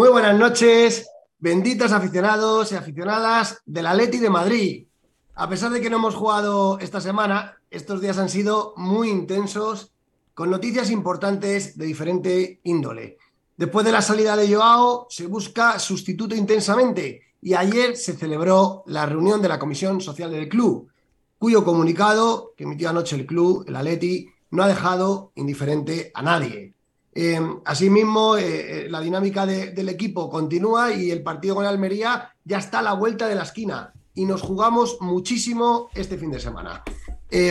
[0.00, 4.86] Muy buenas noches, benditos aficionados y aficionadas del Atleti de Madrid.
[5.34, 9.92] A pesar de que no hemos jugado esta semana, estos días han sido muy intensos,
[10.32, 13.18] con noticias importantes de diferente índole.
[13.58, 19.04] Después de la salida de Joao, se busca sustituto intensamente y ayer se celebró la
[19.04, 20.88] reunión de la Comisión Social del Club,
[21.38, 26.72] cuyo comunicado que emitió anoche el club, el Atleti, no ha dejado indiferente a nadie.
[27.12, 32.58] Eh, asimismo, eh, eh, la dinámica del equipo continúa y el partido con Almería ya
[32.58, 36.82] está a la vuelta de la esquina y nos jugamos muchísimo este fin de semana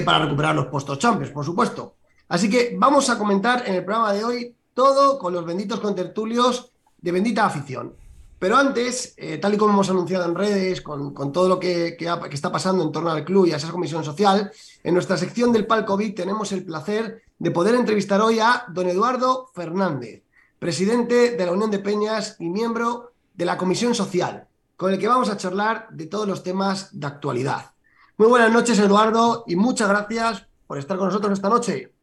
[0.04, 1.96] para recuperar los puestos champions, por supuesto.
[2.28, 6.72] Así que vamos a comentar en el programa de hoy todo con los benditos contertulios
[6.98, 7.96] de bendita afición.
[8.40, 11.98] Pero antes, eh, tal y como hemos anunciado en redes, con, todo lo que,
[12.32, 14.50] está pasando en torno al club y a esa comisión social,
[14.82, 18.88] en nuestra sección del Palco COVID tenemos el placer de poder entrevistar hoy a don
[18.90, 20.24] Eduardo Fernández,
[20.60, 24.46] presidente de la Unión de Peñas y miembro de la Comisión Social,
[24.76, 27.72] con el que vamos a charlar de todos los temas de actualidad.
[28.18, 31.94] Muy buenas noches, Eduardo, y muchas gracias por estar con nosotros esta noche.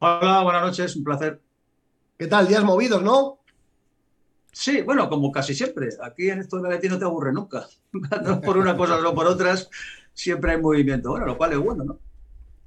[0.00, 1.40] Hola, buenas noches, un placer.
[2.18, 2.48] ¿Qué tal?
[2.48, 3.38] Días movidos, ¿no?
[4.50, 5.90] Sí, bueno, como casi siempre.
[6.02, 7.68] Aquí en esto de Leti no te aburre nunca.
[8.24, 9.70] no por una cosa, no por otras,
[10.12, 11.10] siempre hay movimiento.
[11.10, 11.98] Bueno, lo cual es bueno, ¿no?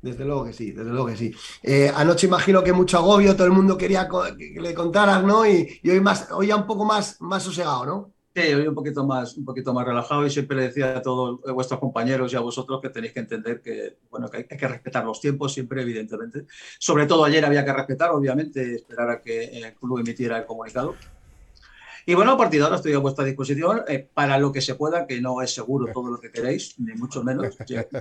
[0.06, 1.34] Desde luego que sí, desde luego que sí.
[1.64, 4.08] Eh, anoche imagino que mucho agobio, todo el mundo quería
[4.38, 5.48] que le contaras, ¿no?
[5.48, 8.14] Y, hoy, más, hoy un poco más, más sosegado, ¿no?
[8.36, 11.42] Sí, hoy un poquito más, un poquito más relajado y siempre le decía a todos
[11.52, 15.04] vuestros compañeros y a vosotros que tenéis que entender que, bueno, que hay, que respetar
[15.04, 16.46] los tiempos siempre, evidentemente.
[16.78, 20.94] Sobre todo ayer había que respetar, obviamente, esperar a que el club emitiera el comunicado.
[22.08, 24.76] Y bueno, a partir de ahora estoy a vuestra disposición eh, para lo que se
[24.76, 27.58] pueda, que no es seguro todo lo que queréis, ni mucho menos.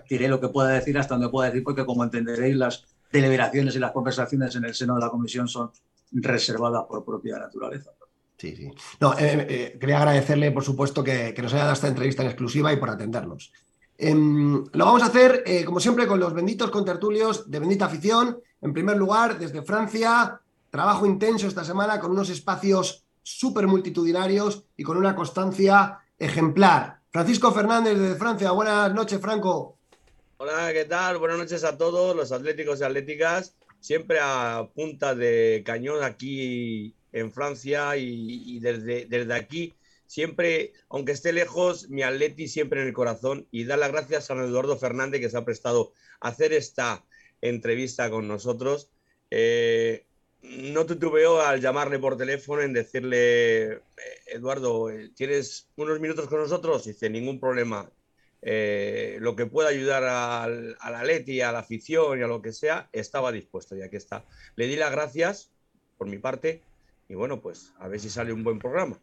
[0.08, 3.78] diré lo que pueda decir hasta donde pueda decir, porque como entenderéis, las deliberaciones y
[3.78, 5.70] las conversaciones en el seno de la comisión son
[6.12, 7.92] reservadas por propia naturaleza.
[8.36, 8.70] Sí, sí.
[9.00, 12.72] No, eh, eh, quería agradecerle, por supuesto, que, nos haya dado esta entrevista en exclusiva
[12.74, 13.52] y por atendernos.
[13.96, 18.38] Em, lo vamos a hacer, como siempre, con los benditos contertulios de Bendita Afición.
[18.60, 24.85] En primer lugar, desde Francia, trabajo intenso esta semana con unos espacios súper multitudinarios y
[24.85, 27.00] con una constancia ejemplar.
[27.11, 29.79] Francisco Fernández de Francia, buenas noches, Franco.
[30.37, 31.19] Hola, ¿qué tal?
[31.19, 37.33] Buenas noches a todos los atléticos y atléticas, siempre a punta de cañón aquí en
[37.33, 39.73] Francia y, desde, desde aquí,
[40.07, 44.35] siempre, aunque esté lejos, mi atleti siempre en el corazón y dar las gracias a
[44.35, 47.04] Eduardo Fernández que se ha prestado a hacer esta
[47.40, 48.90] entrevista con nosotros.
[49.31, 50.04] Eh,
[50.44, 53.80] no titubeo al llamarle por teléfono en decirle, eh,
[54.26, 56.84] Eduardo, eh, ¿tienes unos minutos con nosotros?
[56.84, 57.90] dice, ningún problema.
[58.42, 62.42] Eh, lo que pueda ayudar al, a la Leti, a la afición y a lo
[62.42, 64.24] que sea, estaba dispuesto y aquí está.
[64.56, 65.50] Le di las gracias
[65.96, 66.60] por mi parte
[67.08, 68.98] y bueno, pues a ver si sale un buen programa.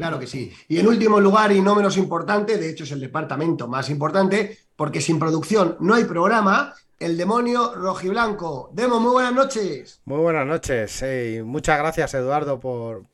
[0.00, 0.50] Claro que sí.
[0.66, 4.56] Y en último lugar, y no menos importante, de hecho es el departamento más importante,
[4.74, 8.70] porque sin producción no hay programa, el demonio rojiblanco.
[8.72, 10.00] Demo, muy buenas noches.
[10.06, 11.04] Muy buenas noches.
[11.44, 13.04] muchas gracias, Eduardo, por,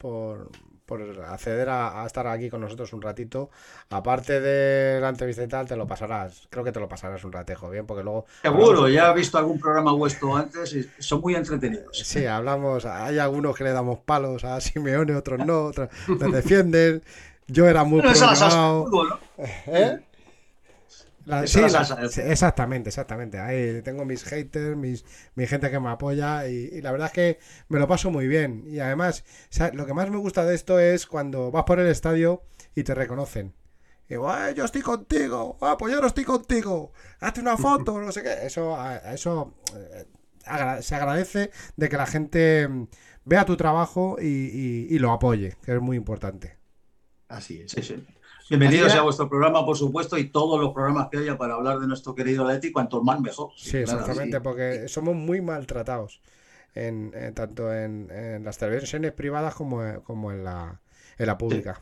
[1.28, 3.50] acceder a, estar aquí con nosotros un ratito.
[3.90, 6.46] Aparte de la entrevista y tal, te lo pasarás.
[6.50, 8.26] Creo que te lo pasarás un ratejo, bien, porque luego.
[8.42, 11.98] Seguro, ya he visto algún programa vuestro antes y son muy entretenidos.
[11.98, 12.84] Sí, hablamos.
[12.86, 17.02] Hay algunos que le damos palos a Simeone, otros no, otros te defienden.
[17.48, 19.18] Yo era muy programado.
[19.66, 20.00] ¿Eh?
[21.46, 23.38] Sí, exactamente, exactamente.
[23.38, 25.04] Ahí tengo mis haters, mis,
[25.34, 28.64] mi gente que me apoya y, la verdad es que me lo paso muy bien.
[28.66, 29.24] Y además,
[29.72, 32.42] lo que más me gusta de esto es cuando vas por el estadio
[32.74, 33.54] y te reconocen.
[34.08, 38.12] Y digo, yo estoy contigo, ah, pues yo no estoy contigo, hazte una foto, no
[38.12, 38.46] sé qué.
[38.46, 38.78] Eso,
[39.12, 40.06] eso eh,
[40.80, 42.86] se agradece de que la gente mm,
[43.24, 46.56] vea tu trabajo y, lo apoye, que es muy importante.
[47.28, 47.72] Así es.
[47.72, 48.06] Sí, sí.
[48.48, 51.88] Bienvenidos a vuestro programa, por supuesto, y todos los programas que haya para hablar de
[51.88, 53.50] nuestro querido Leti, cuanto más mejor.
[53.56, 56.20] Sí, exactamente, porque somos muy maltratados,
[56.72, 60.80] en, tanto en, las televisiones privadas como, como en, la,
[61.18, 61.80] en la pública.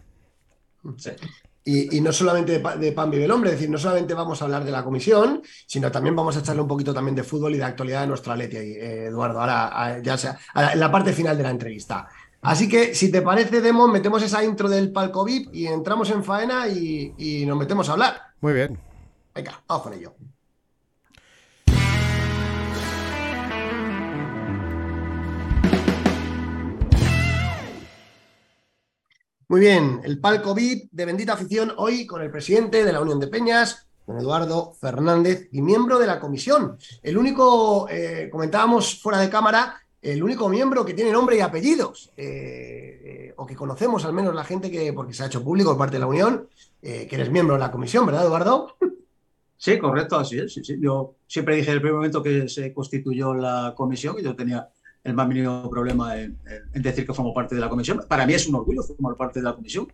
[1.66, 4.64] Y, no solamente de, pan vive el hombre, es decir, no solamente vamos a hablar
[4.64, 7.64] de la comisión, sino también vamos a echarle un poquito también de fútbol y de
[7.64, 11.50] actualidad de nuestra Leti, eh, Eduardo, ahora ya sea en la parte final de la
[11.50, 12.06] entrevista.
[12.44, 16.22] Así que, si te parece, Demo, metemos esa intro del palco VIP y entramos en
[16.22, 18.20] faena y, nos metemos a hablar.
[18.42, 18.78] Muy bien.
[19.34, 20.14] Venga, vamos con ello.
[29.48, 33.20] Muy bien, el palco VIP de Bendita Afición hoy con el presidente de la Unión
[33.20, 36.76] de Peñas, don Eduardo Fernández, y miembro de la comisión.
[37.02, 42.12] El único, eh, comentábamos fuera de cámara, el único miembro que tiene nombre y apellidos,
[43.37, 45.96] o que conocemos al menos la gente que, porque se ha hecho público por parte
[45.96, 46.49] de la Unión,
[46.80, 48.76] que eres miembro de la comisión, ¿verdad, Eduardo?
[49.56, 50.61] Sí, correcto, así es.
[50.78, 54.68] Yo siempre dije en el primer momento que se constituyó la comisión y yo tenía
[55.02, 56.38] el más mínimo problema en,
[56.75, 58.02] decir que formo parte de la comisión.
[58.06, 59.90] Para mí es un orgullo formar parte de la comisión.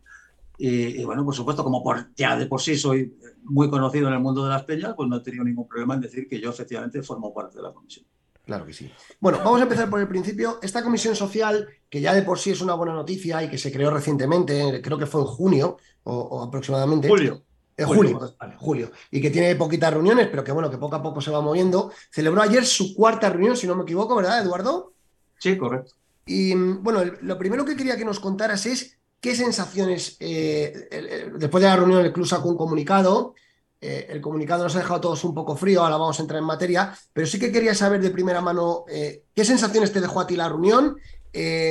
[0.59, 4.21] Y, bueno, por supuesto, como por, ya de por sí soy muy conocido en el
[4.21, 7.03] mundo de las peñas, pues no he tenido ningún problema en decir que yo efectivamente
[7.03, 8.05] formo parte de la comisión.
[8.51, 8.91] Claro que sí.
[9.21, 10.59] Bueno, vamos a empezar por el principio.
[10.61, 13.71] Esta comisión social, que ya de por sí es una buena noticia y que se
[13.71, 17.07] creó recientemente, creo que fue en junio o aproximadamente.
[17.07, 17.45] Julio.
[17.77, 21.21] En julio, julio, Y que tiene poquitas reuniones, pero que bueno, que poco a poco
[21.21, 21.93] se va moviendo.
[22.11, 24.95] Celebró ayer su cuarta reunión, si no me equivoco, ¿verdad, Eduardo?
[25.39, 25.93] Sí, correcto.
[26.27, 31.69] Y bueno, lo primero que quería que nos contaras es qué sensaciones, eh, después de
[31.69, 33.37] la reunión el club sacó un comunicado,
[33.81, 36.47] eh, el comunicado nos ha dejado todos un poco frío, ahora vamos a entrar en
[36.47, 40.27] materia, pero sí que quería saber de primera mano eh, qué sensaciones te dejó a
[40.27, 40.97] ti la reunión,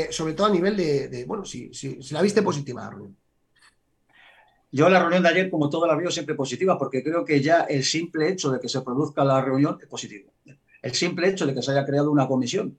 [0.10, 1.72] sobre todo a nivel de, bueno, si,
[2.12, 3.16] la viste positiva la reunión.
[4.72, 7.62] Yo la reunión de ayer, como toda la veo, siempre positiva, porque creo que ya
[7.62, 10.32] el simple hecho de que se produzca la reunión es positivo.
[10.82, 12.78] El simple hecho de que se haya creado una comisión,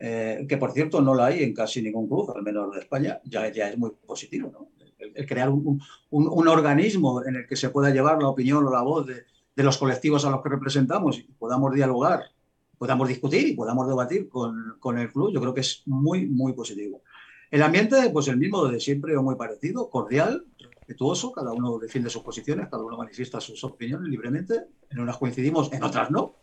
[0.00, 3.20] eh, que por cierto no la hay en casi ningún club, al menos de España,
[3.24, 4.70] ya, es muy positivo.
[5.14, 9.06] El, crear un, organismo en el que se pueda llevar la opinión o la voz
[9.06, 9.24] de,
[9.56, 12.22] los colectivos a los que representamos y podamos dialogar,
[12.78, 16.52] podamos discutir y podamos debatir con, con el club, yo creo que es muy, muy
[16.52, 17.02] positivo.
[17.50, 22.10] El ambiente, pues el mismo de siempre o muy parecido, cordial, respetuoso, cada uno defiende
[22.10, 26.36] sus posiciones, cada uno manifiesta sus opiniones libremente, en unas coincidimos, en otras no,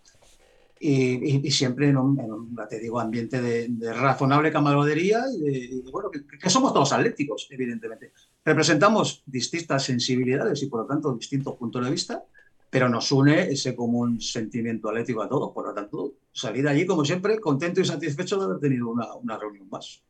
[0.79, 6.91] y, siempre en un, te digo, ambiente de, razonable camaradería y, bueno, que, somos todos
[6.91, 8.11] atléticos, evidentemente.
[8.45, 12.23] Representamos distintas sensibilidades y por lo tanto distintos puntos de vista,
[12.69, 15.51] pero nos une ese común sentimiento atlético a todos.
[15.51, 19.67] Por lo tanto, salir allí, como siempre, contento y satisfecho de haber tenido una, reunión
[19.69, 20.03] más.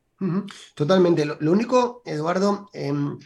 [0.73, 1.25] Totalmente.
[1.25, 3.17] Lo, único, Eduardo, em,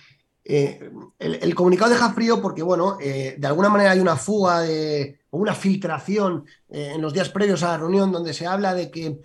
[0.44, 5.19] eh, el, comunicado deja frío porque, bueno, eh, de alguna manera hay una fuga de,
[5.32, 8.90] o una filtración eh, en los días previos a la reunión donde se habla de
[8.90, 9.20] que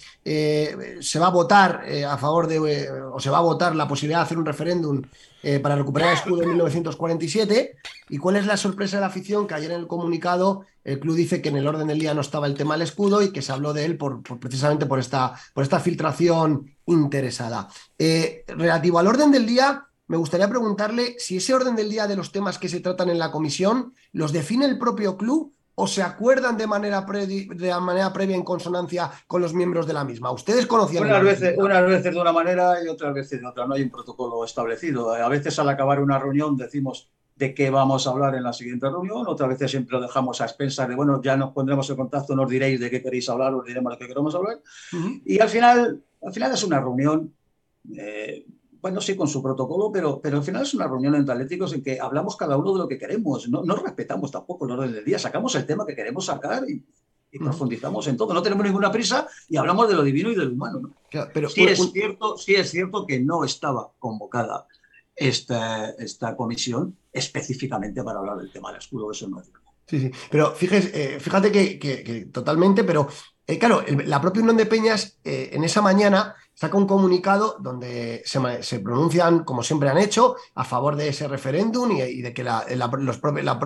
[1.00, 2.58] se va a votar a favor de,
[2.90, 5.02] o se va a votar la posibilidad de hacer un referéndum
[5.62, 7.76] para recuperar el escudo en 1947.
[8.08, 9.46] ¿Y cuál es la sorpresa de la afición?
[9.46, 12.22] Que ayer en el comunicado el club dice que en el orden del día no
[12.22, 15.34] estaba el tema del escudo y que se habló de él por, precisamente por esta,
[15.52, 17.68] por esta filtración interesada.
[17.98, 22.30] relativo al orden del día, me gustaría preguntarle si ese orden del día de los
[22.30, 26.56] temas que se tratan en la comisión los define el propio club o se acuerdan
[26.56, 30.30] de manera, de manera previa en consonancia con los miembros de la misma.
[30.30, 31.04] ¿Ustedes conocían?
[31.04, 33.66] Unas veces, unas veces de una manera y otras veces de otra.
[33.66, 35.12] No hay un protocolo establecido.
[35.12, 38.88] A veces al acabar una reunión decimos de qué vamos a hablar en la siguiente
[38.88, 39.26] reunión.
[39.26, 42.48] Otras veces siempre lo dejamos a expensas de, bueno, ya nos pondremos en contacto, nos
[42.48, 44.60] diréis de qué queréis hablar, os diremos de qué queremos hablar.
[45.24, 47.34] Y al final, al final es una reunión
[47.96, 48.46] eh,
[48.84, 51.82] bueno, sí, con su protocolo, pero, pero al final es una reunión entre atléticos en
[51.82, 55.02] que hablamos cada uno de lo que queremos, no, no respetamos tampoco el orden del
[55.02, 56.84] día, sacamos el tema que queremos sacar y,
[57.38, 60.52] profundizamos en todo, no tenemos ninguna prisa y hablamos de lo divino y de lo
[60.52, 60.94] humano.
[61.32, 64.66] pero, sí, es cierto, sí es cierto que no estaba convocada
[65.16, 69.50] esta, esta comisión específicamente para hablar del tema del escudo, eso no es
[69.86, 73.08] Sí, sí, pero fíjese, eh, fíjate que, totalmente, pero
[73.46, 78.22] eh, claro, la propia Unión de Peñas eh, en esa mañana saca un comunicado donde
[78.24, 82.64] se, pronuncian, como siempre han hecho, a favor de ese referéndum y, de que la,
[82.98, 83.20] los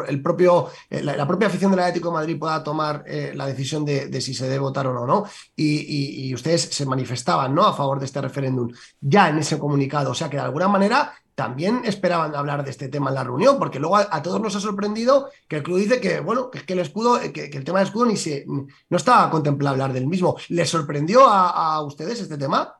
[0.08, 3.84] el propio, eh, la, propia afición del Atlético de Madrid pueda tomar eh, la decisión
[3.84, 5.24] de, si se debe votar o no.
[5.54, 7.64] Y, ustedes se manifestaban, ¿no?
[7.64, 10.10] A favor de este referéndum ya en ese comunicado.
[10.10, 13.58] O sea que de alguna manera también esperaban hablar de este tema en la reunión,
[13.58, 16.72] porque luego a, todos nos ha sorprendido que el club dice que, bueno, que, que
[16.72, 20.36] el escudo, que, el tema del escudo ni se, no estaba contemplado hablar del mismo.
[20.48, 22.77] ¿Les sorprendió a ustedes este tema?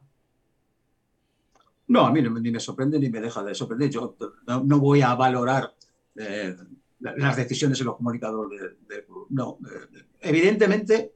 [1.89, 3.91] No, a mí ni me sorprende ni me deja de sorprender.
[3.91, 4.17] Yo
[4.47, 5.75] no, voy a valorar
[6.17, 6.55] eh,
[7.01, 8.61] las decisiones en los comunicadores
[9.07, 9.27] club.
[9.31, 11.15] No, eh, evidentemente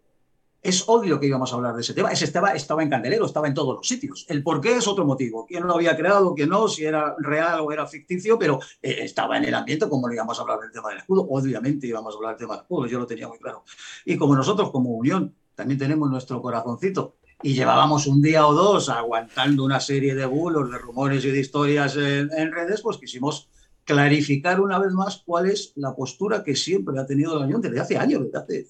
[0.63, 2.13] es obvio que íbamos a hablar de ese tema.
[2.13, 4.25] Ese estaba, estaba en Candelero, estaba en todos los sitios.
[4.29, 5.45] El por qué es otro motivo.
[5.45, 6.35] ¿Quién lo había creado?
[6.35, 6.69] ¿Quién no?
[6.69, 10.39] Si era real o era ficticio, pero eh, estaba en el ambiente como no íbamos
[10.39, 11.27] a hablar del tema del escudo.
[11.29, 13.65] Obviamente íbamos a hablar del tema del escudo, yo lo tenía muy claro.
[14.05, 18.89] Y como nosotros como Unión también tenemos nuestro corazoncito y llevábamos un día o dos
[18.89, 23.49] aguantando una serie de bulos, de rumores y de historias en, redes, pues quisimos
[23.85, 27.81] clarificar una vez más cuál es la postura que siempre ha tenido la Unión desde
[27.81, 28.67] hace años, desde hace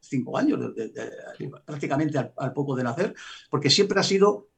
[0.00, 0.58] cinco años,
[1.64, 3.14] prácticamente al, poco de nacer,
[3.48, 4.48] porque siempre ha sido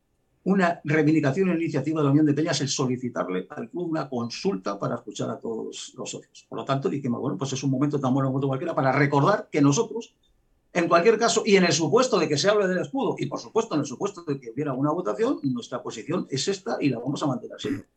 [0.44, 4.78] una reivindicación e iniciativa de la Unión de Peñas el solicitarle al club una consulta
[4.78, 6.46] para escuchar a todos los socios.
[6.48, 9.48] Por lo tanto, dijimos, bueno, pues es un momento tan bueno como cualquiera para recordar
[9.50, 10.14] que nosotros
[10.78, 13.40] En cualquier caso, y en el supuesto de que se hable del escudo, y por
[13.40, 17.00] supuesto en el supuesto de que hubiera una votación, nuestra posición es esta y la
[17.00, 17.88] vamos a mantener siempre.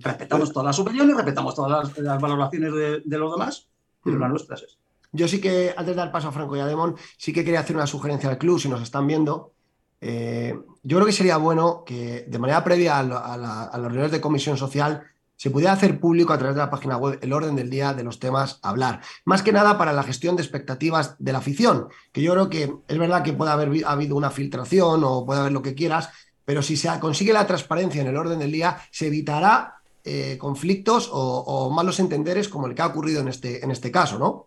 [0.00, 2.72] Respetamos todas las opiniones, respetamos todas las, valoraciones
[3.04, 3.68] de, los demás,
[4.02, 4.82] pero la nuestra es esta.
[5.12, 7.60] Yo sí que, antes de dar paso a Franco y a Demon, sí que quería
[7.60, 9.52] hacer una sugerencia al club, si nos están viendo.
[10.00, 14.56] Eh, yo creo que sería bueno que de manera previa a, las reuniones de comisión
[14.56, 15.04] social
[15.44, 18.02] se pudiera hacer público a través de la página web el orden del día de
[18.02, 19.02] los temas a hablar.
[19.26, 22.74] Más que nada para la gestión de expectativas de la afición, que yo creo que
[22.88, 26.08] es verdad que puede haber habido una filtración o puede haber lo que quieras,
[26.46, 31.10] pero si se consigue la transparencia en el orden del día, se evitará eh, conflictos
[31.12, 34.46] o, malos entenderes como el que ha ocurrido en este, en este caso, ¿no?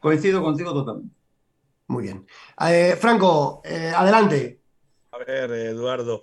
[0.00, 1.14] Coincido contigo totalmente.
[1.88, 2.26] Muy bien.
[2.66, 4.58] Eh, Franco, eh, adelante.
[5.10, 6.22] A ver, Eduardo,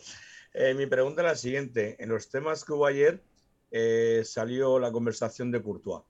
[0.55, 1.97] eh, mi pregunta es la siguiente.
[1.99, 3.21] En los temas que hubo ayer
[4.23, 6.03] salió la conversación de Courtois.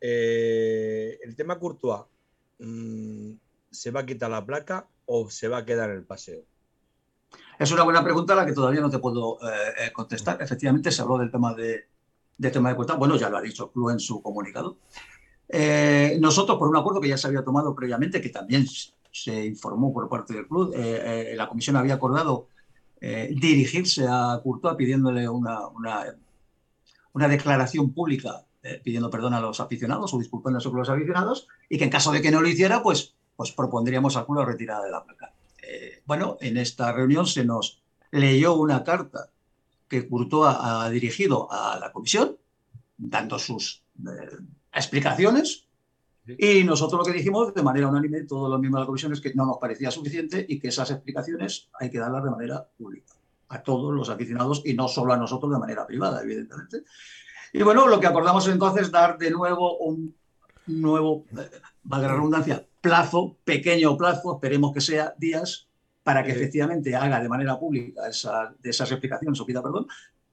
[0.00, 2.02] el tema Courtois,
[2.58, 3.32] mm,
[3.70, 6.42] ¿se va a quitar la placa o se va a quedar en el paseo?
[7.58, 9.38] Es una buena pregunta a la que todavía no te puedo
[9.92, 10.40] contestar.
[10.40, 11.86] Efectivamente, se habló del tema de,
[12.50, 12.98] tema de Courtois.
[12.98, 14.78] Bueno, ya lo ha dicho Club en su comunicado.
[15.48, 18.66] Eh, nosotros, por un acuerdo que ya se había tomado previamente, que también
[19.12, 22.48] se informó por parte del club, eh, eh, la comisión había acordado
[22.98, 25.68] dirigirse a Courtois pidiéndole una,
[27.28, 28.44] declaración pública,
[28.82, 32.20] pidiendo perdón a los aficionados o disculpándose con los aficionados, y que en caso de
[32.20, 35.32] que no lo hiciera, pues, pues propondríamos al club la retirada de la placa.
[36.04, 39.30] bueno, en esta reunión se nos leyó una carta
[39.88, 42.36] que Courtois ha dirigido a la comisión,
[42.96, 43.82] dando sus
[44.72, 45.66] explicaciones
[46.26, 49.20] y nosotros lo que dijimos de manera unánime, todos los miembros de la comisión, es
[49.20, 53.14] que no nos parecía suficiente y que esas explicaciones hay que darlas de manera pública
[53.48, 56.82] a todos los aficionados y no solo a nosotros de manera privada, evidentemente.
[57.52, 60.14] Y bueno, lo que acordamos entonces dar de nuevo un
[60.66, 61.50] nuevo, eh,
[61.84, 65.68] valga la redundancia, plazo, pequeño plazo, esperemos que sea días,
[66.02, 69.86] para que efectivamente haga de manera pública esa, de esas explicaciones o pida perdón.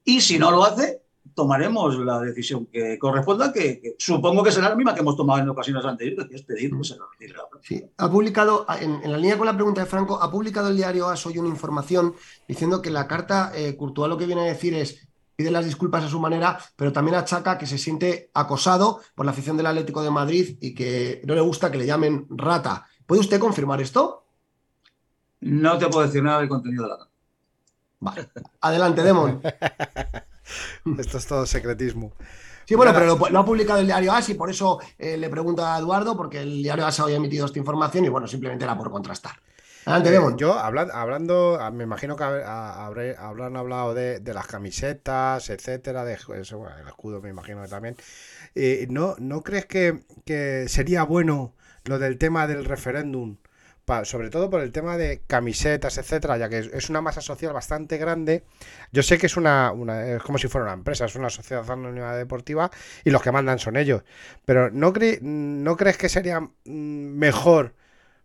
[0.04, 1.03] Y si no lo hace,
[1.34, 5.50] tomaremos la decisión que corresponda, que, supongo que será la misma que hemos tomado en
[5.50, 9.82] ocasiones anteriores, que es pedir la Sí, ha publicado, en, la línea con la pregunta
[9.82, 12.14] de Franco, ha publicado el diario AS hoy una información
[12.48, 16.04] diciendo que la carta eh, Courtois lo que viene a decir es pide las disculpas
[16.04, 20.04] a su manera, pero también achaca que se siente acosado por la afición del Atlético
[20.04, 22.86] de Madrid y que no le gusta que le llamen rata.
[23.06, 24.26] ¿Puede usted confirmar esto?
[25.42, 27.14] No te puedo decir nada del contenido de la carta.
[28.00, 28.30] Vale.
[28.62, 29.42] Adelante, Demon.
[30.98, 32.14] Esto es todo secretismo.
[32.66, 35.76] Sí, bueno, pero lo, ha publicado el diario AS y por eso eh, le pregunta
[35.76, 38.90] a Eduardo, porque el diario AS había emitido esta información y bueno, simplemente era por
[38.90, 39.34] contrastar.
[39.86, 46.14] Adelante, eh, Yo, hablando, ah, me imagino que habrán hablado de, las camisetas, etcétera, de
[46.14, 47.98] el escudo, me imagino que también.
[48.56, 51.54] Eh, ¿no, ¿No crees que, que sería bueno
[51.84, 53.38] lo del tema del referéndum?
[54.04, 57.98] Sobre todo por el tema de camisetas, etcétera, ya que es una masa social bastante
[57.98, 58.44] grande.
[58.92, 59.74] Yo sé que es una,
[60.06, 62.72] es como si fuera una empresa, es una sociedad anónima deportiva
[63.04, 64.04] y los que mandan son ellos.
[64.46, 67.74] Pero ¿no, no crees que sería mm, mejor,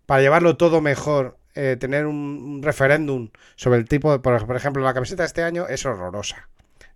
[0.06, 4.94] para llevarlo todo mejor, eh, tener un, referéndum sobre el tipo de, por, ejemplo, la
[4.94, 6.48] camiseta de este año es horrorosa.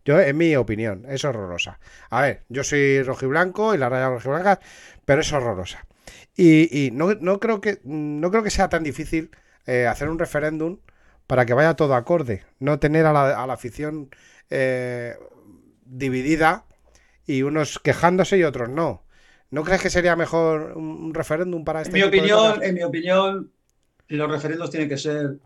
[0.05, 1.81] Yo, en mi opinión, es horrorosa.
[2.11, 4.61] A ver, yo soy rojiblanco y la raya rojiblanca,
[5.05, 5.85] pero es horrorosa.
[6.37, 9.31] Y, no, creo que, no creo que sea tan difícil
[9.67, 10.79] eh, hacer un referéndum
[11.27, 14.11] para que vaya todo acorde, no tener a la, afición
[14.51, 15.15] eh,
[15.85, 16.65] dividida
[17.27, 19.05] y unos quejándose y otros no.
[19.51, 23.53] ¿No crees que sería mejor un, referéndum para este en mi opinión, En mi opinión,
[24.09, 25.37] los referendos tienen que ser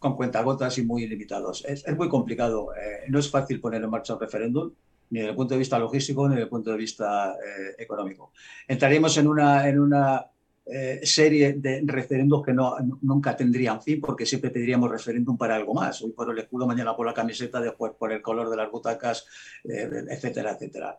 [0.00, 1.64] con cuentagotas y muy limitados.
[1.66, 2.74] Es, muy complicado.
[2.74, 4.72] Eh, no es fácil poner en marcha un referéndum
[5.14, 8.32] ni desde el punto de vista logístico ni desde el punto de vista eh, económico.
[8.66, 10.26] Entraríamos en una, en una
[10.66, 15.72] eh, serie de referendos que no, nunca tendrían fin porque siempre pediríamos referéndum para algo
[15.72, 16.02] más.
[16.02, 19.24] Hoy por el escudo, mañana por la camiseta, después por el color de las butacas,
[19.62, 20.98] eh, etcétera, etcétera.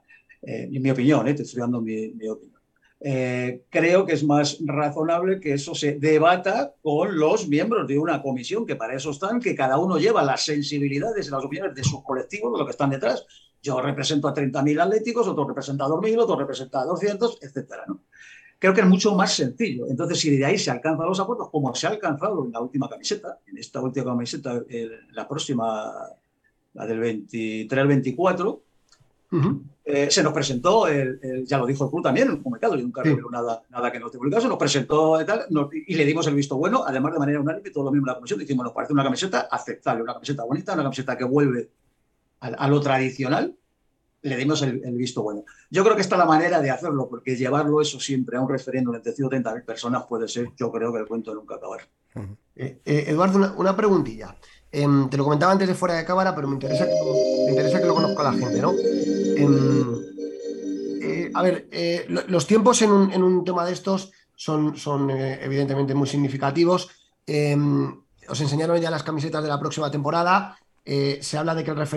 [0.69, 2.61] mi opinión, estoy dando mi, mi opinión.
[3.69, 8.65] creo que es más razonable que eso se debata con los miembros de una comisión,
[8.65, 12.01] que para eso están, que cada uno lleva las sensibilidades y las opiniones de sus
[12.01, 13.25] colectivos, de lo que están detrás,
[13.65, 18.01] yo represento a 30.000 atléticos, otro representa a 2.000, otro representa a 200, etcétera, ¿no?
[18.59, 19.87] Creo que es mucho más sencillo.
[19.89, 22.87] Entonces, si de ahí se alcanzan los acuerdos, como se ha alcanzado en la última
[22.87, 24.63] camiseta, en esta última camiseta,
[25.11, 25.91] la próxima,
[26.73, 28.61] la del 23 al 24,
[29.83, 30.85] eh, se nos presentó,
[31.43, 33.17] ya lo dijo el club también en el comunicado, yo nunca sí.
[33.29, 36.35] nada, nada que no esté publicado, se nos presentó y, tal, y le dimos el
[36.35, 38.93] visto bueno, además de manera unánime, todos los miembros de la comisión dijimos, nos parece
[38.93, 41.69] una camiseta aceptable, una camiseta bonita, una camiseta que vuelve
[42.53, 43.55] a, lo tradicional,
[44.21, 45.43] le dimos el, visto bueno.
[45.69, 48.49] Yo creo que esta es la manera de hacerlo, porque llevarlo eso siempre a un
[48.49, 51.81] referéndum entre 130.000 personas puede ser, yo creo que el cuento nunca acabar.
[52.55, 54.35] Eh, eh, Eduardo, una, preguntilla.
[54.71, 56.93] Em, te lo comentaba antes de fuera de cámara, pero me interesa que
[57.45, 58.73] me interesa que lo conozca la gente, ¿no?
[59.37, 60.01] Em,
[61.01, 61.67] eh, a ver,
[62.27, 66.89] los tiempos en un, tema de estos son, son evidentemente muy significativos.
[67.27, 70.57] Em, os enseñaron ya las camisetas de la próxima temporada.
[70.85, 71.87] Se habla de que el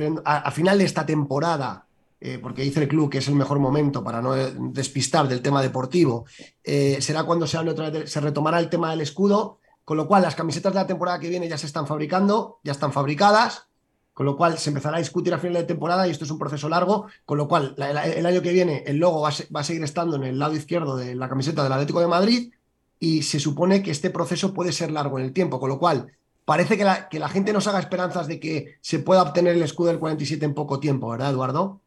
[0.52, 1.86] final de esta temporada,
[2.20, 5.62] eh, porque dice el club que es el mejor momento para no despistar del tema
[5.62, 6.26] deportivo,
[6.64, 7.58] eh, será cuando se,
[8.06, 11.28] se retomará el tema del escudo, con lo cual las camisetas de la temporada que
[11.28, 13.68] viene ya se están fabricando, ya están fabricadas,
[14.14, 16.40] con lo cual se empezará a discutir a final de temporada y esto es un
[16.40, 20.16] proceso largo, con lo cual el año que viene el logo va a, seguir estando
[20.16, 22.52] en el lado izquierdo de la camiseta del Atlético de Madrid
[22.98, 26.17] y se supone que este proceso puede ser largo en el tiempo, con lo cual
[26.48, 29.62] parece que la, que la gente nos haga esperanzas de que se pueda obtener el
[29.62, 31.82] escudo del 47 en poco tiempo, ¿verdad, Eduardo?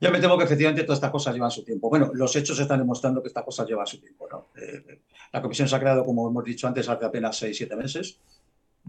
[0.00, 1.88] Yo me temo que efectivamente todas estas cosas llevan su tiempo.
[1.88, 4.26] Bueno, los hechos están demostrando que estas cosas llevan su tiempo.
[4.56, 4.98] Eh,
[5.32, 8.18] la comisión se ha creado, como hemos dicho antes, hace apenas seis, siete meses.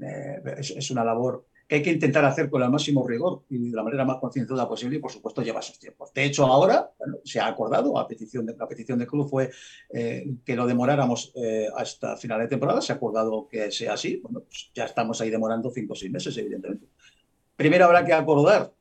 [0.01, 3.75] Eh, es, una labor que hay que intentar hacer con el máximo rigor y de
[3.75, 6.11] la manera más concienzuda posible y, por supuesto, lleva sus tiempos.
[6.13, 6.91] De hecho, ahora
[7.23, 9.51] se ha acordado, a petición de, la petición del club fue
[9.93, 11.31] eh, que lo demoráramos
[11.75, 12.81] hasta final de temporada.
[12.81, 14.17] Se ha acordado que sea así.
[14.17, 16.87] Bueno, pues ya estamos ahí demorando cinco o seis meses, evidentemente.
[17.55, 18.73] Primero habrá que acordar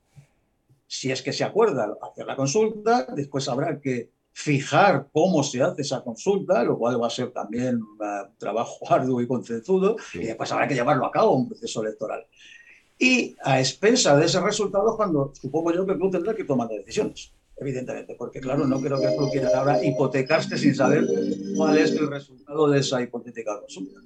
[0.89, 5.83] si es que se acuerda hacer la consulta, después habrá que fijar cómo se hace
[5.83, 7.99] esa consulta, lo cual va a ser también un
[8.39, 12.27] trabajo arduo y concienzudo, y después habrá que llevarlo a cabo un proceso electoral.
[12.99, 16.69] Y a expensa de ese resultado cuando supongo yo que el club tendrá que tomar
[16.69, 21.07] decisiones, evidentemente, porque claro, no creo que el club quiera ahora hipotecarse sin saber
[21.57, 24.01] cuál es el resultado de esa hipotética consulta.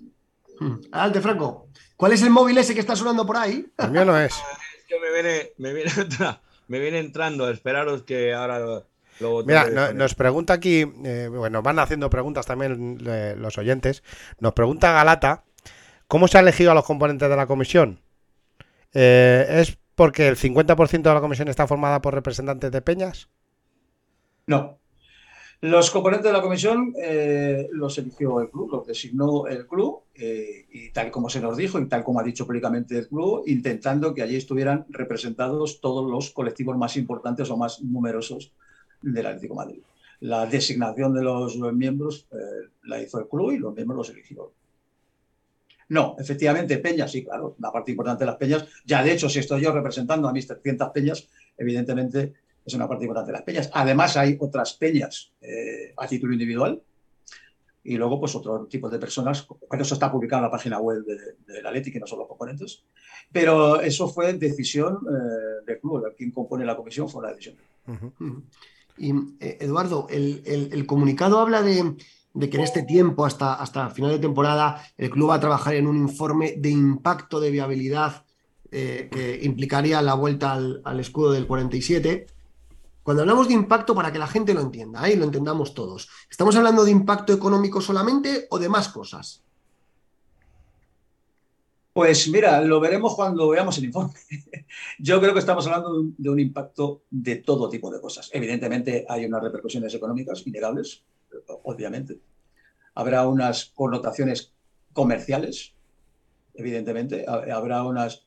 [0.60, 0.80] Hmm.
[0.90, 1.68] Adelante, Franco.
[1.96, 3.66] ¿Cuál es el móvil ese que está sonando por ahí?
[3.78, 4.34] El mío no es.
[4.88, 5.90] que me viene, me viene
[6.68, 8.86] me viene entrando, esperaros que ahora lo
[9.46, 14.02] Mira, nos pregunta aquí, eh, bueno, van haciendo preguntas también eh, los oyentes.
[14.40, 15.44] Nos pregunta Galata,
[16.08, 18.00] ¿cómo se ha elegido a los componentes de la comisión?
[18.94, 23.28] Eh, ¿Es porque el 50% de la comisión está formada por representantes de peñas?
[24.46, 24.78] No,
[25.62, 30.66] los componentes de la comisión eh, los eligió el club, los designó el club, eh,
[30.72, 34.12] y tal como se nos dijo y tal como ha dicho públicamente el club, intentando
[34.12, 38.50] que allí estuvieran representados todos los colectivos más importantes o más numerosos
[39.02, 39.82] del Atlético Madrid.
[40.18, 42.36] La designación de los miembros eh,
[42.82, 44.50] la hizo el club y los miembros los eligió.
[45.92, 48.64] No, efectivamente, peñas, sí, claro, una parte importante de las peñas.
[48.86, 51.28] Ya de hecho, si estoy yo representando a mis 300 peñas,
[51.58, 52.32] evidentemente
[52.64, 53.70] es una parte importante de las peñas.
[53.74, 56.80] Además, hay otras peñas eh, a título individual
[57.84, 59.46] y luego, pues, otro tipo de personas.
[59.68, 62.28] Pero eso está publicado en la página web de, la Leti, que no son los
[62.28, 62.84] componentes.
[63.30, 66.14] Pero eso fue decisión eh, del club.
[66.16, 67.56] Quien compone la comisión fue la decisión.
[68.96, 71.96] Y, eh, Eduardo, el, comunicado habla de,
[72.38, 75.86] que en este tiempo, hasta, hasta final de temporada, el club va a trabajar en
[75.86, 78.24] un informe de impacto de viabilidad
[78.70, 82.26] que implicaría la vuelta al, al escudo del 47.
[83.02, 86.56] Cuando hablamos de impacto, para que la gente lo entienda y lo entendamos todos, ¿estamos
[86.56, 89.42] hablando de impacto económico solamente o de más cosas?
[91.92, 94.14] Pues mira, lo veremos cuando veamos el informe.
[94.98, 98.30] Yo creo que estamos hablando de un, impacto de todo tipo de cosas.
[98.32, 101.02] Evidentemente hay unas repercusiones económicas innegables,
[101.64, 102.20] obviamente.
[102.94, 104.52] Habrá unas connotaciones
[104.92, 105.74] comerciales,
[106.54, 107.24] evidentemente.
[107.26, 108.24] Habrá unas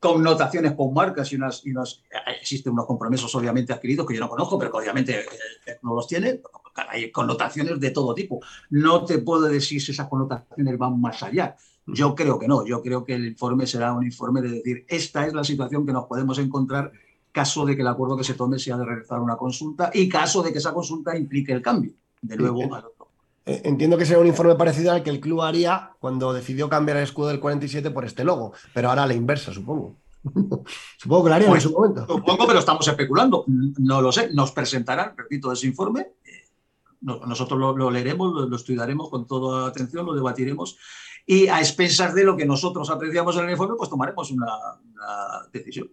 [0.00, 2.04] connotaciones con marcas y unas, y unos,
[2.40, 5.24] existen unos compromisos obviamente adquiridos que yo no conozco, pero que obviamente
[5.82, 6.40] no los tiene.
[6.88, 8.40] Hay connotaciones de todo tipo.
[8.70, 11.56] No te puedo decir si esas connotaciones van más allá.
[11.86, 12.66] Yo creo que no.
[12.66, 15.92] Yo creo que el informe será un informe de decir, esta es la situación que
[15.92, 16.92] nos podemos encontrar
[17.32, 20.42] caso de que el acuerdo que se tome sea de realizar una consulta y caso
[20.42, 21.92] de que esa consulta implique el cambio.
[22.22, 23.08] De nuevo, al otro.
[23.46, 26.98] Eh, entiendo que será un informe parecido al que el club haría cuando decidió cambiar
[26.98, 29.96] el escudo del 47 por este logo, pero ahora a la inversa, supongo.
[30.98, 32.06] supongo que lo haría en pues, su momento.
[32.06, 33.44] Supongo, pero estamos especulando.
[33.46, 34.30] No lo sé.
[34.34, 36.08] Nos presentarán, repito, ese informe.
[37.00, 40.76] Nosotros lo, leeremos, lo, estudiaremos con toda atención, lo debatiremos
[41.30, 44.48] y a expensas de lo que nosotros apreciamos en el informe, pues tomaremos una,
[45.52, 45.90] decisión.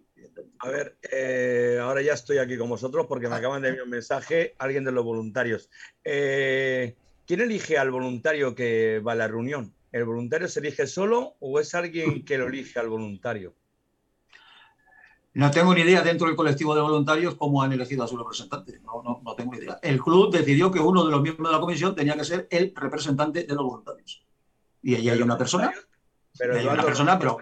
[0.58, 3.90] A ver, eh, ahora ya estoy aquí con vosotros porque me acaban de enviar un
[3.90, 5.70] mensaje alguien de los voluntarios.
[6.04, 9.72] Eh, ¿Quién elige al voluntario que va a la reunión?
[9.92, 13.54] ¿El voluntario se elige solo o es alguien que lo elige al voluntario?
[15.34, 18.80] No tengo ni idea dentro del colectivo de voluntarios cómo han elegido a su representante.
[18.80, 19.78] No, no, no tengo ni idea.
[19.82, 22.72] El club decidió que uno de los miembros de la comisión tenía que ser el
[22.74, 24.24] representante de los voluntarios.
[24.82, 25.74] Y ahí hay una persona.
[26.38, 27.38] Pero hay una persona, pero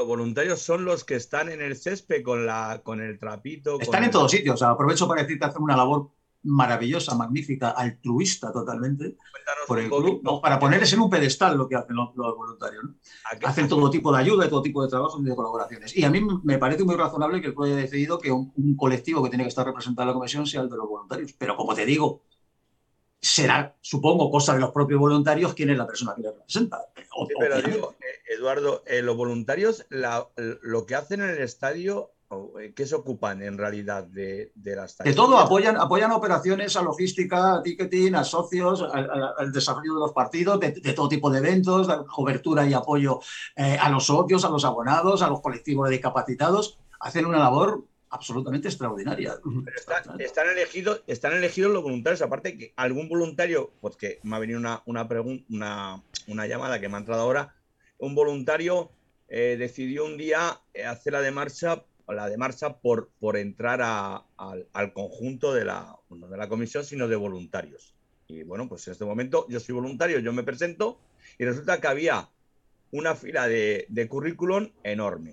[0.00, 3.78] los voluntarios son los que están en el césped con, la, con el trapito.
[3.78, 4.62] Están en todos sitios.
[4.62, 6.10] aprovecho para decir que hacen una labor
[6.42, 9.18] maravillosa, magnífica, altruista totalmente
[9.66, 12.82] por el club, para ponerles en un pedestal lo que hacen los, voluntarios.
[13.44, 15.94] Hacen todo tipo de ayuda, todo tipo de trabajo y de colaboraciones.
[15.94, 19.22] Y a mí me parece muy razonable que el club haya decidido que un, colectivo
[19.22, 21.34] que tiene que estar representado en la comisión sea el de los voluntarios.
[21.34, 22.22] Pero como te digo,
[23.20, 26.86] será, supongo, cosa de los propios voluntarios quién es la persona que les representa.
[27.38, 32.12] pero digo, eh, Eduardo, eh, los voluntarios lo que hacen en el estadio
[32.60, 36.82] eh, ¿Qué se ocupan en realidad de, de las De todo, apoyan, apoyan operaciones a
[36.82, 41.88] logística, a ticketing, a socios, al, desarrollo de los partidos, de, todo tipo de eventos,
[42.06, 43.18] cobertura y apoyo
[43.56, 46.78] eh, a los socios, a los abonados, a los colectivos de discapacitados.
[47.00, 49.38] Hacen una labor absolutamente extraordinaria.
[50.20, 54.58] están, elegidos, están elegidos los voluntarios, aparte que algún voluntario, pues que me ha venido
[54.58, 55.08] una, una,
[55.48, 57.54] una, una llamada que me ha entrado ahora,
[57.98, 58.90] un voluntario
[59.28, 64.92] eh, decidió un día hacer la de marcha la de marcha por, por entrar al,
[64.92, 67.94] conjunto de la, de la comisión, sino de voluntarios.
[68.26, 70.98] Y bueno, pues en este momento yo soy voluntario, yo me presento
[71.38, 72.28] y resulta que había
[72.92, 75.32] una fila de, de currículum enorme.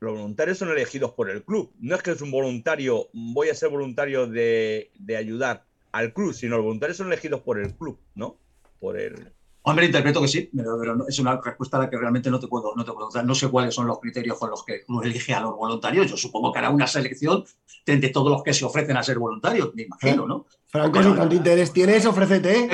[0.00, 1.72] Los voluntarios son elegidos por el club.
[1.80, 6.32] No es que es un voluntario, voy a ser voluntario de, de ayudar al club,
[6.32, 8.36] sino los voluntarios son elegidos por el club, ¿no?
[8.78, 9.32] Por el,
[9.68, 12.72] Hombre, interpreto que sí, pero, es una respuesta a la que realmente no te puedo,
[12.74, 13.26] no te puedo dar.
[13.26, 16.10] No sé cuáles son los criterios con los que uno elige a los voluntarios.
[16.10, 17.44] Yo supongo que hará una selección
[17.84, 20.46] de, todos los que se ofrecen a ser voluntarios, me imagino, ¿no?
[20.68, 22.60] Franco, si tanto interés tienes, ofrécete.
[22.60, 22.70] ¿eh?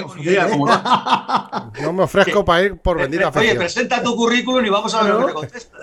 [1.82, 5.02] no me ofrezco para ir por venir a Oye, presenta tu currículum y vamos a
[5.02, 5.76] ver lo que contesta.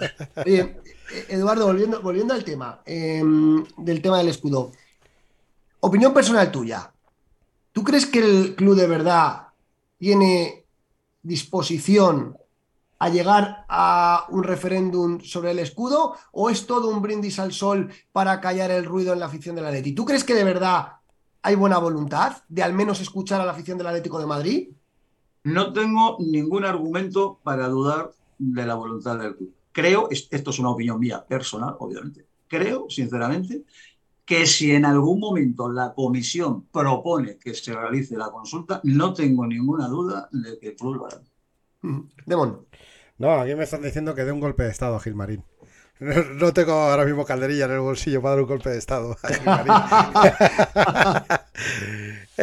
[1.30, 4.72] Eduardo, volviendo, volviendo al tema, em, del tema del escudo.
[5.80, 6.92] Opinión personal tuya.
[7.72, 9.48] ¿Tú crees que el club de verdad
[9.98, 10.66] tiene
[11.24, 12.38] disposición
[13.00, 17.90] a llegar a un referéndum sobre el escudo o es todo un brindis al sol
[18.12, 19.94] para callar el ruido en la afición de la Leti?
[19.94, 20.98] ¿Tú crees que de verdad
[21.42, 24.70] hay buena voluntad de al menos escuchar a la afición del Atlético de Madrid?
[25.44, 29.54] No tengo ningún argumento para dudar de la voluntad del club.
[29.72, 33.64] Creo, esto es una opinión mía personal, obviamente, creo, sinceramente,
[34.26, 39.46] que si en algún momento la comisión propone que se realice la consulta, no tengo
[39.46, 41.22] ninguna duda de que el club lo hará.
[42.26, 42.66] Demon.
[43.18, 45.44] No, aquí me están diciendo que dé un golpe de Estado a Gilmarín.
[46.02, 49.18] No, tengo ahora mismo calderilla en el bolsillo para dar un golpe de Estado.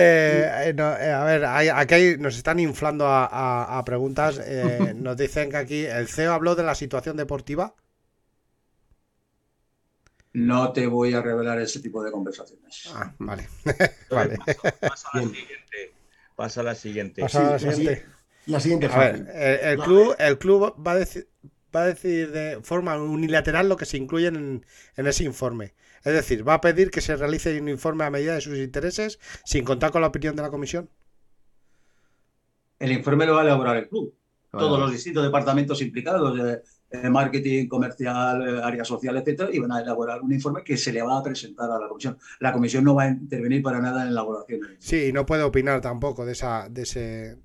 [0.00, 4.40] Eh, eh, a ver, aquí nos están inflando a, preguntas.
[4.44, 7.74] Eh, nos dicen que aquí el CEO habló de la situación deportiva.
[10.34, 12.92] No te voy a revelar ese tipo de conversaciones.
[12.94, 13.48] Ah, vale.
[14.08, 14.38] vale.
[14.80, 15.94] Pasa, a la siguiente.
[16.36, 17.22] Pasa a la siguiente.
[17.22, 18.06] Pasa a la siguiente.
[18.46, 21.28] La siguiente a ver, el, club, el club va a, decir,
[21.74, 24.64] va a decidir de forma unilateral lo que se incluye en,
[24.96, 25.74] en, ese informe.
[26.04, 29.18] Es decir, va a pedir que se realice un informe a medida de sus intereses
[29.44, 30.88] sin contar con la opinión de la comisión.
[32.78, 34.14] El informe lo va a elaborar el club.
[34.50, 39.81] Todos los distintos departamentos implicados, eh, marketing, comercial, eh, área social, etcétera, y van a
[39.81, 42.16] elaborar un informe que se le va a presentar a la comisión.
[42.40, 44.61] La comisión no va a intervenir para nada en la elaboración.
[44.78, 47.37] Sí, no puede opinar tampoco de esa, de ese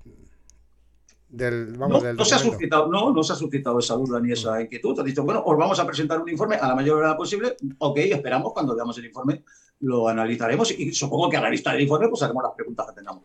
[1.36, 4.60] del, vamos, no, se ha suscitado, no, no se ha suscitado esa duda ni esa
[4.60, 4.98] inquietud.
[4.98, 7.56] Ha dicho, bueno, os vamos a presentar un informe a la mayor hora posible.
[7.78, 9.42] Ok, esperamos cuando veamos el informe,
[9.80, 12.92] lo analizaremos y supongo que a la vista del informe pues haremos las preguntas que
[12.94, 13.22] tengamos.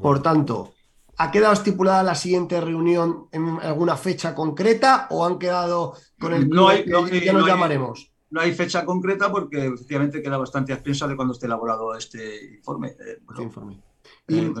[0.00, 0.72] por, tanto,
[1.18, 6.48] ¿Ha quedado estipulada la siguiente reunión en alguna fecha concreta o han quedado con el
[6.48, 8.10] no hay, no, ya nos llamaremos?
[8.30, 12.54] no hay fecha concreta porque efectivamente queda bastante a expensa de cuando esté elaborado este
[12.54, 12.88] informe.
[12.90, 13.18] Eh,
[14.28, 14.52] eh, y,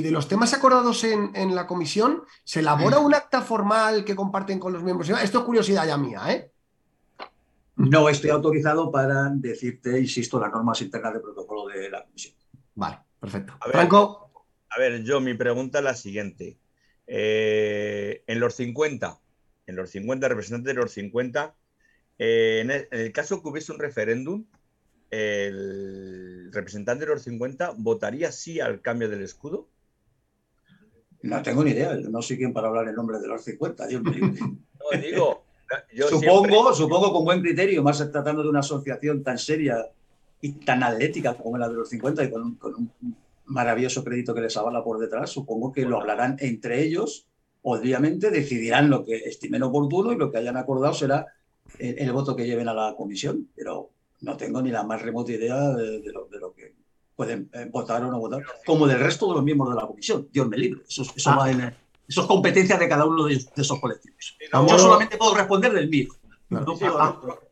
[0.00, 4.72] de los temas acordados en, la comisión, ¿se elabora un acta formal que comparten con
[4.72, 5.10] los miembros?
[5.10, 6.50] Esto es curiosidad ya mía, ¿eh?
[7.76, 12.34] No estoy autorizado para decirte, insisto, las normas internas de protocolo de la comisión.
[12.74, 13.54] Vale, perfecto.
[13.70, 14.30] Franco.
[14.70, 16.56] A ver, yo mi pregunta es la siguiente.
[17.06, 19.20] Eh, en los 50,
[19.66, 21.54] en los 50, representantes de los 50,
[22.18, 24.46] eh, en, el, caso que hubiese un referéndum,
[25.10, 29.68] el representante de los 50 votaría sí al cambio del escudo.
[31.22, 34.02] No tengo ni idea, no sé quién para hablar en nombre de los 50, Dios
[34.92, 35.44] No, digo,
[36.08, 39.86] supongo, supongo con buen criterio, más tratando de una asociación tan seria
[40.40, 44.56] y tan atlética como la de los 50 y con un maravilloso crédito que les
[44.56, 47.26] avala por detrás, supongo que lo hablarán entre ellos,
[47.62, 51.26] obviamente decidirán lo que estimen oportuno y lo que hayan acordado será
[51.78, 55.70] el, voto que lleven a la comisión, pero no tengo ni la más remota idea
[55.70, 56.74] de, lo, que
[57.16, 60.28] pueden eh, votar o no votar, como del resto de los miembros de la comisión.
[60.32, 61.04] Dios me libre, eso,
[61.38, 61.74] va, en,
[62.08, 64.36] Eso es competencia de cada uno de, esos colectivos.
[64.52, 66.08] Yo solamente puedo responder del mío.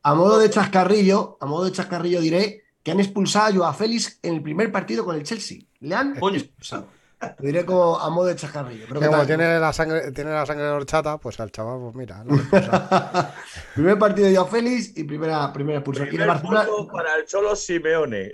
[0.02, 4.18] a, modo de chascarrillo, a modo de chascarrillo diré que han expulsado a Joao Félix
[4.22, 5.58] en el primer partido con el Chelsea.
[5.80, 6.86] Le han expulsado.
[7.20, 8.86] Lo diré como a modo de chascarrillo.
[8.88, 12.24] Pero como tiene la sangre, tiene la sangre de horchata, pues al chaval, pues mira.
[13.74, 16.08] Primer partido de Joao Félix y primera, primera expulsión.
[16.08, 18.30] Primer para el Cholo Simeone.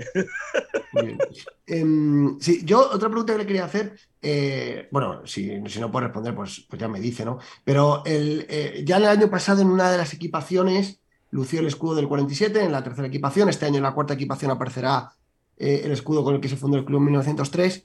[1.66, 6.32] Em, sí, yo otra pregunta que le quería hacer, eh, bueno, si, no puedo responder,
[6.32, 7.40] pues, pues ya me dice, ¿no?
[7.64, 11.96] Pero el, eh, ya el año pasado en una de las equipaciones lució el escudo
[11.96, 15.10] del 47, en la tercera equipación, este año en la cuarta equipación aparecerá
[15.56, 17.84] eh, el escudo con el que se fundó el club en 1903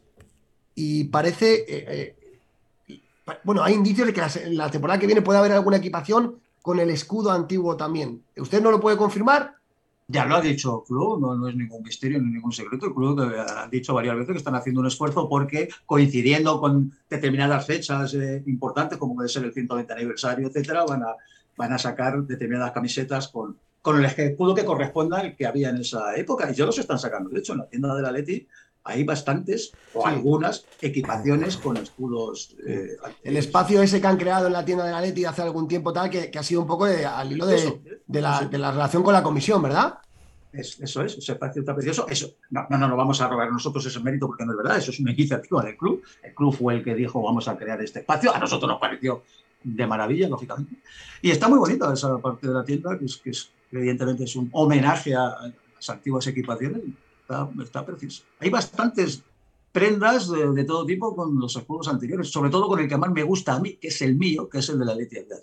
[0.76, 2.16] y parece, eh,
[2.88, 3.02] eh,
[3.44, 6.90] bueno, hay indicios de que la, temporada que viene puede haber alguna equipación con el
[6.90, 8.24] escudo antiguo también.
[8.38, 9.56] ¿Usted no lo puede confirmar?
[10.08, 12.88] Ya lo ha dicho club, no, es ningún misterio ni ningún secreto.
[12.88, 17.66] El club ha dicho varias veces que están haciendo un esfuerzo porque coincidiendo con determinadas
[17.66, 21.16] fechas eh, importantes, como puede ser el 120 aniversario, etcétera, van a,
[21.56, 25.78] van a sacar determinadas camisetas con, con el escudo que corresponda al que había en
[25.78, 26.52] esa época.
[26.52, 27.30] Y ya los están sacando.
[27.30, 28.48] De hecho, en la tienda de la Leti
[28.84, 32.56] hay bastantes o algunas equipaciones con escudos.
[32.66, 35.68] Eh, el espacio ese que han creado en la tienda de la Leti hace algún
[35.68, 39.62] tiempo tal, que, ha sido un poco al hilo de, la, relación con la comisión,
[39.62, 40.00] ¿verdad?
[40.54, 42.08] eso es, ese espacio está precioso.
[42.10, 44.92] Eso, no, no, no, vamos a robar nosotros ese mérito porque no es verdad, eso
[44.92, 46.04] es una iniciativa del club.
[46.24, 48.36] El club fue el que dijo vamos a crear este espacio.
[48.36, 49.24] A nosotros nos pareció
[49.64, 50.76] de maravilla, lógicamente.
[51.22, 53.32] Y está muy bonita esa parte de la tienda, que, es, que
[53.72, 56.82] evidentemente es un homenaje a las antiguas equipaciones
[57.64, 58.24] está, preciso.
[58.40, 59.24] Hay bastantes
[59.72, 63.24] prendas de, todo tipo con los escudos anteriores, sobre todo con el que más me
[63.24, 65.36] gusta a mí, que es el mío, que es el de la Atlética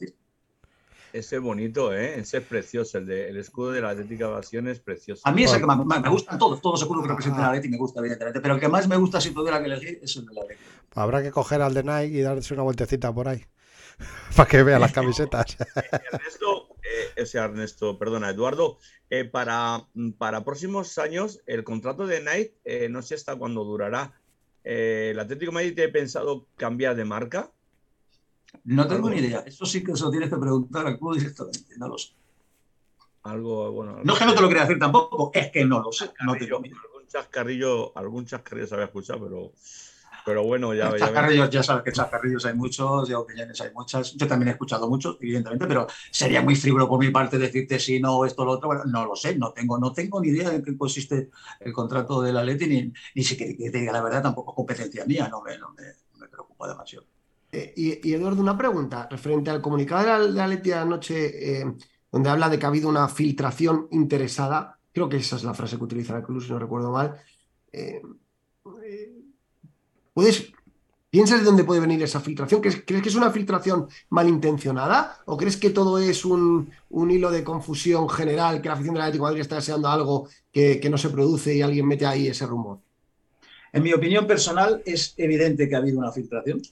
[1.13, 2.19] Ese es bonito, ¿eh?
[2.19, 2.99] Ese es precioso.
[2.99, 5.23] El, de, el escudo de la Atlética Evasión es precioso.
[5.25, 7.49] A mí es el que más, me gustan todos, todos los escudos que representan la
[7.49, 8.41] Atlética me gusta, evidentemente.
[8.41, 10.71] Pero el que más me gusta, si tuviera que elegir, es el de la Atlética.
[10.95, 13.45] Habrá que coger al de Nike y darse una vueltecita por ahí.
[14.37, 15.57] para que vea las camisetas.
[16.89, 18.79] Eh, ese Ernesto, perdona, Eduardo,
[19.11, 24.13] eh, para, para próximos años, el contrato de Nike eh, no sé hasta cuándo durará.
[24.65, 27.51] ¿El Atlético Madrid tiene pensado cambiar de marca?
[28.65, 29.41] No tengo ni idea.
[29.41, 32.13] Eso sí que se lo tienes que preguntar al club directamente, no lo sé.
[33.23, 34.01] Algo, bueno.
[34.03, 36.11] no es que no te lo quería decir tampoco, es que no lo sé.
[36.25, 39.53] No algún chascarrillo, algún chascarrillo se había escuchado, pero
[40.29, 44.15] pero bueno, ya, ya, ya sabes que chascarrillos hay muchos, ya opiniones hay muchas.
[44.15, 47.99] Yo también he escuchado muchos, evidentemente, pero sería muy frívolo por mi parte decirte si
[47.99, 48.69] no, esto, lo otro.
[48.69, 52.21] Bueno, no lo sé, no tengo, no tengo ni idea de qué consiste el contrato
[52.21, 55.29] de la Leti, ni, ni siquiera que te diga la verdad, tampoco es competencia mía,
[55.31, 57.07] no me, no me, preocupa demasiado.
[57.51, 61.75] Eh, y, Eduardo, una pregunta referente al comunicado de la, Leti de anoche, eh,
[62.13, 64.79] donde habla de que ha habido una filtración interesada.
[64.93, 67.19] Creo que esa es la frase que utiliza la Cruz, si no recuerdo mal.
[67.73, 68.03] Eh,
[70.19, 70.53] ¿Puedes,
[71.11, 72.61] ¿Piensas de dónde puede venir esa filtración?
[72.61, 75.23] ¿Crees, que es una filtración malintencionada?
[75.27, 79.05] ¿O crees que todo es un, hilo de confusión general, que la afición de la
[79.05, 82.47] Atlético de Madrid está deseando algo que, no se produce y alguien mete ahí ese
[82.47, 82.81] rumor?
[83.73, 86.63] En mi opinión personal, es evidente que ha habido una filtración.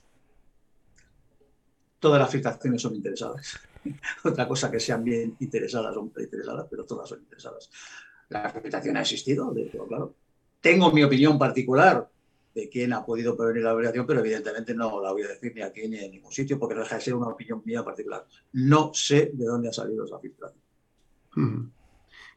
[2.00, 3.60] Todas las filtraciones son interesadas.
[4.24, 7.70] Otra cosa que sean bien interesadas o interesadas, pero todas son interesadas.
[8.28, 10.16] La filtración ha existido, de claro.
[10.60, 12.10] Tengo mi opinión particular
[12.56, 15.60] de quién ha podido prevenir la obligación, pero evidentemente no la voy a decir ni
[15.60, 18.26] aquí ni en ningún sitio porque no deja de ser una opinión mía particular.
[18.54, 20.62] No sé de dónde ha salido esa filtración.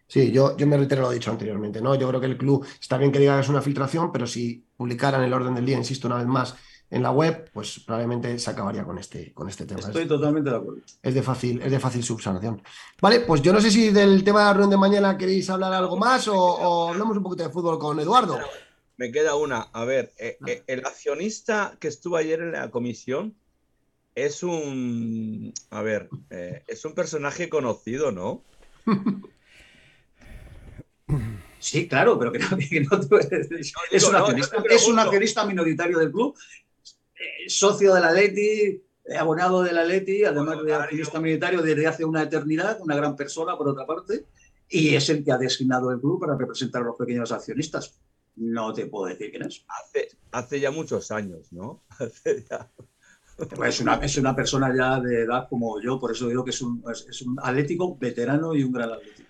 [0.08, 1.96] Sí, yo, yo me reitero lo dicho anteriormente, ¿no?
[1.96, 4.62] Yo creo que el club está bien que diga que es una filtración, pero si
[4.76, 6.56] publicaran el orden del día, insisto una vez más,
[6.90, 9.80] en la web, pues probablemente se acabaría con este, con este tema.
[9.80, 10.82] Estoy totalmente de acuerdo.
[11.02, 12.62] Es de fácil, es de fácil subsanación.
[13.02, 15.72] Vale, pues yo no sé si del tema de la reunión de mañana queréis hablar
[15.72, 18.38] algo más o, o hablamos un poquito de fútbol con Eduardo.
[19.00, 19.62] Me queda una.
[19.62, 23.34] A ver, eh, eh, el accionista que estuvo ayer en la comisión
[24.14, 25.54] es un.
[25.70, 28.44] A ver, eh, es un personaje conocido, ¿no?
[31.62, 32.46] Sí, claro, pero que no,
[33.92, 36.34] es, un accionista, es un accionista minoritario del club,
[37.48, 38.82] socio de la Leti,
[39.20, 43.58] abonado de la Leti, además de accionista minoritario desde hace una eternidad, una gran persona
[43.58, 44.24] por otra parte,
[44.70, 48.00] y es el que ha designado el club para representar a los pequeños accionistas.
[48.40, 49.66] No te puedo decir quién es.
[50.32, 51.84] Hace, ya muchos años, ¿no?
[53.56, 56.50] Pues es, una, es una persona ya de edad como yo, por eso digo que
[56.50, 59.30] es un, es, un atlético veterano y un gran atlético.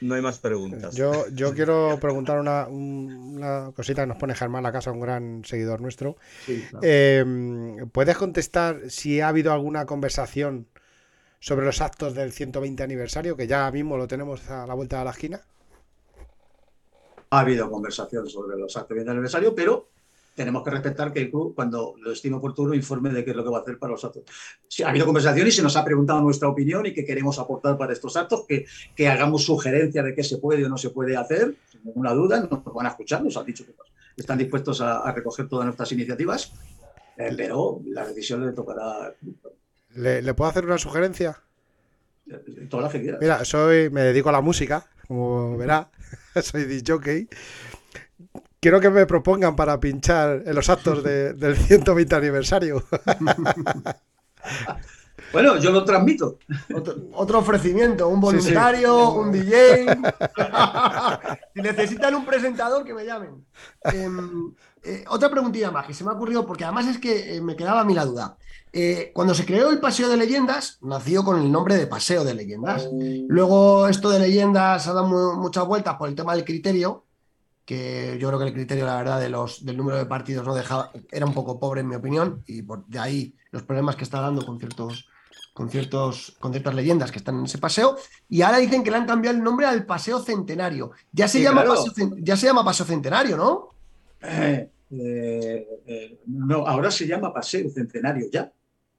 [0.00, 0.94] No hay más preguntas.
[0.94, 5.44] Yo, yo quiero preguntar una, una, cosita que nos pone Germán La Casa, un gran
[5.44, 6.16] seguidor nuestro.
[6.82, 10.68] Em, ¿Puedes contestar si ha habido alguna conversación
[11.40, 15.04] sobre los actos del 120 aniversario, que ya mismo lo tenemos a la vuelta de
[15.04, 15.40] la esquina?
[17.30, 19.88] Ha habido conversación sobre los actos de aniversario, pero
[20.38, 23.42] tenemos que respetar que el club, cuando lo estime oportuno, informe de qué es lo
[23.42, 24.22] que va a hacer para los actos.
[24.68, 27.76] Si ha habido conversación y se nos ha preguntado nuestra opinión y qué queremos aportar
[27.76, 28.64] para estos actos, que,
[28.94, 32.48] que hagamos sugerencias de qué se puede o no se puede hacer, sin ninguna duda,
[32.48, 33.74] nos van a escuchar, nos han dicho que
[34.16, 36.52] están dispuestos a, recoger todas nuestras iniciativas,
[37.16, 39.12] eh, pero la decisión le tocará.
[39.96, 41.42] ¿Le, ¿Le puedo hacer una sugerencia?
[42.70, 43.20] Toda la que quieras.
[43.20, 45.90] Mira, soy, me dedico a la música, como verá,
[46.42, 47.28] soy DJ
[48.60, 52.84] quiero que me propongan para pinchar en los actos del 120 aniversario.
[55.32, 56.38] Bueno, yo lo transmito.
[57.12, 59.86] Otro, ofrecimiento, un voluntario, un DJ.
[61.54, 63.44] si necesitan un presentador, que me llamen.
[63.84, 67.40] Em, eh, otra preguntilla más que se me ha ocurrido, porque además es que eh,
[67.40, 68.36] me quedaba a mí la duda.
[68.72, 72.34] Eh, cuando se creó el Paseo de Leyendas, nació con el nombre de Paseo de
[72.34, 72.88] Leyendas.
[72.92, 77.04] Luego esto de leyendas ha dado muchas vueltas por el tema del criterio,
[77.64, 80.54] que yo creo que el criterio, la verdad, de los, del número de partidos no
[80.54, 84.04] dejaba, era un poco pobre en mi opinión, y por, de ahí los problemas que
[84.04, 85.08] está dando con ciertos,
[85.58, 87.96] con ciertos, con ciertas leyendas que están en ese paseo.
[88.28, 90.92] Y ahora dicen que le han cambiado el nombre al Paseo Centenario.
[91.10, 93.70] Ya se, llama, paseo, ya se llama Paseo Centenario, ¿no?
[94.22, 98.52] Eh, eh, no, ahora se llama Paseo Centenario, ya.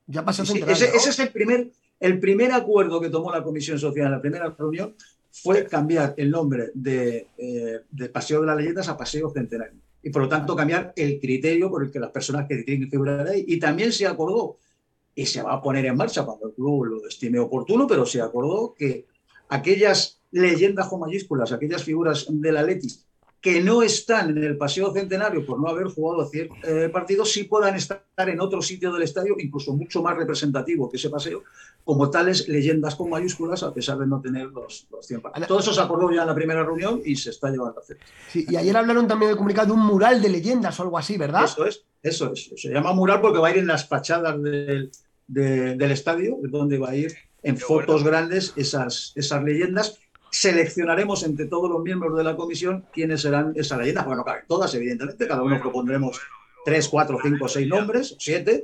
[0.05, 0.73] Ya Paseo Centenario.
[0.73, 4.19] ese, ese, es el primer, el primer acuerdo que tomó la Comisión Social en la
[4.19, 4.95] primera reunión
[5.31, 9.79] fue cambiar el nombre eh, de, Paseo de las Leyendas a Paseo Centenario.
[10.03, 12.91] Y por lo tanto cambiar el criterio por el que las personas que tienen que
[12.91, 13.45] figurar ahí.
[13.47, 14.57] Y también se acordó,
[15.19, 18.21] y se va a poner en marcha cuando el club lo estime oportuno, pero se
[18.21, 19.05] acordó que
[19.49, 23.05] aquellas leyendas con mayúsculas, aquellas figuras de la Letis
[23.41, 27.75] que no están en el Paseo Centenario por no haber jugado eh, partidos, sí puedan
[27.75, 31.43] estar en otro sitio del estadio, incluso mucho más representativo que ese paseo,
[31.85, 35.47] como tales leyendas con mayúsculas, a pesar de no tener los, los 100 partidos.
[35.47, 37.97] Todo eso se acordó ya en la primera reunión y se está llevando a hacer.
[38.29, 41.17] Sí, y ayer hablaron también del comunicado de un mural de leyendas o algo así,
[41.17, 41.45] ¿verdad?
[41.45, 42.51] Eso es, eso es.
[42.57, 44.91] Se llama mural porque va a ir en las fachadas del,
[45.29, 49.99] del estadio, donde va a ir en fotos grandes esas, esas leyendas
[50.31, 54.05] seleccionaremos entre todos los miembros de la comisión quiénes serán esas leyendas.
[54.05, 56.19] Bueno, todas, evidentemente, cada uno propondremos
[56.65, 58.63] tres, cuatro, cinco, seis nombres, siete.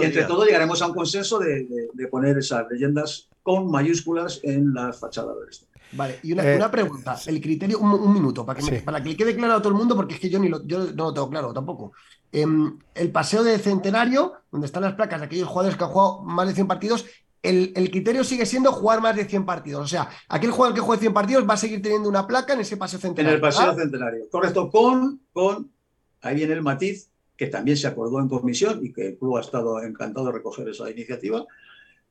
[0.00, 4.92] y entre todos llegaremos a un consenso de, poner esas leyendas con mayúsculas en la
[4.92, 5.66] fachada del este.
[5.94, 9.36] Vale, y una, eh, pregunta, el criterio, un, minuto, para que, para que le quede
[9.36, 11.28] claro a todo el mundo, porque es que yo, ni lo, yo no lo tengo
[11.28, 11.92] claro tampoco.
[12.32, 16.22] Em, el paseo de centenario, donde están las placas de aquellos jugadores que han jugado
[16.22, 17.06] más de 100 partidos,
[17.42, 19.84] el, criterio sigue siendo jugar más de 100 partidos.
[19.84, 22.60] O sea, aquel jugador que juegue 100 partidos va a seguir teniendo una placa en
[22.60, 23.38] ese paseo centenario.
[23.38, 24.70] En el paseo centenario, correcto.
[24.70, 25.70] Con, con,
[26.22, 29.40] ahí viene el matiz, que también se acordó en comisión y que el club ha
[29.40, 31.44] estado encantado de recoger esa iniciativa,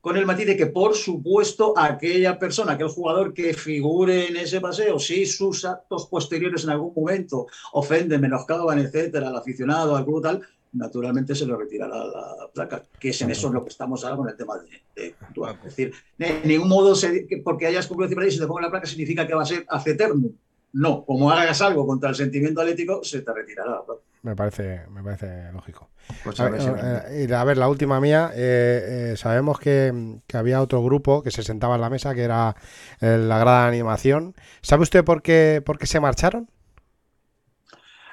[0.02, 4.60] con el matiz de que, por supuesto, aquella persona, aquel jugador que figure en ese
[4.60, 10.24] paseo, si sus actos posteriores en algún momento ofenden, menoscaban, etcétera, al aficionado, al club,
[10.24, 10.42] tal,
[10.74, 14.18] naturalmente se le retirará la placa, que es en eso en lo que estamos ahora
[14.18, 14.56] con el tema
[14.96, 18.72] de, Es decir, en ningún modo, se, porque hayas cumplido y se te ponga la
[18.72, 20.30] placa significa que va a ser hace eterno.
[20.74, 24.02] No, como hagas algo contra el sentimiento atlético, se te retirará la placa.
[24.24, 25.90] Me parece, me parece lógico.
[26.24, 26.62] Pues a, ver,
[27.10, 31.32] eh, a, ver, la última mía, eh, eh, sabemos que, que, había otro grupo que
[31.32, 32.56] se sentaba en la mesa, que era
[33.00, 34.36] la grada de animación.
[34.62, 36.50] ¿Sabe usted por qué, por qué se marcharon?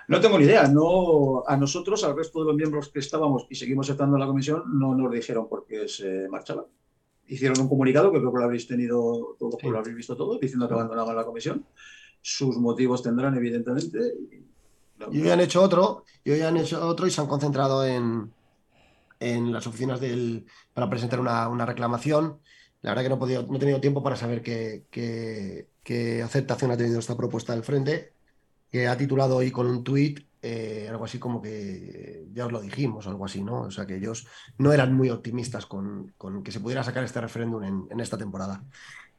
[0.08, 0.66] No tengo ni idea.
[0.66, 4.26] No, a nosotros, al resto de los miembros que estábamos y seguimos estando en la
[4.26, 6.64] comisión, no nos dijeron por qué se marchaban.
[7.26, 10.66] Hicieron un comunicado que creo que lo habréis tenido todos, lo habréis visto todos, diciendo
[10.66, 11.66] que abandonaban la comisión.
[12.22, 13.98] Sus motivos tendrán, evidentemente.
[14.32, 14.48] Y
[15.06, 18.32] hoy han hecho otro, y hoy han hecho otro y se han concentrado en,
[19.20, 22.38] en las oficinas del, para presentar una, reclamación.
[22.82, 26.70] La verdad que no he, podido, no he tenido tiempo para saber qué, qué aceptación
[26.70, 28.12] ha tenido esta propuesta del frente
[28.70, 32.60] que ha titulado hoy con un tuit eh, algo así como que ya os lo
[32.60, 33.62] dijimos, algo así, ¿no?
[33.62, 34.26] O sea, que ellos
[34.58, 38.62] no eran muy optimistas con, que se pudiera sacar este referéndum en, esta temporada.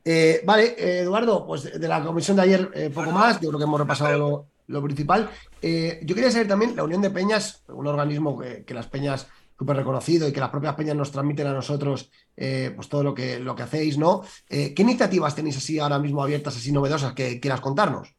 [0.05, 3.65] Eh, vale, Eduardo, pues de la comisión de ayer eh, poco más, yo creo que
[3.65, 4.45] hemos repasado lo,
[4.81, 5.29] principal.
[5.61, 10.27] yo quería saber también, la Unión de Peñas, un organismo que, las peñas súper reconocido
[10.27, 13.63] y que las propias peñas nos transmiten a nosotros pues todo lo que, lo que
[13.63, 14.21] hacéis, ¿no?
[14.47, 18.15] ¿Qué iniciativas tenéis así ahora mismo abiertas, así novedosas que quieras contarnos?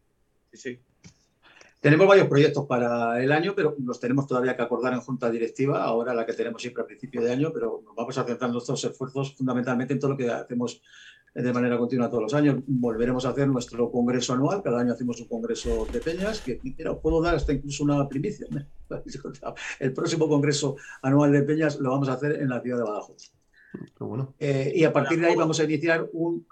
[0.53, 0.80] Sí, sí.
[1.80, 5.82] Tenemos varios proyectos para el año, pero los tenemos todavía que acordar en junta directiva,
[5.82, 8.84] ahora la que tenemos siempre a principio de año, pero nos vamos a centrar nuestros
[8.84, 10.82] esfuerzos fundamentalmente en todo lo que hacemos
[11.35, 12.62] de manera continua todos los años.
[12.66, 16.61] Volveremos a hacer nuestro congreso anual, cada año hacemos un congreso de peñas, que
[17.03, 18.47] puedo dar hasta incluso una primicia.
[19.81, 23.33] El próximo congreso anual de peñas lo vamos a hacer en la ciudad de Badajoz.
[23.99, 24.35] Bueno.
[24.39, 26.47] Eh, y a partir de ahí vamos a iniciar un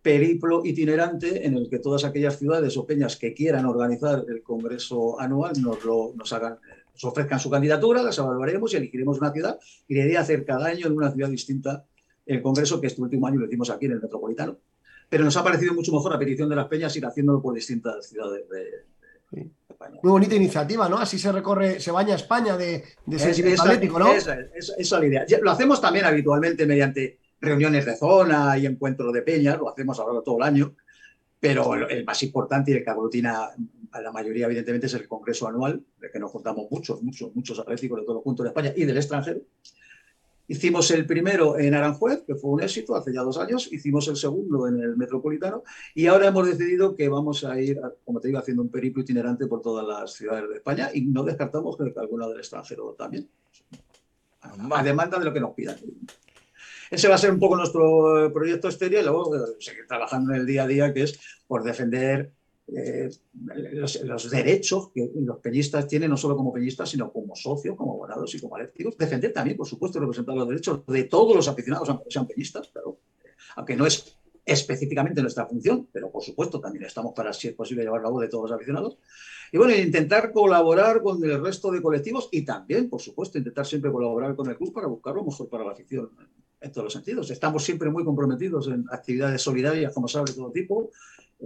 [0.00, 5.18] periplo itinerante en el que todas aquellas ciudades o peñas que quieran organizar el congreso
[5.18, 6.58] anual nos, lo, nos hagan
[6.94, 9.58] nos ofrezcan su candidatura, las evaluaremos y elegiremos una ciudad
[9.88, 11.84] y la idea hacer cada año en una ciudad distinta
[12.26, 14.58] el congreso, que este último año lo hicimos aquí en el Metropolitano.
[15.08, 18.08] Pero nos ha parecido mucho mejor la petición de las peñas ir haciéndolo por distintas
[18.08, 19.98] ciudades de, España.
[20.02, 20.98] Muy bonita iniciativa, ¿no?
[20.98, 24.12] Así se recorre, se baña España de, de ese atlético, ¿no?
[24.12, 25.26] Esa, es la idea.
[25.42, 30.22] Lo hacemos también habitualmente mediante reuniones de zona y encuentros de peñas, lo hacemos ahora
[30.24, 30.74] todo el año,
[31.38, 33.50] pero el más importante y el que aglutina
[33.92, 37.58] a la mayoría, evidentemente, es el congreso anual, de que nos juntamos muchos, muchos, muchos
[37.58, 39.40] atléticos de todo el puntos de España y del extranjero.
[40.46, 44.16] Hicimos el primero en Aranjuez, que fue un éxito hace ya dos años, hicimos el
[44.16, 45.64] segundo en el Metropolitano.
[45.94, 49.46] Y ahora hemos decidido que vamos a ir, como te digo, haciendo un periplo itinerante
[49.46, 53.28] por todas las ciudades de España y no descartamos que alguna del extranjero también,
[54.42, 55.76] a demanda de lo que nos pidan.
[56.90, 60.40] Ese va a ser un poco nuestro proyecto exterior y luego eh, seguir trabajando en
[60.40, 62.30] el día a día, que es por defender
[62.66, 63.10] eh,
[64.04, 68.34] los, derechos que los peñistas tienen, no solo como peñistas, sino como socios, como abonados
[68.34, 68.96] y como alectivos.
[68.96, 72.98] Defender también, por supuesto, representar los derechos de todos los aficionados, aunque sean peñistas, claro.
[73.56, 77.82] aunque no es específicamente nuestra función, pero por supuesto también estamos para, si es posible,
[77.82, 78.98] llevar la voz de todos los aficionados.
[79.52, 83.90] Y bueno, intentar colaborar con el resto de colectivos y también, por supuesto, intentar siempre
[83.90, 86.10] colaborar con el club para buscar lo mejor para la afición
[86.60, 87.30] en todos los sentidos.
[87.30, 90.90] Estamos siempre muy comprometidos en actividades solidarias, como sabe, de todo tipo.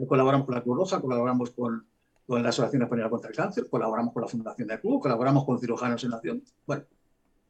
[0.07, 1.87] Colaboramos con la Cruz Roja, colaboramos con,
[2.27, 5.59] con la Asociación Española contra el Cáncer, colaboramos con la Fundación del Club, colaboramos con
[5.59, 6.43] Cirujanos en Nación.
[6.67, 6.85] Bueno,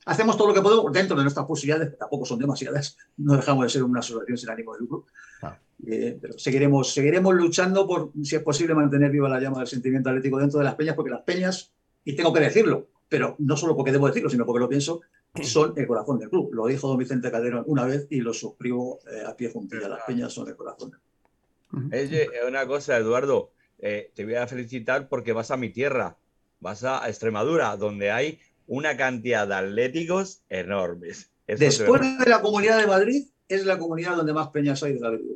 [0.06, 3.64] hacemos todo lo que podemos dentro de nuestras posibilidades, que tampoco son demasiadas, no dejamos
[3.64, 5.06] de ser una asociación sin ánimo de lucro.
[5.42, 5.58] Ah.
[5.86, 10.10] Eh, pero seguiremos, seguiremos luchando por, si es posible, mantener viva la llama del sentimiento
[10.10, 11.72] atlético dentro de las peñas, porque las peñas,
[12.04, 15.00] y tengo que decirlo, pero no solo porque debo decirlo, sino porque lo pienso,
[15.42, 16.52] son el corazón del club.
[16.52, 19.88] Lo dijo don Vicente Calderón una vez y lo suscribo eh, a pie juntilla.
[19.88, 21.07] Las peñas son el corazón del club.
[21.72, 26.16] Oye, una cosa, Eduardo, eh, te voy a felicitar porque vas a mi tierra,
[26.60, 31.30] vas a Extremadura, donde hay una cantidad de atléticos enormes.
[31.46, 35.10] Después de la Comunidad de Madrid, es la comunidad donde más peñas hay de la
[35.10, 35.34] vida.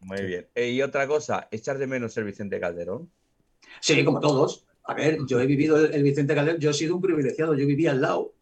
[0.00, 0.46] Muy bien.
[0.54, 3.10] Eh, y otra cosa, ¿echar de menos el Vicente Calderón?
[3.80, 4.64] Sí, como todos.
[4.84, 7.90] A ver, yo he vivido el Vicente Calderón, yo he sido un privilegiado, yo vivía
[7.90, 8.32] al lado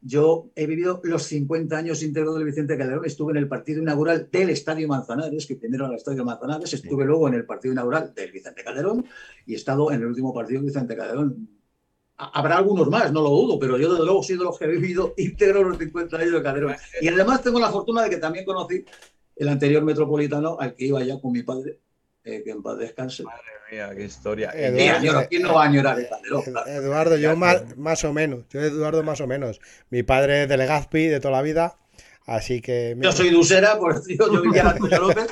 [0.00, 3.04] yo he vivido los 50 años íntegros del Vicente Calderón.
[3.04, 6.72] Estuve en el partido inaugural del Estadio Manzanares, que primero era el Estadio Manzanares.
[6.72, 9.04] Estuve luego en el partido inaugural del Vicente Calderón
[9.46, 11.48] y he estado en el último partido del Vicente Calderón.
[12.16, 14.68] Habrá algunos más, no lo dudo, pero yo desde luego he sido los que he
[14.68, 16.76] vivido íntegros los 50 años de Calderón.
[17.00, 18.84] Y además tengo la fortuna de que también conocí
[19.36, 21.80] el anterior metropolitano al que iba ya con mi padre,
[22.24, 23.22] eh, que en paz descanse.
[23.22, 24.50] Madre mía, qué historia.
[24.54, 25.98] Eduardo, ¿quién no va a añorar
[26.66, 28.44] Eduardo, yo más, o menos.
[28.50, 29.60] Yo Eduardo más o menos.
[29.90, 31.76] Mi padre es de Legazpi de toda la vida.
[32.26, 32.94] Así que.
[33.00, 35.28] Yo soy de Usera, por eso yo vivía en Antonio López.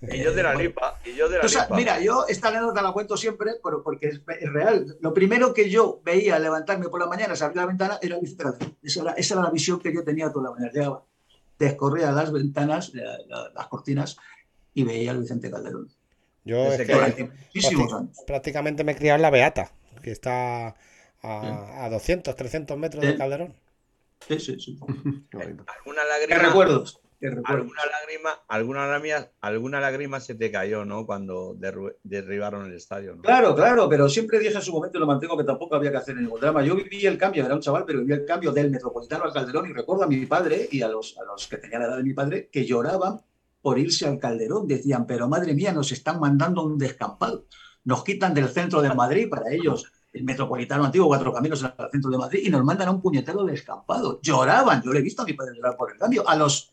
[0.00, 0.98] y yo de la Lipa.
[1.04, 1.68] Y yo de la lipa.
[1.76, 4.20] Mira, yo esta anécdota la cuento siempre porque es,
[4.52, 4.96] real.
[5.00, 8.42] Lo primero que yo veía al levantarme por la mañana, abrir la ventana, era Vicente
[8.42, 8.76] Calderón.
[8.82, 10.72] Esa era, esa era la visión que yo tenía toda la mañana.
[10.72, 11.04] Llegaba,
[11.56, 14.16] descorría las ventanas, las cortinas
[14.74, 15.88] y veía al Vicente Calderón.
[16.44, 16.68] Yo
[18.26, 19.72] prácticamente me he criado en la Beata,
[20.02, 20.74] que está
[21.22, 23.54] a, 200, 300 metros del Calderón.
[24.28, 24.78] Sí, sí, sí.
[25.32, 26.38] ¿Alguna lágrima?
[26.38, 27.00] ¿Qué recuerdos?
[27.44, 31.06] ¿Alguna lágrima, alguna lágrima, alguna lágrima se te cayó, ¿no?
[31.06, 31.56] Cuando
[32.02, 33.16] derribaron el estadio.
[33.22, 35.98] Claro, claro, pero siempre dije en su momento y lo mantengo que tampoco había que
[35.98, 36.64] hacer ningún drama.
[36.64, 39.70] Yo viví el cambio, era un chaval, pero viví el cambio del Metropolitano al Calderón
[39.70, 42.02] y recuerdo a mi padre y a los, a los que tenían la edad de
[42.02, 43.20] mi padre que lloraban
[43.62, 44.66] por irse al Calderón.
[44.66, 47.46] Decían, pero madre mía, nos están mandando un descampado.
[47.84, 52.10] Nos quitan del centro de Madrid para ellos, el metropolitano antiguo, cuatro caminos al centro
[52.10, 54.20] de Madrid, y nos mandan a un puñetero descampado.
[54.20, 56.28] Lloraban, yo le he visto a mi padre llorar por el cambio.
[56.28, 56.72] A los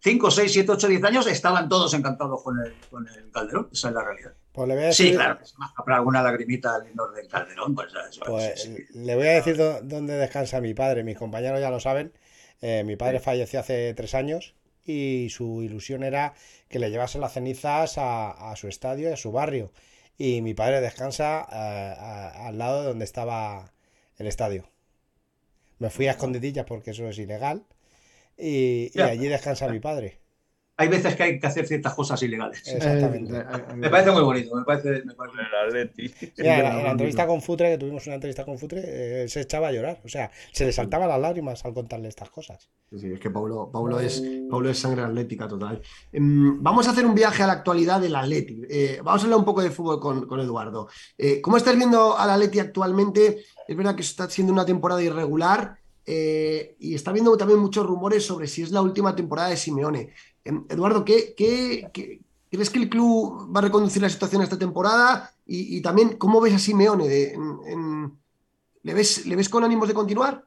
[0.00, 3.70] 5, 6, 7, 8, 10 años estaban todos encantados con el, con el Calderón.
[3.72, 4.34] Esa es la realidad.
[4.52, 5.38] Pues Sí, claro,
[5.84, 7.74] para alguna lagrimita al del Calderón.
[7.74, 7.90] Pues,
[8.26, 11.04] pues le voy a decir dónde descansa mi padre.
[11.04, 12.12] Mis compañeros ya lo saben.
[12.60, 14.54] Eh, mi padre falleció hace tres años
[14.84, 16.34] y su ilusión era
[16.68, 19.72] que le llevase las cenizas a, su estadio y a su barrio.
[20.18, 23.72] Y mi padre descansa eh, al lado de donde estaba
[24.16, 24.68] el estadio.
[25.78, 27.64] Me fui a escondidillas porque eso es ilegal
[28.36, 30.23] y allí descansa mi padre
[30.76, 32.62] hay veces que hay que hacer ciertas cosas ilegales.
[32.66, 33.36] Exactamente.
[33.36, 35.04] Eh, eh, me parece muy bonito, me parece...
[35.04, 35.92] Me parece...
[36.36, 39.68] Mira, en la entrevista con Futre, que tuvimos una entrevista con Futre, eh, se echaba
[39.68, 40.00] a llorar.
[40.04, 42.68] O sea, se le saltaban las lágrimas al contarle estas cosas.
[42.90, 44.20] Sí, es que Paulo, Paulo, es,
[44.78, 45.80] sangre atlética total.
[46.12, 48.62] Em, vamos a hacer un viaje a la actualidad del Atleti.
[49.02, 50.88] vamos a hablar un poco de fútbol con, con Eduardo.
[51.40, 53.44] ¿Cómo estás viendo al Atleti actualmente?
[53.68, 55.78] Es verdad que está siendo una temporada irregular.
[56.06, 60.12] y está habiendo también muchos rumores sobre si es la última temporada de Simeone.
[60.44, 61.34] Em, Eduardo, ¿qué,
[62.50, 65.32] crees que el club va a reconducir la situación esta temporada?
[65.46, 68.18] Y, también, ¿cómo ves a Simeone en,
[68.82, 70.46] ¿Le ves, ¿Le ves con ánimos de continuar?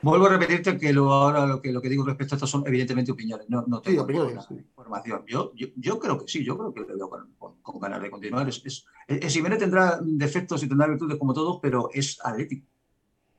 [0.00, 2.64] Vuelvo a repetirte que lo, ahora lo que, lo que digo respecto a esto son
[2.66, 5.22] evidentemente opiniones, no, no tengo opiniones, información.
[5.28, 7.08] Yo, yo, creo que sí, yo creo que le veo
[7.38, 8.48] con, ganas de continuar.
[8.48, 12.66] Es, es, es, tendrá defectos y tendrá virtudes como todos, pero es atlético,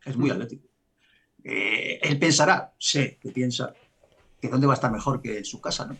[0.05, 0.72] es muy atlético.
[1.43, 3.73] Eh, él pensará, sé que piensa,
[4.41, 5.97] que dónde va a estar mejor que en su casa, ¿no?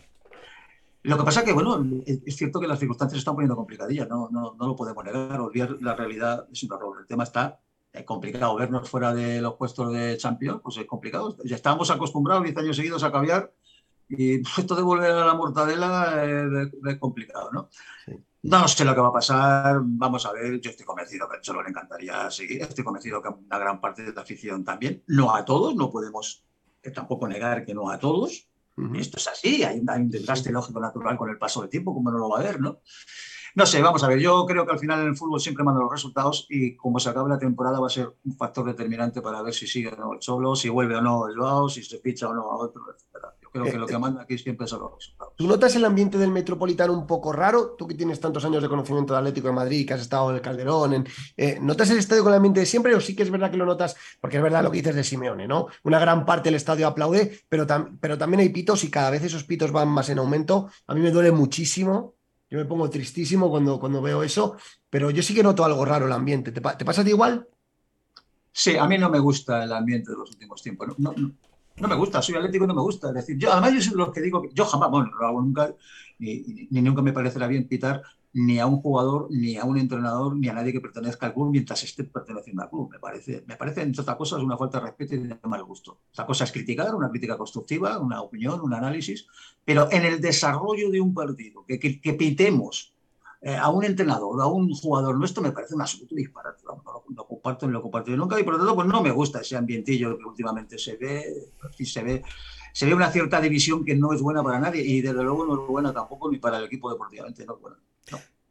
[1.02, 4.30] Lo que pasa es que, bueno, es cierto que las circunstancias están poniendo complicadillas, no,
[4.30, 6.96] no, no lo podemos negar, olvidar la realidad es un error.
[6.98, 7.60] El tema está
[7.94, 11.36] es complicado vernos fuera de los puestos de Champions, pues es complicado.
[11.44, 13.52] Ya estábamos acostumbrados 10 años seguidos a caviar
[14.08, 17.68] y esto de volver a la mortadela es, complicado, ¿no?
[18.44, 21.62] No sé lo que va a pasar, vamos a ver, yo estoy convencido que solo
[21.62, 25.46] le encantaría seguir, estoy convencido que una gran parte de la afición también, no a
[25.46, 26.44] todos, no podemos
[26.94, 28.50] tampoco negar que no a todos,
[28.96, 32.10] esto es así, hay, hay un desgaste lógico natural con el paso del tiempo, como
[32.10, 32.82] no lo va a ver, ¿no?
[33.54, 35.84] No sé, vamos a ver, yo creo que al final en el fútbol siempre mandan
[35.84, 39.40] los resultados y como se acabe la temporada va a ser un factor determinante para
[39.40, 41.98] ver si sigue o no el solo, si vuelve o no el Joao, si se
[41.98, 43.24] ficha o no a otro, etc.
[43.54, 45.34] Creo que lo que manda aquí siempre son los resultados.
[45.36, 47.76] ¿Tú notas el ambiente del Metropolitano un poco raro?
[47.78, 50.36] Tú que tienes tantos años de conocimiento de Atlético de Madrid, que has estado en
[50.36, 53.30] el Calderón, eh, ¿notas el estadio con el ambiente de siempre o sí que es
[53.30, 53.94] verdad que lo notas?
[54.20, 55.68] Porque es verdad lo que dices de Simeone, ¿no?
[55.84, 57.64] Una gran parte del estadio aplaude, pero,
[58.00, 60.68] pero también hay pitos y cada vez esos pitos van más en aumento.
[60.88, 62.14] A mí me duele muchísimo
[62.50, 64.56] yo me pongo tristísimo cuando, cuando veo eso,
[64.88, 66.52] pero yo sí que noto algo raro el ambiente.
[66.52, 67.48] ¿Te, pasa a ti igual?
[68.52, 70.96] Sí, a mí no me gusta el ambiente de los últimos tiempos.
[70.98, 71.32] No, no,
[71.76, 73.12] me gusta, soy atlético y no me gusta.
[73.12, 75.74] Decir, yo además yo soy lo que digo, yo jamás, bueno, no lo hago nunca,
[76.18, 78.02] ni, ni nunca me parecerá bien pitar
[78.34, 81.50] ni a un jugador, ni a un entrenador, ni a nadie que pertenezca al club
[81.52, 82.90] mientras esté perteneciendo al club.
[82.90, 86.00] Me parece, me parece entre otras cosas, una falta de respeto y de mal gusto.
[86.10, 89.26] Otra cosa es criticar, una crítica constructiva, una opinión, un análisis,
[89.64, 92.93] pero en el desarrollo de un partido, que, que, pitemos
[93.44, 96.62] eh, a un entrenador, a un jugador nuestro, me parece un absoluto disparate.
[96.64, 96.82] No,
[97.14, 99.56] lo comparto ni lo comparto nunca y por lo tanto pues no me gusta ese
[99.56, 101.52] ambientillo que últimamente se ve,
[101.84, 102.22] se ve
[102.72, 105.62] se ve una cierta división que no es buena para nadie y desde luego no
[105.62, 107.58] es buena tampoco ni para el equipo deportivamente, no.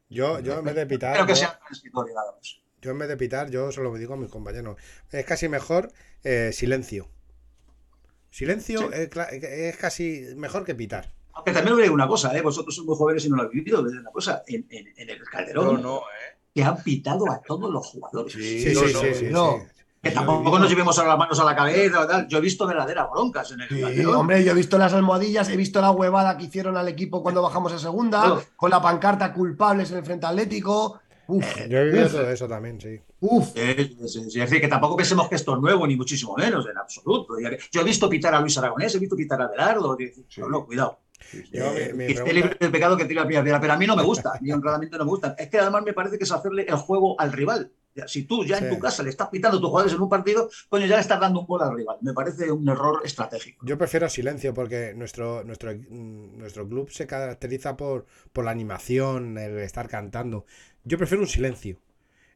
[0.10, 1.14] Yo, yo en vez de pitar.
[1.14, 4.78] Creo que yo, en vez de pitar, yo solo digo a mis compañeros.
[5.12, 5.92] Es casi mejor
[6.24, 7.10] eh, silencio.
[8.30, 9.10] Silencio es,
[9.78, 11.12] casi mejor que pitar.
[11.34, 12.42] Aunque también os digo una cosa, ¿eh?
[12.42, 13.82] vosotros sois muy jóvenes y no lo habéis vivido.
[13.82, 16.38] Una cosa, en, el Calderón, no, ¿eh?
[16.54, 18.34] que han pitado a todos los jugadores.
[18.34, 19.14] Sí, sí, sí.
[19.14, 19.32] sí,
[20.04, 22.06] que tampoco nos llevemos a las manos a la cabeza.
[22.06, 22.28] Tal.
[22.28, 25.56] Yo he visto verdaderas broncas en el sí, Hombre, yo he visto las almohadillas, he
[25.56, 29.92] visto la huevada que hicieron al equipo cuando bajamos a segunda, con la pancarta culpables
[29.92, 31.00] en el frente atlético.
[31.26, 33.00] Uf, yo he visto todo eso también, sí.
[33.22, 33.56] Uf.
[33.56, 37.36] es decir, que tampoco pensemos que esto es nuevo, ni muchísimo menos, en absoluto.
[37.72, 39.98] Yo he visto pitar a Luis Aragonés, he visto pitar a Belardo.
[40.50, 41.00] No, cuidado.
[41.52, 44.40] Eh, el pecado que tira la primera piedra, pero a mí no me gusta, a
[44.42, 45.36] mí honradamente no me gusta.
[45.38, 47.72] Es que además me parece que es hacerle el juego al rival.
[48.08, 50.50] Si tú ya en tu casa le estás pitando a tus jugadores en un partido,
[50.70, 51.98] coño, ya le estás dando un gol al rival.
[52.02, 53.64] Me parece un error estratégico.
[53.66, 59.38] Yo prefiero silencio porque nuestro, nuestro, mm, nuestro club se caracteriza por, por la animación,
[59.38, 60.46] el estar cantando.
[60.84, 61.78] Yo prefiero un silencio.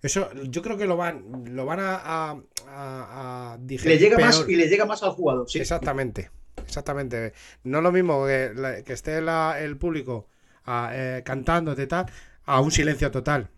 [0.02, 4.00] Eso yo creo que lo van, lo van a, a, digerir.
[4.00, 5.48] Le llega más y le llega más al jugador.
[5.56, 6.30] Exactamente.
[6.64, 7.34] Exactamente.
[7.64, 10.28] No es lo mismo que, que esté el público
[10.66, 12.05] ah, eh, cantando de tal
[12.45, 13.49] a un silencio total.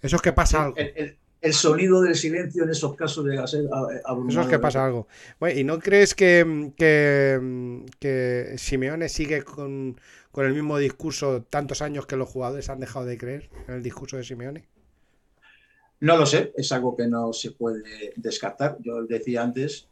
[0.00, 0.76] Eso es que pasa algo.
[0.76, 3.66] El, sonido del silencio en esos casos de ser
[4.28, 5.06] Eso es que pasa algo.
[5.54, 10.00] ¿Y no crees que, que, Simeone sigue con,
[10.36, 14.16] el mismo discurso tantos años que los jugadores han dejado de creer en el discurso
[14.16, 14.66] de Simeone?
[16.00, 18.76] No lo sé, es algo que no se puede descartar.
[18.80, 19.88] Yo decía antes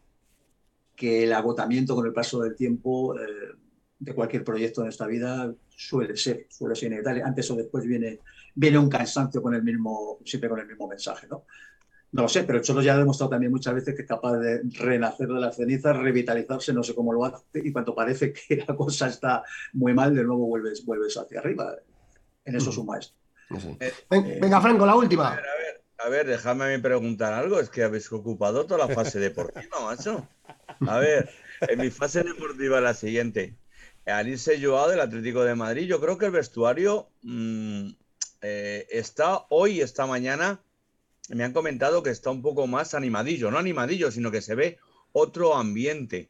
[0.95, 3.55] que el agotamiento con el paso del tiempo eh,
[3.99, 7.23] de cualquier proyecto en esta vida suele ser, suele ser inevitable.
[7.23, 8.21] Antes o después viene,
[8.55, 11.45] viene un cansancio con el mismo, siempre con el mismo mensaje, ¿no?
[12.13, 14.39] No lo sé, pero el Cholo ya ha demostrado también muchas veces que es capaz
[14.39, 18.65] de renacer de las cenizas, revitalizarse, no sé cómo lo hace, y cuando parece que
[18.69, 19.43] la cosa está
[19.73, 21.75] muy mal, de nuevo vuelves, vuelves hacia arriba.
[22.45, 23.17] En eso es un maestro.
[23.81, 25.37] Eh, venga, Franco, la última.
[26.05, 27.59] A ver, ver, a déjame preguntar algo.
[27.59, 30.29] Es que habéis ocupado toda la fase deportiva, macho.
[30.87, 31.31] A ver,
[31.63, 33.57] en mi fase deportiva la siguiente.
[34.05, 37.89] Al irse Joao del Atlético de Madrid, yo creo que el vestuario mm,
[38.43, 40.61] eh, está hoy, esta mañana,
[41.31, 44.79] me han comentado que está un poco más animadillo, no animadillo, sino que se ve
[45.13, 46.29] otro ambiente.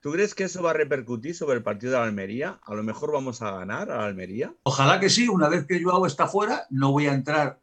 [0.00, 2.60] ¿Tú crees que eso va a repercutir sobre el partido de la Almería?
[2.62, 4.54] A lo mejor vamos a ganar a la Almería.
[4.62, 7.58] Ojalá que sí, una vez que Joao está fuera, no voy a entrar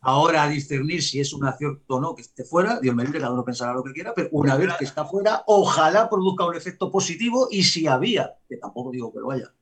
[0.00, 3.20] ahora a discernir si es un acierto o no que esté fuera, Dios me libre,
[3.20, 6.56] cada uno pensará lo que quiera, pero una vez que está fuera, ojalá produzca un
[6.56, 9.52] efecto positivo y si había, que tampoco digo que lo haya,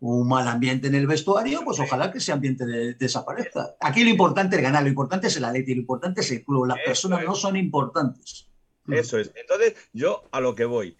[0.00, 2.64] un mal ambiente en el vestuario, pues ojalá que ese ambiente
[2.98, 3.74] desaparezca.
[3.80, 6.66] Aquí lo importante es ganar, lo importante es el Atleti, lo importante es el club,
[6.66, 8.48] las personas no son importantes.
[8.86, 9.32] Eso es.
[9.34, 10.96] Entonces, yo a lo que voy.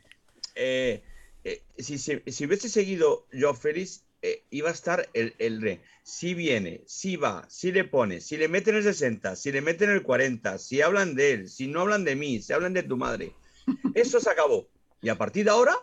[0.55, 1.03] Eh,
[1.45, 5.81] eh, si, si, hubiese seguido yo Félix, eh, iba a estar el, el re.
[6.03, 9.91] Si viene, si va, si le pone, si le meten el 60, si le meten
[9.91, 12.97] el 40, si hablan de él, si no hablan de mí, si hablan de tu
[12.97, 13.35] madre.
[13.95, 14.69] Eso se acabó.
[15.03, 15.77] Y a partir de ahora,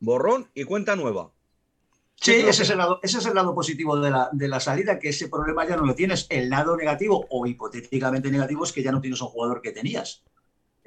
[0.00, 1.32] borrón y cuenta nueva.
[2.18, 4.98] Sí, ese es, el lado, ese es el lado positivo de la, de la, salida,
[4.98, 6.26] que ese problema ya no lo tienes.
[6.30, 10.24] El lado negativo o hipotéticamente negativo es que ya no tienes un jugador que tenías.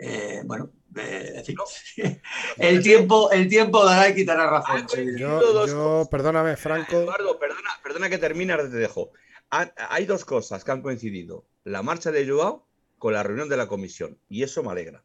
[0.02, 1.44] Eh, bueno, eh,
[2.58, 4.88] el, tiempo, el tiempo dará y quitará razón.
[5.18, 7.02] Yo, perdóname, Franco.
[7.02, 9.12] Eduardo, perdona, perdona que termine, ahora te dejo.
[9.50, 12.66] Hay dos cosas que han coincidido: la marcha de Joao
[12.98, 15.04] con la reunión de la comisión, y eso me alegra.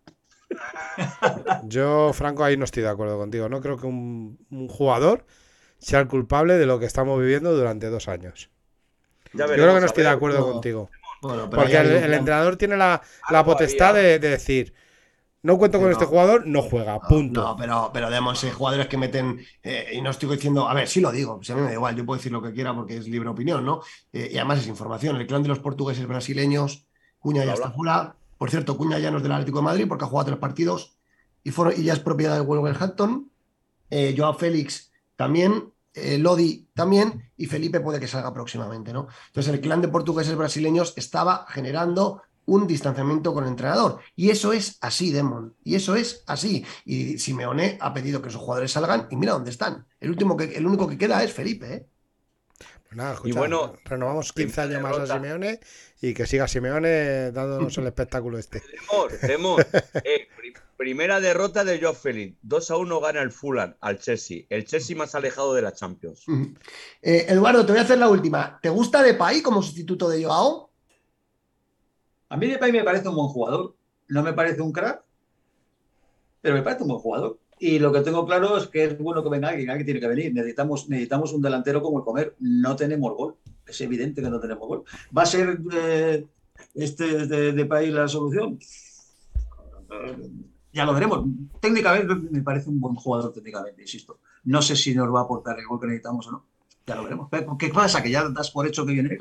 [1.64, 3.48] Yo, Franco, ahí no estoy de acuerdo contigo.
[3.48, 4.38] No creo que un,
[4.68, 5.26] jugador
[5.78, 8.50] sea el culpable de lo que estamos viviendo durante dos años.
[9.32, 10.88] Yo creo que no estoy de acuerdo contigo.
[11.50, 13.02] Porque el, entrenador tiene la,
[13.44, 14.74] potestad de, decir,
[15.44, 17.42] no cuento con este jugador, no juega, punto.
[17.42, 20.88] No, pero, pero demos eh, jugadores que meten, eh, y no estoy diciendo, a ver,
[20.88, 22.74] sí lo digo, si a mí me da igual, yo puedo decir lo que quiera
[22.74, 23.82] porque es libre opinión, ¿no?
[24.10, 25.16] Eh, y además es información.
[25.16, 26.86] El clan de los portugueses brasileños,
[27.18, 28.16] Cuña ya está fuera.
[28.38, 30.96] Por cierto, Cuña ya no es del Atlético de Madrid porque ha jugado tres partidos
[31.42, 33.30] y, y ya es propiedad de Wolverhampton.
[33.90, 35.74] Eh, Joao Félix también,
[36.20, 39.08] Lodi también, y Felipe puede que salga próximamente, ¿no?
[39.26, 44.00] Entonces el clan de portugueses brasileños estaba generando un distanciamiento con el entrenador.
[44.16, 45.54] Y eso es así, Demon.
[45.64, 46.64] Y eso es así.
[46.84, 49.86] Y Simeone ha pedido que esos jugadores salgan y mira dónde están.
[50.00, 51.74] El, último que, el único que queda es Felipe.
[51.74, 51.86] ¿eh?
[52.84, 55.58] Pues nada, y bueno, renovamos 15 años más a Simeone
[56.00, 58.62] y que siga Simeone dándonos el espectáculo este.
[60.04, 60.28] Eh,
[60.76, 62.36] primera derrota de Joao Félix.
[62.42, 64.42] 2 a 1 gana el Fulham al Chelsea.
[64.50, 66.24] El Chelsea más alejado de la Champions.
[67.00, 68.58] Eh, Eduardo, te voy a hacer la última.
[68.60, 70.73] ¿Te gusta Depay como sustituto de Joao?
[72.34, 73.76] A mí Depay me parece un buen jugador.
[74.08, 75.04] No me parece un crack,
[76.40, 77.38] pero me parece un buen jugador.
[77.60, 80.08] Y lo que tengo claro es que es bueno que venga alguien, alguien tiene que
[80.08, 80.34] venir.
[80.34, 82.34] Necesitamos, necesitamos un delantero como el comer.
[82.40, 83.36] No tenemos gol.
[83.64, 84.82] Es evidente que no tenemos gol.
[85.16, 86.26] ¿Va a ser eh,
[86.74, 88.58] este de, de país la solución?
[90.72, 91.24] Ya lo veremos.
[91.60, 94.18] Técnicamente me parece un buen jugador, técnicamente, insisto.
[94.42, 96.46] No sé si nos va a aportar el gol que necesitamos o no.
[96.84, 97.28] Ya lo veremos.
[97.56, 98.02] ¿Qué pasa?
[98.02, 99.10] ¿Que ya das por hecho que viene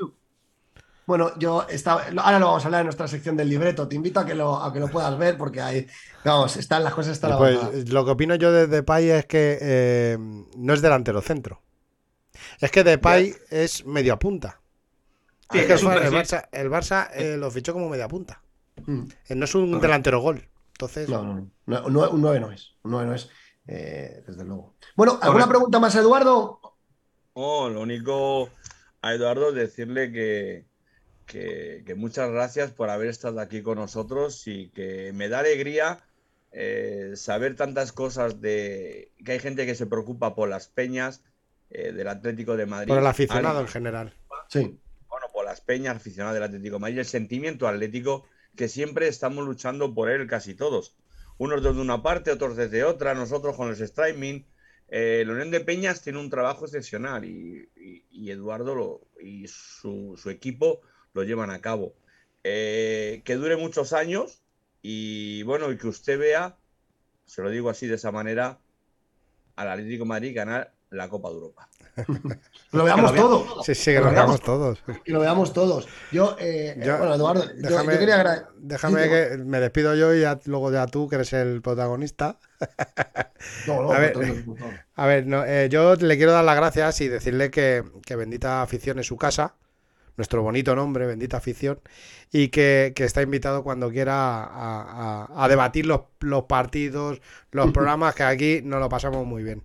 [1.06, 3.86] Bueno, yo estaba, ahora lo vamos a hablar en nuestra sección del libreto.
[3.86, 5.86] Te invito a que lo, a que lo puedas ver porque ahí,
[6.24, 10.18] vamos, están las cosas están pues, Lo que opino yo de Depay es que eh,
[10.56, 11.60] no es delantero centro.
[12.60, 14.60] Es que Depay es media punta.
[15.52, 18.40] el, Barça, eh, lo fichó como media punta.
[18.86, 19.04] Mm.
[19.28, 20.48] Eh, no es un delantero gol.
[20.72, 21.08] Entonces.
[21.08, 21.88] No, no, no.
[21.88, 22.74] no un 9 no es.
[22.82, 23.28] Un 9 no es.
[23.66, 24.74] desde luego.
[24.96, 26.60] Bueno, ¿alguna pregunta más, Eduardo?
[27.34, 28.48] Oh, lo único
[29.02, 30.64] a Eduardo decirle que,
[31.26, 36.00] que, muchas gracias por haber estado aquí con nosotros y que me da alegría
[36.52, 41.22] eh, saber tantas cosas de que hay gente que se preocupa por las peñas
[41.70, 42.88] eh, del Atlético de Madrid.
[42.88, 44.14] Por el aficionado en general.
[44.48, 44.78] Sí.
[45.08, 48.24] Bueno, por las peñas aficionadas del Atlético de Madrid, el sentimiento atlético
[48.56, 50.94] que siempre estamos luchando por él casi todos.
[51.38, 54.42] Unos desde una parte, otros desde otra, nosotros con los streaming.
[54.88, 57.68] Eh, la Unión de Peñas tiene un trabajo excepcional y,
[58.30, 60.80] Eduardo lo, y su, su equipo
[61.14, 61.94] lo llevan a cabo.
[62.42, 64.42] Eh, que dure muchos años
[64.82, 66.58] y bueno, y que usted vea,
[67.24, 68.58] se lo digo así de esa manera,
[69.56, 71.68] al Atlético Madrid ganar la Copa de Europa.
[72.72, 73.64] lo veamos todos.
[73.64, 74.82] Sí, sí, que lo, veamos todos.
[75.04, 75.88] Que lo veamos todos.
[76.12, 80.86] Yo, eh, bueno, Eduardo, déjame, yo, quería Déjame que me despido yo y luego ya
[80.86, 82.38] tú, que eres el protagonista.
[83.66, 84.16] No, no, a ver,
[84.94, 88.62] a ver no, eh, yo le quiero dar las gracias y decirle que, que bendita
[88.62, 89.54] afición es su casa
[90.16, 91.80] nuestro bonito nombre, bendita afición,
[92.32, 96.02] y que, está invitado cuando quiera a, debatir los,
[96.48, 99.62] partidos, los programas, que aquí nos lo pasamos muy bien.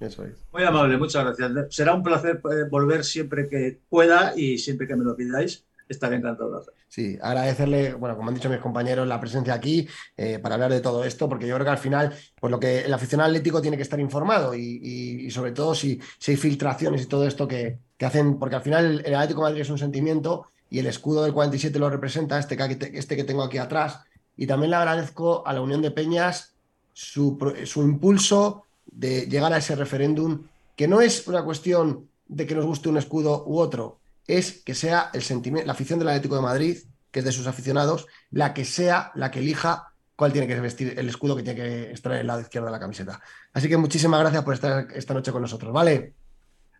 [0.00, 0.34] Eso es.
[0.52, 1.74] Muy amable, muchas gracias.
[1.74, 6.16] Será un placer eh, volver siempre que pueda y siempre que me lo pidáis estaré
[6.16, 6.74] encantado de hacer.
[6.94, 10.80] Sí, agradecerle, bueno, como han dicho mis compañeros, la presencia aquí eh, para hablar de
[10.80, 13.76] todo esto, porque yo creo que al final, pues lo que el aficionado atlético tiene
[13.76, 18.38] que estar informado y, sobre todo si, si, hay filtraciones y todo esto que, hacen,
[18.38, 21.90] porque al final el, Atlético Madrid es un sentimiento y el escudo del 47 lo
[21.90, 23.98] representa, este que, este que tengo aquí atrás.
[24.36, 26.54] Y también le agradezco a la Unión de Peñas
[26.92, 30.44] su, su impulso de llegar a ese referéndum,
[30.76, 34.74] que no es una cuestión de que nos guste un escudo u otro, es que
[34.74, 36.78] sea el sentimiento, la afición del Atlético de Madrid,
[37.10, 40.98] que es de sus aficionados, la que sea la que elija cuál tiene que vestir
[40.98, 43.20] el escudo que tiene que estar en el lado izquierdo de la camiseta.
[43.52, 46.14] Así que muchísimas gracias por estar esta noche con nosotros, ¿vale?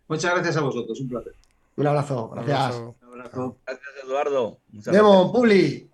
[0.07, 1.35] Muchas gracias a vosotros, un placer.
[1.77, 2.75] Un abrazo, gracias.
[2.75, 3.57] Un abrazo.
[3.65, 4.59] Gracias, Eduardo.
[4.67, 5.89] Demon, Publi.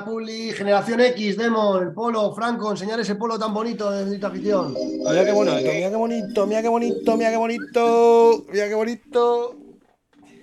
[0.00, 4.72] Puli, Generación X, Demon, el polo, Franco, enseñar ese polo tan bonito de bendita afición.
[4.72, 9.56] Mira qué bonito, mira qué bonito, mira qué bonito, mira qué bonito, mira qué bonito.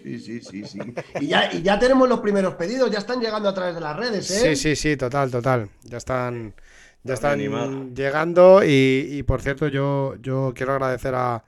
[0.03, 0.79] Sí, sí, sí, sí.
[1.19, 3.97] Y ya, y ya tenemos los primeros pedidos, ya están llegando a través de las
[3.97, 4.55] redes, ¿eh?
[4.55, 5.67] Sí, sí, sí, total, total.
[5.81, 6.53] Ya están,
[7.01, 11.43] ya están llegando y, por cierto, yo, yo quiero agradecer a,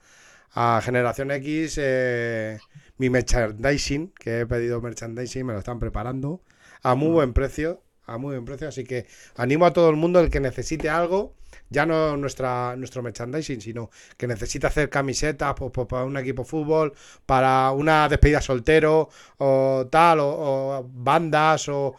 [0.82, 2.58] Generación X eh,
[2.98, 6.42] mi merchandising, que he pedido merchandising, me lo están preparando
[6.82, 8.68] a muy buen precio a muy buen precio.
[8.68, 11.34] Así que animo a todo el mundo el que necesite algo,
[11.70, 15.54] ya no nuestra, nuestro merchandising, sino que necesite hacer camisetas
[15.88, 16.94] para un equipo de fútbol,
[17.26, 21.94] para una despedida soltero, o tal, o, bandas, o,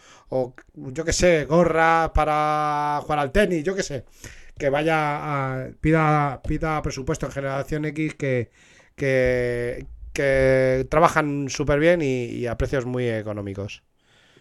[0.75, 4.05] yo que sé, gorras para jugar al tenis, yo que sé.
[4.57, 8.51] Que vaya a, pida, pida presupuesto en Generación X que,
[8.95, 13.83] que, que trabajan súper bien y a precios muy económicos.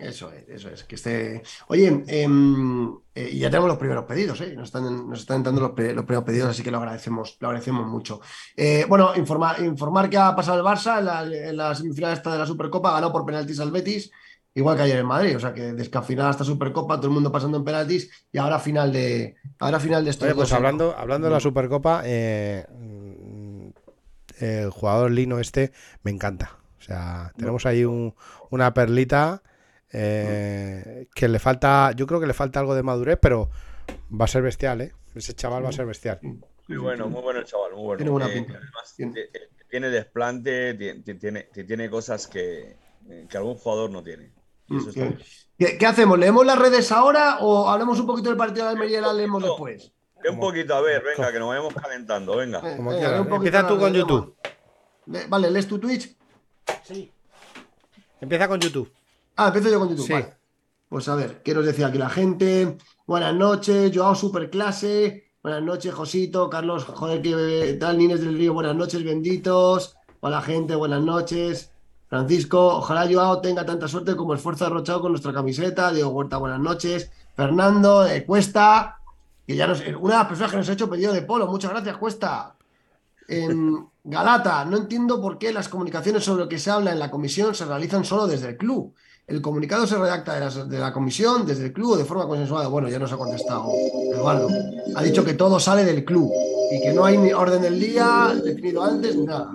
[0.03, 0.84] Eso es, eso es.
[0.84, 1.42] Que esté.
[1.68, 4.55] Oye, em, eh, ya tenemos los primeros pedidos, ¿eh?
[4.55, 8.20] Nos están, nos están entrando los, primeros pedidos, así que lo agradecemos, lo agradecemos mucho.
[8.57, 12.46] Eh, bueno, informar, informar que ha pasado el Barça en la, semifinal esta de la
[12.46, 14.11] Supercopa, ganó por penaltis al Betis,
[14.55, 15.36] igual que ayer en Madrid.
[15.36, 18.92] O sea que descafinada esta Supercopa, todo el mundo pasando en penaltis, y ahora final
[18.92, 19.36] de.
[19.61, 20.26] Ahora final de esto.
[20.34, 23.68] pues hablando, hablando de la Supercopa, mm,
[24.40, 25.70] el jugador Lino este
[26.03, 26.59] me encanta.
[26.82, 29.42] O sea, tenemos ahí una perlita
[29.93, 33.51] eh, que le falta, yo creo que le falta algo de madurez, pero
[34.11, 34.93] va a ser bestial, ¿eh?
[35.14, 36.18] Ese chaval va a ser bestial.
[36.22, 37.97] Muy bueno, muy bueno el chaval, muy bueno.
[37.99, 39.30] Tiene buena eh, Además, eh,
[39.68, 42.76] tiene desplante, tiene, tiene, cosas que,
[43.34, 44.32] algún jugador no tiene.
[44.68, 44.88] Mm,
[45.59, 46.18] ¿Qué, hacemos?
[46.18, 49.43] ¿Leemos las redes ahora o hablemos un poquito del partido de Almería y la leemos
[49.43, 49.93] después?
[50.30, 52.62] Un poquito, a ver, venga, que nos vayamos calentando, venga.
[52.74, 54.36] Empieza tú con YouTube.
[55.28, 56.16] Vale, ¿lees tu Twitch?
[56.84, 57.12] Sí.
[58.20, 58.90] Empieza con YouTube.
[59.37, 60.26] Ah, empiezo yo con YouTube.
[60.89, 62.76] Pues a ver, ¿qué nos decía aquí la gente?
[63.07, 65.33] Buenas noches, Joao Superclase.
[65.43, 69.97] Buenas noches, Josito, Carlos, joder, que tal, Nines del Río, buenas noches, benditos.
[70.20, 71.72] Hola, gente, buenas noches.
[72.09, 75.91] Francisco, ojalá Joao tenga tanta suerte como esfuerzo derrochado con nuestra camiseta.
[75.93, 77.11] Diego Huerta, buenas noches.
[77.35, 78.99] Fernando, de Cuesta,
[79.47, 79.80] que ya nos.
[79.99, 81.47] Una de las personas que nos ha hecho pedido de polo.
[81.47, 82.55] Muchas gracias, Cuesta.
[83.28, 87.11] En Galata, no entiendo por qué las comunicaciones sobre lo que se habla en la
[87.11, 88.95] comisión se realizan solo desde el club.
[89.27, 92.68] El comunicado se redacta de la, comisión, desde el club, de forma consensuada.
[92.68, 93.70] Bueno, ya nos ha contestado
[94.12, 94.49] Eduardo.
[94.95, 96.31] Ha dicho que todo sale del club
[96.70, 99.53] y que no hay ni orden del día definido antes ni nada.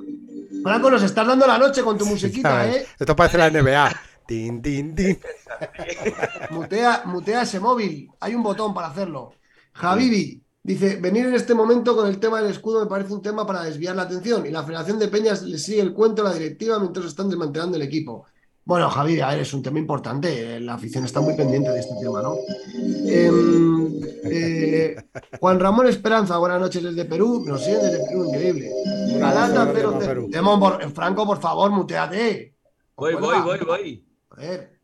[0.63, 2.85] Franco, nos estás dando la noche con tu musiquita, ¿eh?
[2.97, 4.01] Esto parece la NBA.
[4.25, 5.19] Tin, tin, tin.
[6.49, 8.09] mutea, mutea ese móvil.
[8.19, 9.33] Hay un botón para hacerlo.
[9.73, 13.45] Javibi dice: Venir en este momento con el tema del escudo me parece un tema
[13.45, 14.45] para desviar la atención.
[14.45, 17.77] Y la Federación de Peñas le sigue el cuento a la directiva mientras están desmantelando
[17.77, 18.25] el equipo.
[18.67, 20.59] Bueno, Javi, a ver, es un tema importante.
[20.59, 22.35] La afición está muy pendiente de este tema, ¿no?
[23.07, 24.93] Em, eh,
[25.39, 27.45] Juan Ramón Esperanza, buenas noches desde Perú.
[27.47, 28.69] Nos siguen desde Perú, increíble.
[29.19, 29.97] Galata, pero
[30.93, 32.55] Franco, por favor, muteate.
[32.97, 34.05] Voy, voy, voy, voy.
[34.31, 34.81] A ver.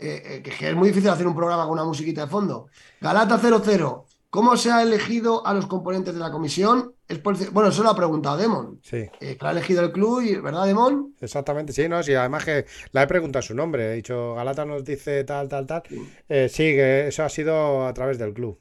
[0.00, 2.66] Eh, eh, que es muy difícil hacer un programa con una musiquita de fondo.
[3.00, 4.04] Galata 00.
[4.32, 6.94] ¿Cómo se ha elegido a los componentes de la comisión?
[7.06, 8.80] Es Bueno, eso lo ha preguntado Demon.
[8.82, 8.96] Sí.
[9.20, 10.36] Eh, que lo ha elegido el club, y...
[10.36, 11.14] ¿verdad, Demon?
[11.20, 13.92] Exactamente, sí, no, sí, además que la he preguntado su nombre.
[13.92, 15.82] He dicho, Galata nos dice tal, tal, tal.
[15.86, 16.08] Sí.
[16.30, 18.58] Eh, sí, que eso ha sido a través del club.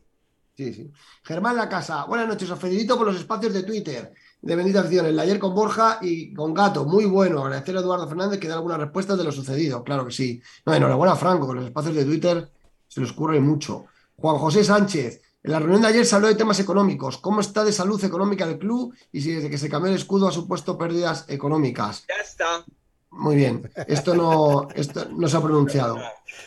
[0.58, 0.92] Sí, sí.
[1.24, 4.12] Germán La Casa, buenas noches, os felicito por los espacios de Twitter
[4.42, 7.46] de Bendita Afición, el ayer con Borja y con Gato, muy bueno.
[7.46, 10.42] Agradecer a Eduardo Fernández que da algunas respuestas de lo sucedido, claro que sí.
[10.66, 12.52] No, enhorabuena, Franco, con los espacios de Twitter
[12.90, 13.86] se los ocurre mucho.
[14.18, 17.18] Juan José Sánchez, en la reunión de ayer se habló de temas económicos.
[17.18, 20.28] ¿Cómo está de salud económica el club y si desde que se cambió el escudo
[20.28, 22.06] ha supuesto pérdidas económicas?
[22.08, 22.64] Ya está.
[23.10, 23.70] Muy bien.
[23.88, 25.98] Esto no, esto no se ha pronunciado,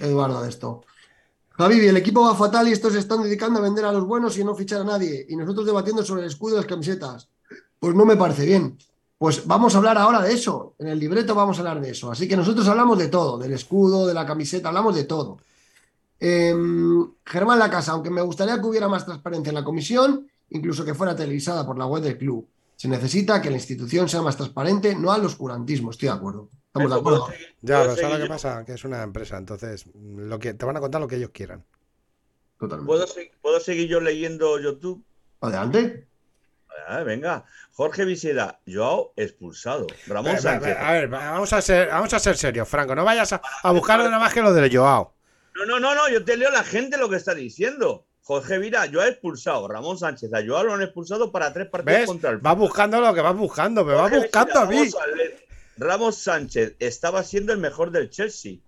[0.00, 0.84] Eduardo, de esto.
[1.50, 4.36] Javi, el equipo va fatal y estos se están dedicando a vender a los buenos
[4.38, 5.26] y no fichar a nadie.
[5.28, 7.28] Y nosotros debatiendo sobre el escudo y las camisetas.
[7.78, 8.78] Pues no me parece bien.
[9.18, 10.74] Pues vamos a hablar ahora de eso.
[10.78, 12.10] En el libreto vamos a hablar de eso.
[12.10, 15.38] Así que nosotros hablamos de todo, del escudo, de la camiseta, hablamos de todo.
[16.20, 20.84] Em, Germán La Casa, aunque me gustaría que hubiera más transparencia en la comisión, incluso
[20.84, 22.48] que fuera televisada por la web del club.
[22.76, 26.48] Se necesita que la institución sea más transparente, no al oscurantismo, estoy de acuerdo.
[26.66, 27.28] Estamos de acuerdo.
[27.62, 28.64] Ya, pero ¿sabes lo que pasa?
[28.64, 31.64] Que es una empresa, entonces lo que, te van a contar lo que ellos quieran.
[32.58, 32.86] Totalmente.
[32.86, 33.06] ¿Puedo,
[33.42, 35.04] ¿Puedo seguir yo leyendo YouTube?
[35.40, 36.08] Adelante.
[36.86, 39.86] Ah, venga, Jorge Viseda, Joao expulsado.
[40.06, 40.76] Ramón Sánchez.
[40.76, 42.94] A ver, vamos a ser, vamos a ser serios, Franco.
[42.94, 45.13] No vayas a, a buscar nada más que lo de Joao.
[45.54, 48.06] No, no, no, no, yo te leo la gente lo que está diciendo.
[48.22, 49.68] Jorge Vira, yo he expulsado.
[49.68, 52.38] Ramón Sánchez, a Joao lo han expulsado para tres partidos contra el.
[52.38, 54.90] Vas buscando lo que vas buscando, me vas buscando a mí.
[55.76, 58.58] Ramos Sánchez estaba siendo el mejor del Chelsea.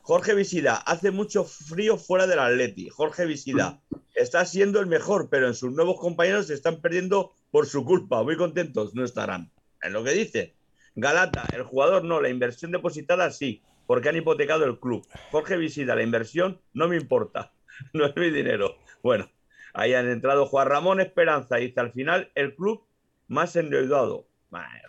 [0.00, 2.88] Jorge Visida, hace mucho frío fuera del Atleti.
[2.88, 3.80] Jorge Visida
[4.14, 8.22] está siendo el mejor, pero en sus nuevos compañeros se están perdiendo por su culpa.
[8.22, 9.52] Muy contentos, no estarán.
[9.80, 10.54] Es lo que dice.
[10.94, 15.06] Galata, el jugador no, la inversión depositada sí porque han hipotecado el club.
[15.30, 17.52] Jorge Visida, la inversión no me importa,
[17.92, 18.76] no es mi dinero.
[19.02, 19.30] Bueno,
[19.74, 22.86] ahí han entrado Juan Ramón Esperanza, dice al final el club
[23.28, 24.26] más endeudado.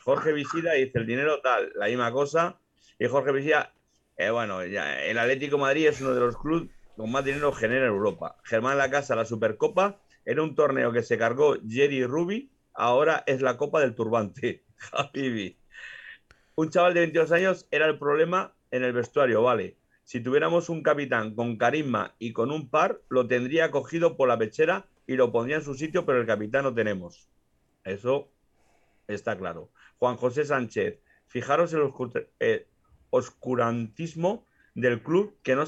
[0.03, 2.59] Jorge Visida dice el dinero tal, la misma cosa.
[2.99, 3.73] Y Jorge Visida,
[4.17, 7.91] eh, bueno, el Atlético Madrid es uno de los clubes con más dinero genera en
[7.91, 8.37] Europa.
[8.43, 13.41] Germán La Casa, la Supercopa, era un torneo que se cargó Jerry Ruby, ahora es
[13.41, 14.63] la Copa del Turbante.
[16.55, 19.78] Un chaval de 22 años era el problema en el vestuario, vale.
[20.03, 24.39] Si tuviéramos un capitán con carisma y con un par, lo tendría cogido por la
[24.39, 27.30] pechera y lo pondría en su sitio, pero el capitán no tenemos.
[27.84, 28.32] Eso
[29.07, 29.69] está claro.
[29.99, 31.91] Juan José Sánchez, fijaros el
[33.11, 35.65] oscurantismo del club que no,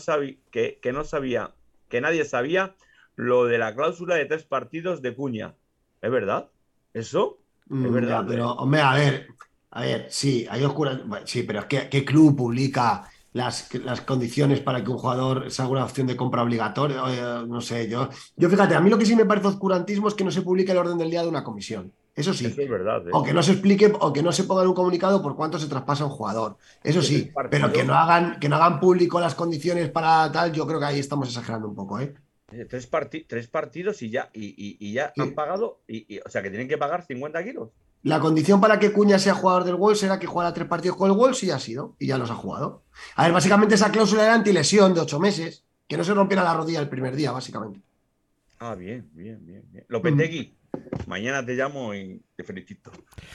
[0.49, 1.53] que, que no sabía,
[1.89, 2.75] que nadie sabía
[3.15, 5.53] lo de la cláusula de tres partidos de Cuña.
[6.01, 6.49] ¿Es verdad?
[6.95, 7.37] ¿Eso?
[7.65, 8.25] Es mm, verdad.
[8.27, 9.27] pero, hombre, a ver,
[9.75, 11.01] a ver, sí, hay oscuras.
[11.25, 15.61] sí, pero es que ¿qué club publica las, las, condiciones para que un jugador se
[15.61, 17.03] haga una opción de compra obligatoria?
[17.09, 18.07] Eh, no sé, yo.
[18.37, 20.71] Yo fíjate, a mí lo que sí me parece oscurantismo es que no se publique
[20.71, 21.91] el orden del día de una comisión.
[22.15, 22.45] Eso sí.
[22.45, 23.05] es verdad.
[23.05, 23.11] ¿eh?
[23.11, 25.59] O que no se explique, o que no se ponga en un comunicado por cuánto
[25.59, 26.55] se traspasa un jugador.
[26.81, 30.65] Eso sí, pero que no hagan, que no hagan público las condiciones para tal, yo
[30.65, 32.13] creo que ahí estamos exagerando un poco, ¿eh?
[32.53, 32.89] eh tres,
[33.27, 37.05] tres partidos y ya, y, ya han pagado, y, o sea que tienen que pagar
[37.05, 37.71] 50 kilos.
[38.05, 41.09] La condición para que Cuña sea jugador del Wolves era que jugara tres partidos con
[41.09, 42.83] el Wolves y ha sido, y ya los ha jugado.
[43.15, 46.53] A ver, básicamente esa cláusula era antilesión de ocho meses, que no se rompiera la
[46.53, 47.81] rodilla el primer día, básicamente.
[48.59, 49.63] Ah, bien, bien, bien.
[49.71, 49.85] bien.
[49.87, 50.55] Lopetegui,
[51.07, 52.91] mañana te llamo y te felicito.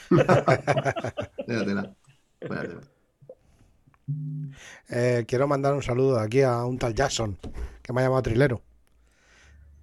[4.89, 7.37] eh, quiero mandar un saludo aquí a un tal Jackson,
[7.83, 8.63] que me ha llamado Trilero.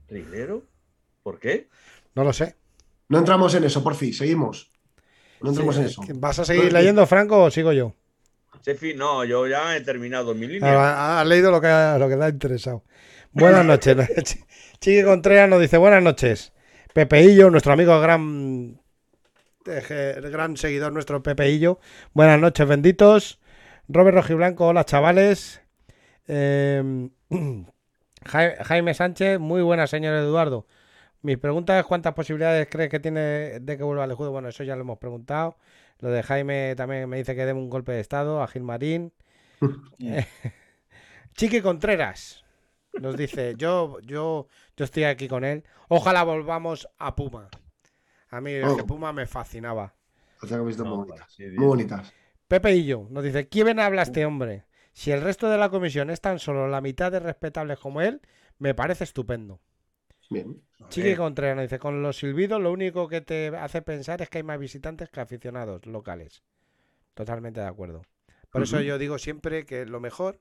[0.05, 0.63] ¿Trilero?
[1.23, 1.67] ¿Por qué?
[2.15, 2.55] No lo sé.
[3.09, 4.71] No entramos en eso, por fin, seguimos.
[5.41, 6.01] No entramos en eso.
[6.15, 7.93] ¿Vas a seguir leyendo, Franco, o sigo yo?
[8.61, 11.19] Sefi, no, yo ya he terminado mi línea.
[11.21, 11.67] Has leído lo que,
[11.99, 12.83] lo que te ha interesado.
[13.31, 13.97] Buenas noches.
[14.79, 16.53] Chiqui Contreras nos dice buenas noches.
[16.93, 18.79] Pepeillo, nuestro amigo gran,
[19.65, 21.79] el gran seguidor, nuestro Pepeillo.
[22.13, 23.39] Buenas noches, benditos.
[23.87, 25.61] Robert Rojiblanco, hola chavales.
[26.27, 27.11] Em,
[28.25, 30.65] Jaime Sánchez, muy buenas, señor Eduardo.
[31.21, 34.31] Mi pregunta es cuántas posibilidades crees que tiene de que vuelva al juego.
[34.31, 35.57] Bueno, eso ya lo hemos preguntado.
[35.99, 39.13] Lo de Jaime también me dice que debe un golpe de estado a Gilmarín.
[41.35, 42.43] Chiqui Contreras
[42.99, 45.63] nos dice, yo, yo, yo estoy aquí con él.
[45.87, 47.49] Ojalá volvamos a Puma.
[48.29, 48.77] A mí oh.
[48.85, 49.93] Puma me fascinaba.
[50.41, 51.35] muy bonitas.
[51.39, 52.13] muy bonitas.
[52.47, 54.65] Pepe y yo nos dice, ¿quién habla este hombre?
[54.93, 58.21] Si el resto de la comisión es tan solo la mitad de respetables como él,
[58.57, 59.59] me parece estupendo.
[60.29, 60.61] Bien.
[60.89, 64.43] Chiqui Contreras dice, con los silbidos lo único que te hace pensar es que hay
[64.43, 66.43] más visitantes que aficionados locales.
[67.13, 68.03] Totalmente de acuerdo.
[68.51, 70.39] Por eso yo digo siempre que lo mejor,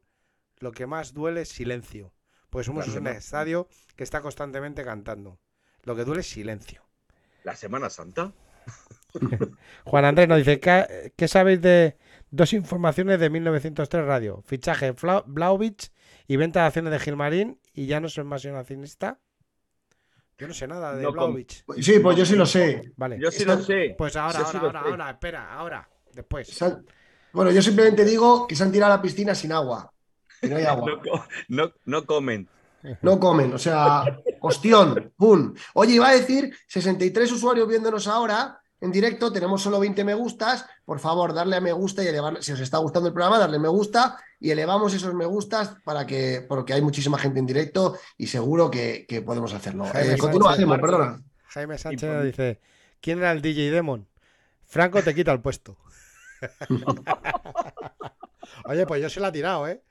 [0.58, 2.12] lo que más duele es silencio.
[2.50, 5.38] Pues somos un estadio que está constantemente cantando.
[5.82, 6.82] Lo que duele es silencio.
[7.44, 8.32] ¿La Semana Santa?
[9.84, 11.96] Juan Andrés nos dice, ¿qué, ¿qué, sabéis de
[12.30, 14.42] dos informaciones de 1903 Radio?
[14.46, 14.94] Fichaje
[15.26, 15.92] Blauvich
[16.26, 19.20] y venta de acciones de Gilmarín y ya no soy más accionista.
[20.38, 21.36] Yo no sé nada de no,
[21.80, 22.92] Sí, pues yo sí lo sé.
[22.96, 23.18] Vale.
[23.18, 23.94] Yo sí lo sé.
[23.96, 26.62] Pues ahora, ahora, ahora, ahora, espera, ahora, después.
[27.32, 29.90] Bueno, yo simplemente digo que se han tirado a la piscina sin agua.
[30.42, 31.00] no hay agua.
[31.48, 32.48] no, no, comen.
[33.02, 33.54] no comen.
[33.54, 34.04] O sea,
[34.38, 35.54] cuestión, pum.
[35.74, 40.66] Oye, iba a decir 63 usuarios viéndonos ahora en directo, tenemos solo 20 me gustas.
[40.84, 43.58] Por favor, darle a me gusta y elevar, si os está gustando el programa, darle
[43.58, 47.98] me gusta y elevamos esos me gustas para que, porque hay muchísima gente en directo
[48.18, 49.86] y seguro que, podemos hacerlo.
[49.86, 51.22] Jaime, eh, Sánchez, perdona.
[51.48, 52.60] Jaime Sánchez dice:
[53.00, 54.06] ¿Quién era el DJ Demon?
[54.64, 55.76] Franco te quita el puesto.
[58.66, 59.82] Oye, pues yo se la he tirado, ¿eh?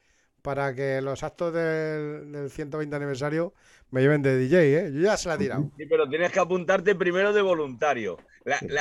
[0.42, 3.54] Para que los actos del, 120 aniversario
[3.90, 4.92] me lleven de DJ, ¿eh?
[4.94, 5.72] Yo ya se la he tirado.
[5.76, 8.18] Sí, pero tienes que apuntarte primero de voluntario.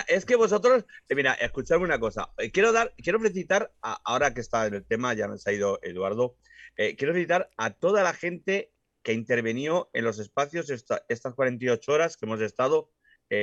[0.09, 2.31] Es que vosotros, eh, mira, escuchadme una cosa.
[2.39, 5.79] Eh, quiero dar, quiero felicitar, ahora que está en el tema, ya nos ha ido
[5.83, 6.37] Eduardo,
[6.77, 12.17] eh, quiero felicitar a toda la gente que intervenió en los espacios estas 48 horas
[12.17, 12.91] que hemos estado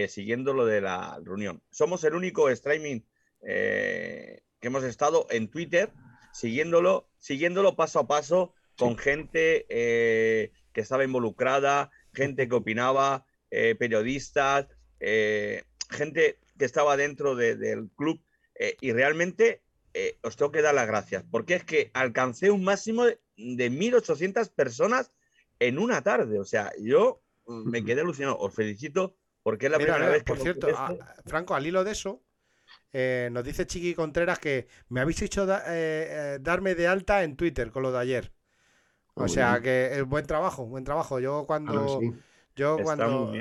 [0.08, 1.62] siguiendo lo de la reunión.
[1.70, 3.02] Somos el único streaming
[3.42, 5.92] que hemos estado en Twitter
[6.32, 14.68] siguiéndolo, siguiéndolo paso a paso con gente que estaba involucrada, gente que opinaba, periodistas,
[15.92, 18.22] gente que estaba dentro del club
[18.56, 19.62] eh, y realmente
[19.94, 24.50] eh, os tengo que dar las gracias, porque es que alcancé un máximo de, 1.800
[24.52, 25.12] personas
[25.60, 26.40] en una tarde.
[26.40, 28.38] O sea, yo me quedé alucinado.
[28.38, 30.34] Os felicito porque es la primera vez que...
[30.34, 30.68] Por cierto,
[31.26, 32.22] Franco, al hilo de eso,
[32.94, 37.84] eh, nos dice Chiqui Contreras que me habéis hecho darme de alta en Twitter con
[37.84, 38.32] lo de ayer.
[39.16, 41.20] O sea que es buen trabajo, buen trabajo.
[41.20, 42.00] Yo cuando...
[42.56, 43.34] Yo cuando...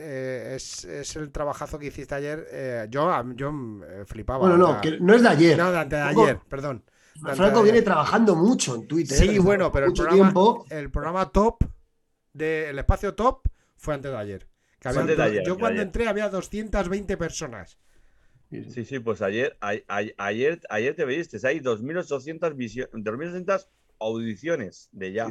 [0.00, 2.46] Eh, es, el trabajazo que hiciste ayer.
[2.50, 3.52] Eh, yo yo
[3.84, 4.38] eh, flipaba.
[4.38, 5.58] Bueno, no, no es de ayer.
[5.58, 6.84] No, de, ayer, perdón.
[7.34, 9.18] Franco viene trabajando mucho en Twitter.
[9.18, 10.32] Sí, bueno, pero el programa,
[10.70, 11.64] el programa top,
[12.32, 14.46] del espacio top, fue antes de ayer.
[15.44, 17.78] yo cuando entré había 220 personas.
[18.50, 22.54] Sí, sí, pues ayer, ayer, ayer te viste, hay 2.800
[22.92, 23.66] 2.800
[24.00, 25.30] audiciones de ya.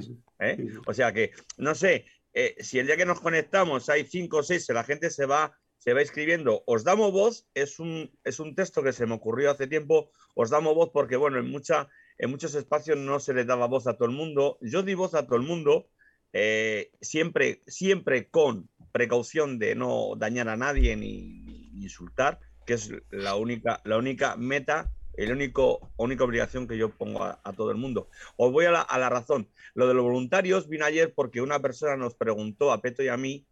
[0.86, 4.44] O sea que, no sé, eh, si el día que nos conectamos hay cinco o
[4.44, 8.56] seis, la gente se va, se va escribiendo, os damos voz, es un, es un
[8.56, 12.30] texto que se me ocurrió hace tiempo, os damos voz porque, bueno, en, mucha, en
[12.30, 14.58] muchos espacios no se le daba voz a todo el mundo.
[14.62, 15.90] Yo di voz a todo el mundo,
[16.34, 22.92] eh, siempre, siempre con precaución de no dañar a nadie ni, ni insultar, que es
[23.10, 24.92] la única, la única meta
[25.26, 28.10] la único, única obligación que yo pongo a, todo el mundo.
[28.36, 29.50] Os voy a la, razón.
[29.74, 33.18] Lo de los voluntarios vino ayer porque una persona nos preguntó a Peto y a
[33.18, 33.48] mí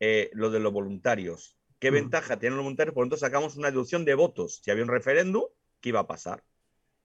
[0.00, 1.56] eh, lo de los voluntarios.
[1.78, 1.94] ¿Qué mm.
[1.94, 2.94] ventaja tienen los voluntarios?
[2.94, 4.60] Por lo tanto, sacamos una deducción de votos.
[4.64, 5.44] Si había un referéndum,
[5.80, 6.42] ¿qué iba a pasar?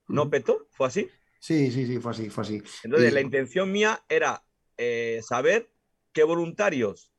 [0.07, 0.29] ¿No, mm.
[0.31, 0.67] Peto?
[0.71, 1.07] ¿Fue así?
[1.39, 2.63] Sí, sí, sí, fue así, fue así.
[2.83, 4.43] Entonces, la intención mía era
[4.77, 5.71] eh, saber
[6.11, 7.13] qué voluntarios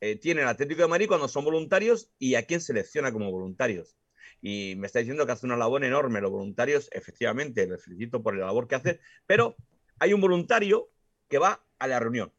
[0.00, 3.98] eh, tiene el Atlético de Madrid cuando son voluntarios y a quién selecciona como voluntarios
[4.40, 6.20] y me está diciendo que hace una labor enorme.
[6.20, 9.56] Los voluntarios, efectivamente, les felicito por la labor que hace, pero
[9.98, 10.88] hay un voluntario
[11.28, 12.32] que va a la reunión.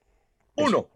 [0.55, 0.89] Uno,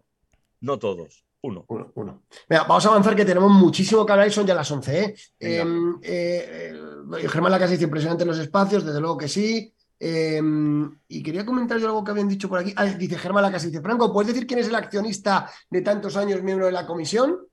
[0.60, 1.24] no todos.
[1.42, 1.64] Uno.
[1.68, 2.22] Uno, uno.
[2.48, 4.98] vamos a avanzar que tenemos muchísimo que hablar y son ya las 11.
[4.98, 5.14] ¿eh?
[5.38, 9.70] Em, eh, eh, Germán Lacasa dice impresionante los espacios, desde luego que sí.
[10.00, 12.72] Em, y quería comentar yo algo que habían dicho por aquí.
[12.76, 16.42] Ah, dice Germán Lacasa, dice Franco, ¿puedes decir quién es el accionista de tantos años
[16.42, 17.46] miembro de la comisión?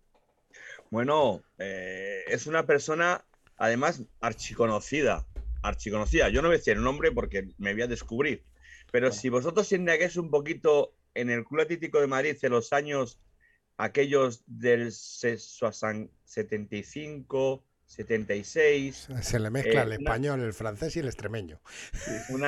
[0.90, 3.24] Bueno, es una persona
[3.62, 5.26] además archiconocida,
[5.62, 6.28] archiconocida.
[6.30, 8.44] Yo no voy a decir el nombre porque me voy a descubrir,
[8.92, 13.20] pero si vosotros indagáis un poquito en el Club Atlético de Madrid de los años
[13.78, 19.10] aquellos del 75, 76.
[19.22, 21.62] Se le mezcla eh, el español, el francés y el extremeño.
[22.30, 22.44] un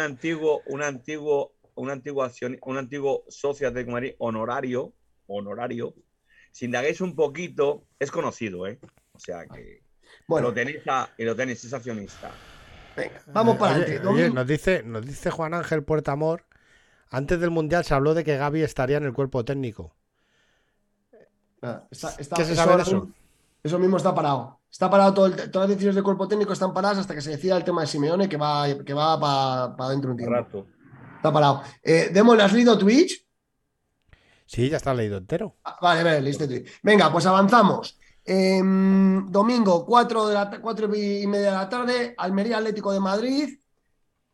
[0.00, 2.28] antiguo, un antiguo, un antiguo,
[2.62, 4.92] un antiguo socio de Madrid honorario,
[5.28, 5.94] honorario.
[6.50, 8.80] Si indagáis un poquito, es conocido, ¿eh?
[9.12, 9.85] O sea que
[10.26, 10.48] bueno.
[10.48, 10.82] Lo tenéis
[11.18, 12.30] y lo tenéis, es accionista.
[12.96, 14.30] Venga, vamos para adelante.
[14.30, 16.44] nos dice, nos dice Juan Ángel Puerta Amor,
[17.10, 19.94] antes del Mundial se habló de que Gaby estaría en el cuerpo técnico.
[21.62, 23.08] Ah, ¿Qué se sabe de eso?
[23.62, 24.60] Eso mismo está parado.
[24.70, 27.56] Está parado todo todas las decisiones del cuerpo técnico están paradas hasta que se decida
[27.56, 29.18] el tema de Simeone que va, que va
[29.76, 30.66] para dentro de un tiempo.
[31.16, 31.62] Está parado.
[31.82, 33.26] Eh, Demo, ¿le has leído Twitch?
[34.44, 35.56] Sí, ya está leído entero.
[35.64, 36.80] Ah, vale, vale, listo Twitch.
[36.82, 37.98] Venga, pues avanzamos.
[38.28, 40.50] Em, domingo, 4, de la,
[40.96, 43.58] y media de la tarde, Almería Atlético de Madrid.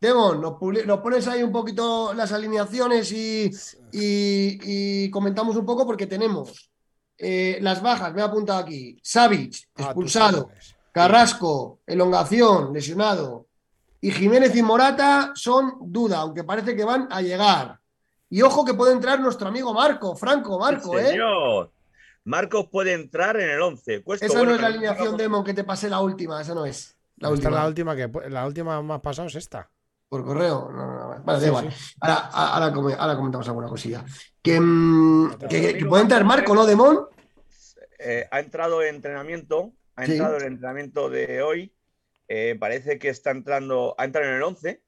[0.01, 0.55] Demon, nos,
[1.01, 6.71] pones ahí un poquito las alineaciones y, comentamos un poco porque tenemos
[7.19, 8.99] eh, las bajas, me he apuntado aquí.
[9.03, 10.49] Savic, ah, expulsado.
[10.91, 13.47] Carrasco, elongación, lesionado.
[14.01, 17.79] Y Jiménez y Morata son duda, aunque parece que van a llegar.
[18.31, 21.17] Y ojo que puede entrar nuestro amigo Marco, Franco, Marco, ¿eh?
[22.25, 24.05] Marcos puede entrar en el 11.
[24.21, 26.97] esa no es la alineación demo que te pasé la última, esa no es.
[27.17, 27.51] La última.
[27.51, 29.71] la última que la última más pasada es esta.
[30.09, 30.71] Por correo.
[31.25, 31.75] vale, da igual.
[32.01, 34.05] Ahora, comentamos alguna cosilla.
[34.43, 35.39] Que, mm,
[35.89, 37.07] puede entrar Marco, ¿no, Demón?
[37.99, 41.75] Eh, ha entrado en entrenamiento, ha entrado en el entrenamiento de hoy.
[42.29, 44.83] Eh, parece que está entrando, ha entrado en el 11.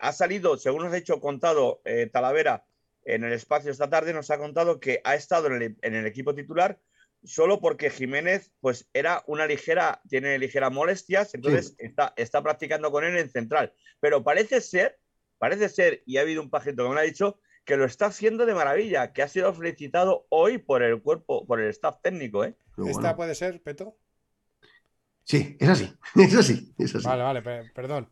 [0.00, 2.64] Ha salido, según nos ha dicho contado eh, Talavera
[3.08, 6.78] en el espacio esta tarde, nos ha contado que ha estado en el, equipo titular
[7.24, 13.04] solo porque Jiménez pues era una ligera, tiene ligeras molestias, entonces está, está practicando con
[13.04, 13.72] él en central.
[13.98, 14.98] Pero parece ser,
[15.38, 18.06] parece ser, y ha habido un pajito que me lo ha dicho, que lo está
[18.06, 22.44] haciendo de maravilla, que ha sido felicitado hoy por el cuerpo, por el staff técnico.
[22.44, 22.54] ¿eh?
[22.86, 23.98] ¿Esta puede ser, Peto?
[25.24, 27.06] Sí, es así, es así, es así.
[27.06, 28.10] Vale, vale, perdón.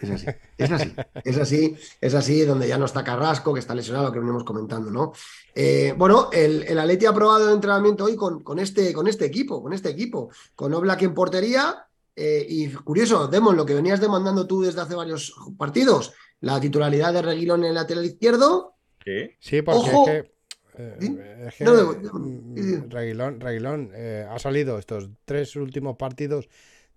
[0.00, 0.94] Es así, es así,
[1.24, 4.90] es así, es así, donde ya no está Carrasco, que está lesionado, que venimos comentando,
[4.90, 5.12] ¿no?
[5.54, 9.26] Eh, bueno, el, el Atleti ha probado el entrenamiento hoy con, con, este, con este
[9.26, 11.86] equipo, con este equipo, con Oblak en portería,
[12.16, 17.12] eh, y curioso, Demon, lo que venías demandando tú desde hace varios partidos, la titularidad
[17.12, 18.74] de Reguilón en el lateral izquierdo,
[19.38, 20.30] Sí, porque es que,
[22.88, 23.92] Reguilón,
[24.30, 26.48] ha salido estos tres últimos partidos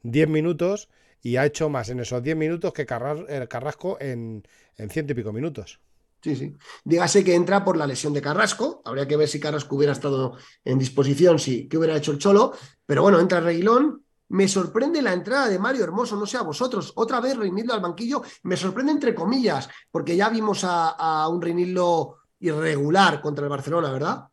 [0.04, 0.90] 10 minutos
[1.24, 4.46] y ha hecho más en esos 10 minutos que el Carrasco en,
[4.76, 5.80] en ciento y pico minutos.
[6.22, 6.56] Sí, sí.
[6.84, 8.82] Dígase que entra por la lesión de Carrasco.
[8.86, 12.54] Habría que ver si Carrasco hubiera estado en disposición, si qué hubiera hecho el Cholo.
[12.86, 14.04] Pero bueno, entra Reguilón.
[14.30, 17.82] Me sorprende la entrada de Mario Hermoso, no sé a vosotros, otra vez Reinildo al
[17.82, 23.92] banquillo, me sorprende entre comillas, porque ya vimos a, un Reinildo irregular contra el Barcelona,
[23.92, 24.24] ¿verdad?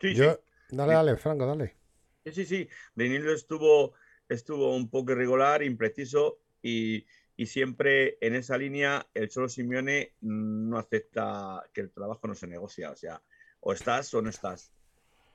[0.00, 0.38] Sí, Yo,
[0.70, 1.76] Dale, dale, Franco, dale.
[2.24, 2.68] Sí, sí, sí.
[2.94, 3.94] Reinildo estuvo,
[4.30, 7.04] estuvo un poco irregular, impreciso y,
[7.36, 12.46] y siempre en esa línea el Cholo Simeone no acepta que el trabajo no se
[12.46, 12.90] negocia.
[12.90, 13.22] O sea,
[13.60, 14.72] o estás o no estás.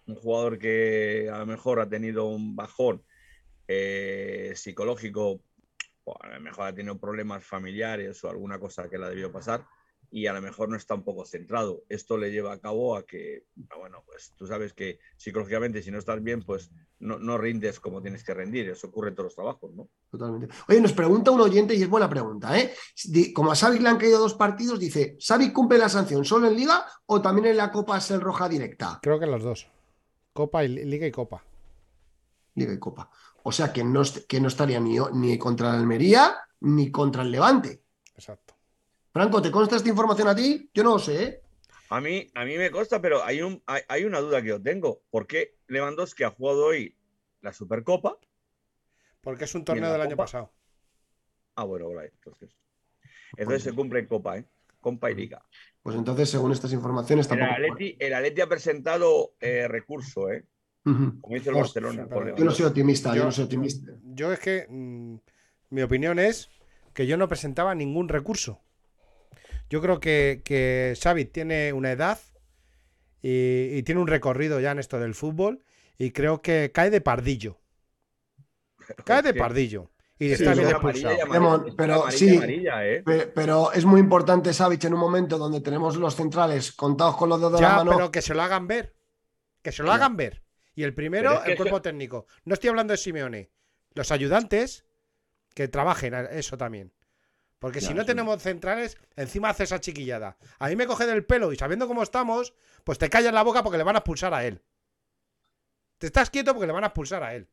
[0.08, 3.04] Un jugador que a lo mejor ha tenido un bajón
[3.68, 5.42] eh, psicológico,
[6.06, 9.32] o a lo mejor ha tenido problemas familiares o alguna cosa que le ha debido
[9.32, 9.66] pasar
[10.16, 11.84] y a lo mejor no está un poco centrado.
[11.90, 15.92] Esto le lleva a cabo a que, ah, bueno, pues tú sabes que psicológicamente si
[15.92, 18.70] no estás bien, pues no, rindes como tienes que rendir.
[18.70, 19.90] Eso ocurre en todos los trabajos, ¿no?
[20.10, 20.56] Totalmente.
[20.70, 22.74] Oye, nos pregunta un oyente y es buena pregunta, ¿eh?
[23.34, 26.56] Como a Xavi le han caído dos partidos, dice, ¿Xavi cumple la sanción solo en
[26.56, 29.00] Liga o también en la Copa el Roja directa?
[29.02, 29.68] Creo que en los dos.
[30.32, 31.44] Copa y Liga y Copa.
[32.54, 33.10] Liga y Copa.
[33.44, 37.32] O sea que no, que no estaría ni, ni contra la Almería ni contra el
[37.32, 37.84] Levante.
[38.16, 38.45] Exacto.
[39.16, 40.70] Franco, ¿te consta esta información a ti?
[40.74, 41.24] Yo no lo sé.
[41.24, 41.42] ¿eh?
[41.90, 45.04] A mí, a mí me consta, pero hay, un, hay, una duda que yo tengo.
[45.10, 46.98] ¿Por qué Lewandowski ha jugado hoy
[47.40, 48.18] la Supercopa?
[49.22, 50.52] Porque es un torneo del año pasado.
[51.56, 52.58] Ah, bueno, entonces.
[53.38, 54.46] Entonces se cumple en Copa, ¿eh?
[54.82, 55.42] Copa y Liga.
[55.82, 57.56] Pues entonces, según estas informaciones, tampoco.
[57.56, 60.46] El Atleti, el ha presentado eh, recurso, ¿eh?
[60.84, 62.06] Como dice el Barcelona.
[62.36, 63.94] Yo no soy optimista, yo, no soy optimista.
[64.04, 65.16] Yo es que mm,
[65.70, 66.50] mi opinión es
[66.94, 68.65] que yo no presentaba ningún recurso.
[69.70, 72.20] Yo creo que, que Xavi tiene una edad
[73.28, 75.64] y, tiene un recorrido ya en esto del fútbol
[75.98, 77.60] y creo que cae de pardillo.
[79.04, 79.92] Cae de pardillo.
[80.20, 81.18] Y está bien expulsado.
[81.76, 83.04] pero sí, ¿eh?
[83.34, 87.40] pero es muy importante Xavi en un momento donde tenemos los centrales contados con los
[87.40, 87.92] dedos de la mano.
[87.92, 88.96] pero que se lo hagan ver.
[89.64, 90.44] Que se lo hagan ver.
[90.76, 92.28] Y el primero, el cuerpo técnico.
[92.44, 93.50] No estoy hablando de Simeone.
[93.96, 94.86] Los ayudantes
[95.56, 96.94] que trabajen eso también.
[97.60, 100.38] Porque si no tenemos centrales, encima hace esa chiquillada.
[100.60, 102.54] A mí me coge del pelo y sabiendo cómo estamos,
[102.84, 104.62] pues te callas la boca porque le van a expulsar a él.
[105.98, 107.48] Te estás quieto porque le van a expulsar a él.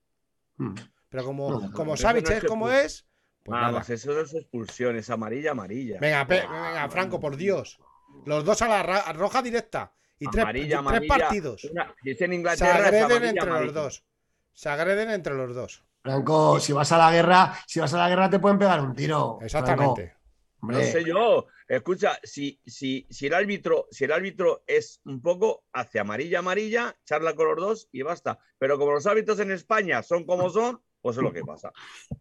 [0.57, 0.74] Hmm.
[1.09, 3.07] Pero como, como Savic es como es.
[3.45, 3.73] Pues nada.
[3.73, 5.99] más eso no es expulsión, es amarilla, amarilla.
[6.01, 7.79] Venga, venga, Franco, por Dios.
[8.24, 9.93] Los dos a la roja directa.
[10.19, 10.45] Y tres,
[11.09, 11.62] partidos.
[11.62, 14.05] se agreden entre los dos.
[14.53, 15.85] Se agreden entre los dos.
[16.03, 18.95] Franco, si vas a la guerra, si vas a la guerra te pueden pegar un
[18.95, 19.39] tiro.
[19.41, 20.16] Exactamente.
[20.62, 21.47] No sé yo.
[21.69, 26.95] Escucha, si, si, si, el árbitro, si el árbitro es un poco hacia amarilla, amarilla,
[27.05, 28.39] charla con los dos y basta.
[28.59, 31.73] Pero como los árbitros en España son como son, pues es lo que pasa.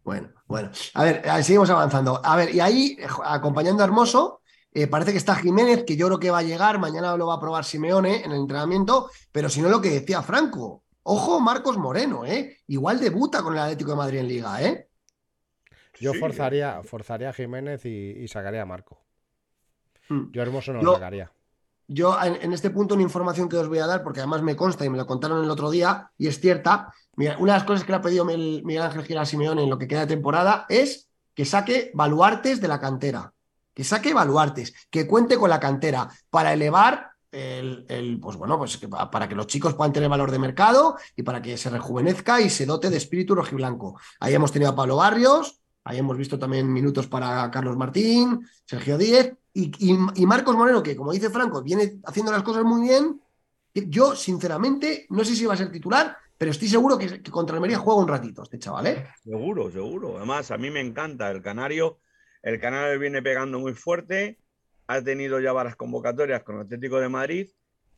[0.02, 0.70] Bueno, bueno.
[0.94, 2.20] A ver, seguimos avanzando.
[2.24, 4.40] A ver, y ahí, acompañando a Hermoso,
[4.72, 7.34] eh, parece que está Jiménez, que yo creo que va a llegar, mañana lo va
[7.34, 11.78] a probar Simeone en el entrenamiento, pero si no lo que decía Franco, ojo Marcos
[11.78, 12.58] Moreno, ¿eh?
[12.68, 14.88] Igual debuta con el Atlético de Madrid en Liga, ¿eh?
[16.00, 19.00] Yo forzaría, forzaría a Jiménez y, sacaría a Marco.
[20.08, 20.30] Hmm.
[20.32, 21.30] Yo hermoso no lo sacaría.
[21.86, 24.84] Yo en, este punto una información que os voy a dar, porque además me consta
[24.84, 26.92] y me lo contaron el otro día, y es cierta.
[27.16, 29.78] Mira, una de las cosas que le ha pedido Miguel Ángel Gil Simeone en lo
[29.78, 33.32] que queda de temporada es que saque baluartes de la cantera
[33.74, 38.78] que saque evaluartes, que cuente con la cantera para elevar el, pues bueno, pues
[39.10, 42.50] para que los chicos puedan tener valor de mercado y para que se rejuvenezca y
[42.50, 43.98] se dote de espíritu rojiblanco.
[44.20, 48.96] Ahí hemos tenido a Pablo Barrios, Ahí hemos visto también minutos para Carlos Martín, Sergio
[48.96, 53.20] Díez y, Marcos Moreno, que como dice Franco, viene haciendo las cosas muy bien.
[53.74, 57.78] Yo, sinceramente, no sé si va a ser titular, pero estoy seguro que, contra Almería
[57.78, 59.08] juega un ratito este chaval, ¿eh?
[59.24, 60.18] Seguro, seguro.
[60.18, 61.98] Además, a mí me encanta el Canario.
[62.42, 64.38] El Canario viene pegando muy fuerte.
[64.86, 67.50] Ha tenido ya varias convocatorias con el Atlético de Madrid.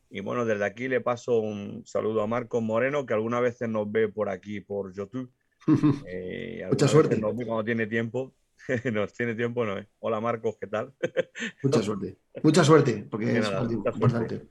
[0.09, 3.91] Y bueno, desde aquí le paso un saludo a Marcos Moreno, que algunas veces nos
[3.91, 5.31] ve por aquí, por YouTube.
[6.07, 7.19] Eh, Mucha suerte.
[7.19, 8.33] cuando tiene tiempo.
[8.93, 9.75] nos tiene tiempo, no.
[9.99, 10.93] Hola Marcos, ¿qué tal?
[11.63, 12.17] Mucha suerte.
[12.43, 14.47] Mucha suerte, porque es importante.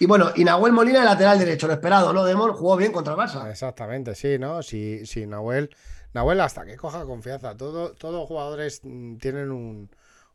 [0.00, 2.24] Y bueno, y Nahuel Molina, el lateral derecho, lo esperado, ¿no?
[2.24, 3.50] Demon jugó bien contra el Barça.
[3.50, 4.62] Exactamente, sí, ¿no?
[4.62, 5.70] Si, si Nahuel,
[6.14, 7.56] Nahuel hasta que coja confianza.
[7.56, 9.90] Todo, todos los jugadores mm, tienen un,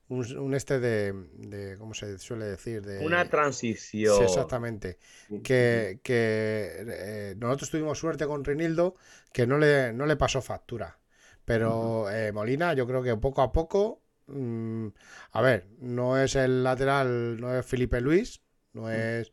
[0.09, 2.81] un, este de, ¿cómo se suele decir?
[2.85, 4.17] De, Una transición.
[4.17, 4.97] Sí, exactamente.
[5.43, 8.95] Que, eh, nosotros tuvimos suerte con Rinildo,
[9.31, 10.99] que no le, no le pasó factura.
[11.45, 14.87] Pero eh, Molina, yo creo que poco a poco, mm,
[15.31, 18.41] a ver, no es el lateral, no es Felipe Luis,
[18.73, 19.31] no es...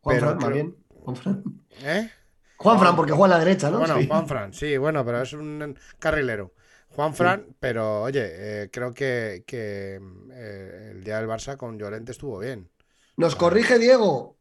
[0.00, 0.76] Juan Fran, más bien.
[0.88, 1.44] Juan Fran.
[1.82, 2.10] ¿Eh?
[2.56, 3.78] Juan Fran, porque juega a la derecha, ¿no?
[3.78, 6.54] Bueno, Juan Fran, sí, bueno, pero es un carrilero.
[6.90, 12.38] Juan Fran, pero oye, eh, creo que, eh, el día del Barça con Llorente estuvo
[12.38, 12.68] bien.
[13.16, 14.38] Nos corrige Diego.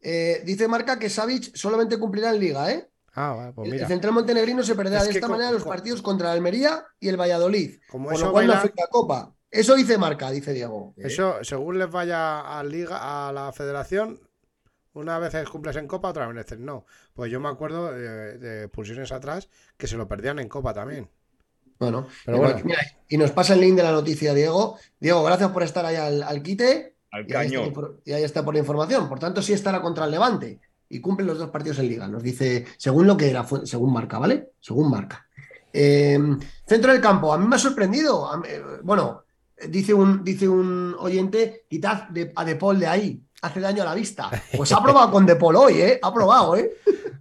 [0.00, 2.88] Eh, dice Marca que Savic solamente cumplirá en Liga, ¿eh?
[3.14, 3.84] Ah, pues mira.
[3.84, 7.78] El central montenegrino se perderá de esta manera los partidos contra Almería y el Valladolid.
[7.90, 9.34] Como con lo cual no afecta a Copa.
[9.50, 10.94] Eso dice Marca, dice Diego.
[10.96, 14.18] Eso, según les vaya a Liga, a la Federación,
[14.94, 16.86] una vez cumples en Copa, otra vez no.
[17.12, 21.10] Pues yo me acuerdo de, de pulsiones atrás que se lo perdían en Copa también.
[21.90, 22.06] Bueno,
[23.08, 24.78] y nos pasa el link de la noticia, Diego.
[25.00, 26.96] Diego, gracias por estar ahí al, quite.
[27.10, 27.62] Al y caño.
[27.62, 27.72] Ahí
[28.04, 29.08] y ahí está por la información.
[29.08, 32.06] Por tanto, sí estará contra el Levante y cumplen los dos partidos en Liga.
[32.06, 34.50] Nos dice, según lo que era, según marca, ¿vale?
[34.60, 35.26] Según marca.
[35.72, 38.30] Em, centro del campo, a mí me ha sorprendido.
[38.46, 39.24] Eh, bueno,
[39.68, 43.94] dice un, dice un oyente, quitad a De Paul de ahí, hace daño a la
[43.94, 44.30] vista.
[44.56, 45.98] Pues ha probado con De Paul hoy, ¿eh?
[46.02, 46.72] Ha probado, ¿eh?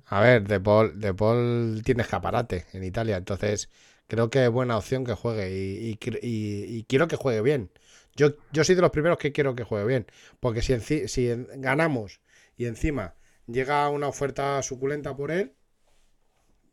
[0.07, 3.69] A ver, De Paul, de Paul tiene escaparate en Italia, entonces
[4.11, 7.71] creo que es buena opción que juegue y, quiero que juegue bien.
[8.13, 10.05] Yo, yo soy de los primeros que quiero que juegue bien,
[10.41, 12.19] porque si, si ganamos
[12.57, 13.15] y encima
[13.47, 15.53] llega una oferta suculenta por él,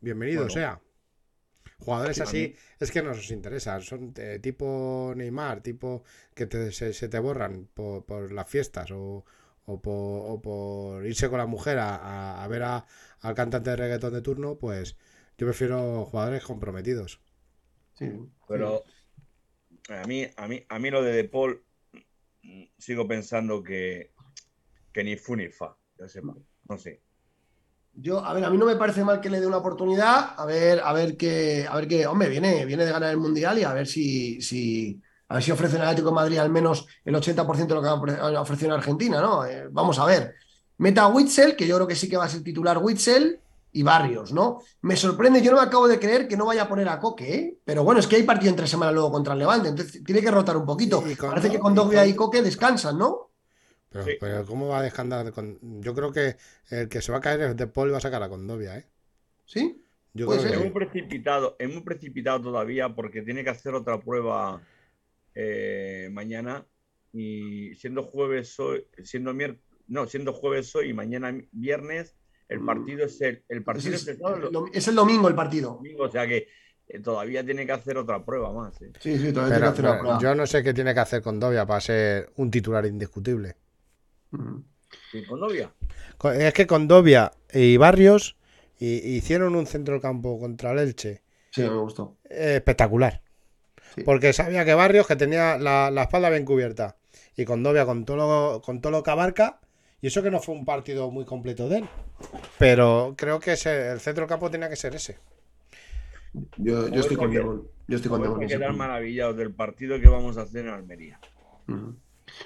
[0.01, 0.81] bienvenido sea.
[1.77, 3.79] Jugadores así es que nos interesa.
[3.79, 6.03] Son eh, tipo Neymar, tipo
[6.33, 9.23] que se, te borran por, las fiestas o,
[9.63, 14.97] por, irse con la mujer a, ver al cantante de reggaetón de turno, pues
[15.37, 17.21] yo prefiero jugadores comprometidos.
[18.47, 18.83] Pero
[19.89, 21.63] a mí, a mí, a mí lo de De Paul
[22.77, 24.13] sigo pensando que,
[24.93, 25.75] que ni fu ni fa,
[26.67, 27.01] no sé.
[27.93, 30.45] Yo, a ver, a mí no me parece mal que le dé una oportunidad, a
[30.45, 33.63] ver, a ver qué, a ver qué, hombre, viene, viene de ganar el Mundial y
[33.63, 37.15] a ver si, si, a ver si ofrece el Atlético de Madrid al menos el
[37.15, 39.45] 80% de lo que ha ofrecido en Argentina, ¿no?
[39.45, 40.35] Eh, vamos a ver.
[40.77, 43.41] Meta Witzel, que yo creo que sí que va a ser titular Witzel,
[43.71, 44.61] y Barrios, ¿no?
[44.81, 47.35] Me sorprende, yo no me acabo de creer que no vaya a poner a Coque,
[47.35, 47.57] ¿eh?
[47.63, 50.31] Pero bueno, es que hay partido entre semana luego contra el Levante, entonces tiene que
[50.31, 51.03] rotar un poquito.
[51.19, 53.29] Parece que con Dogbia y Coque descansan, ¿no?
[53.89, 55.31] Pero, ¿cómo va a descansar?
[55.31, 55.59] Con...
[55.81, 56.35] Yo creo que
[56.69, 58.85] el que se va a caer es De Paul va a sacar a Condovia, ¿eh?
[59.45, 59.83] ¿Sí?
[60.13, 64.61] Yo es muy precipitado, es muy precipitado todavía porque tiene que hacer otra prueba
[65.35, 66.65] eh, mañana
[67.13, 72.15] y siendo jueves hoy, siendo miércoles, no, siendo jueves hoy y mañana viernes
[72.49, 74.07] el partido es el, el partido es,
[74.87, 75.79] el, domingo el partido.
[75.99, 76.47] o sea que
[76.87, 78.81] eh, todavía tiene que hacer otra prueba más.
[78.81, 78.91] ¿eh?
[78.99, 80.19] Sí, sí, todavía tiene que hacer una prueba.
[80.19, 83.55] Yo no sé qué tiene que hacer con Dovia para ser un titular indiscutible.
[84.31, 85.71] con Dovia?
[86.33, 88.35] Es que con Dovia y Barrios
[88.79, 91.21] hicieron un centro del campo contra el Elche.
[91.51, 92.17] Sí, me gustó.
[92.29, 93.21] espectacular.
[94.05, 96.97] Porque sabía que Barrios, que tenía la, espalda bien cubierta,
[97.35, 99.59] y con Dovia, con todo, lo, con todo lo que abarca,
[100.01, 101.89] y eso que no fue un partido muy completo de él.
[102.57, 105.17] Pero creo que ese, el centro del campo tenía que ser ese.
[106.57, 107.65] Yo, estoy con Diego.
[107.87, 108.39] Yo estoy con Diego.
[108.39, 111.19] quedar maravillados del partido que vamos a hacer en Almería.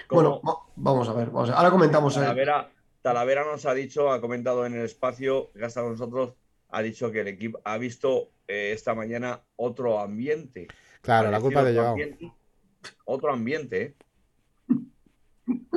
[0.10, 0.42] Bueno,
[0.76, 2.18] vamos a ver, Ahora comentamos.
[2.18, 2.22] Eh.
[3.02, 6.36] Talavera, nos ha dicho, ha comentado en el espacio que está con nosotros,
[6.70, 10.68] ha dicho que el equipo ha visto eh, esta mañana otro ambiente.
[11.02, 11.98] Claro, la culpa de Joao.
[13.04, 13.96] otro ambiente, ¿eh?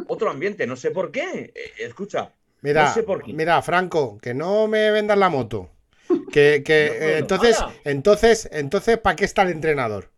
[0.09, 1.53] Otro ambiente, no sé por qué.
[1.55, 2.33] Eh, escucha.
[2.63, 2.95] Mira,
[3.27, 5.71] mira, Franco, que no me vendas la moto.
[6.33, 10.11] Que, que entonces, entonces, entonces, ¿para qué está el entrenador?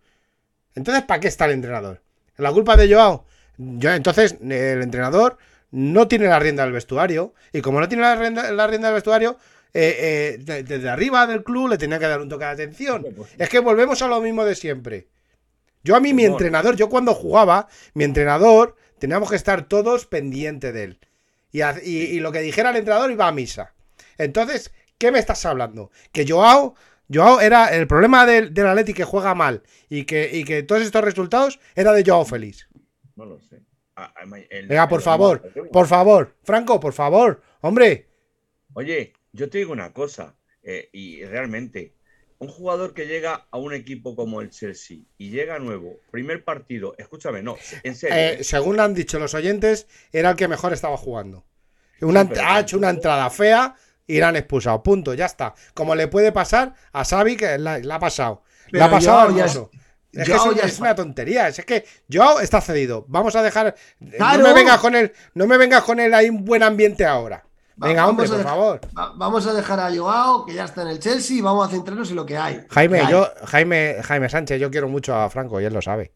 [0.75, 2.03] Entonces, ¿para qué está el entrenador?
[2.37, 3.27] La culpa de Joao.
[3.57, 5.39] Yo, entonces, el entrenador
[5.70, 7.35] no tiene la rienda del vestuario.
[7.53, 9.37] Y como no tiene la rienda, la rienda del vestuario,
[9.75, 13.05] eh, eh, desde arriba del club le tenía que dar un toque de atención.
[13.16, 15.09] Pues es que volvemos a lo mismo de siempre.
[15.85, 20.73] Yo a mí, mi entrenador, yo cuando jugaba, mi entrenador, teníamos que estar todos pendientes
[20.75, 21.01] de él.
[21.53, 23.75] Y, lo que dijera el entrenador iba a misa.
[24.19, 25.91] Entonces, ¿qué me estás hablando?
[26.12, 26.75] Que Joao,
[27.12, 30.83] Joao era el problema del, del Atleti que juega mal y que, y que todos
[30.83, 32.69] estos resultados era de Joao Félix.
[33.16, 33.62] No lo sé.
[33.97, 34.25] Ah, ah,
[34.69, 35.43] Venga, por favor,
[35.73, 38.07] por favor, Franco, por favor, hombre.
[38.75, 41.97] Oye, yo te digo una cosa, eh, y realmente,
[42.39, 46.94] un jugador que llega a un equipo como el Chelsea y llega nuevo, primer partido,
[46.98, 48.16] escúchame, no, en serio.
[48.16, 48.44] Eh, ¿eh?
[48.44, 51.44] según han dicho los oyentes, era el que mejor estaba jugando.
[52.40, 53.74] ha hecho una entrada fea
[54.06, 54.82] y la han expulsado.
[54.82, 55.55] Punto, ya está.
[55.74, 58.43] Como le puede pasar a Xavi, que la, ha pasado.
[58.70, 59.44] la ha pasado a
[60.12, 60.32] Es, que
[60.65, 61.48] es, una tontería.
[61.48, 63.05] Es que Joao está cedido.
[63.09, 63.74] Vamos a dejar.
[64.01, 65.12] No me vengas con él.
[65.35, 67.44] No me vengas con él ahí un buen ambiente ahora.
[67.79, 68.81] Venga, hombre, por favor.
[69.17, 72.11] vamos a dejar a Joao, que ya está en el Chelsea, y vamos a centrarnos
[72.11, 72.65] en lo que hay.
[72.71, 76.13] Jaime, yo, Jaime, Jaime Sánchez, yo quiero mucho a Franco y él lo sabe.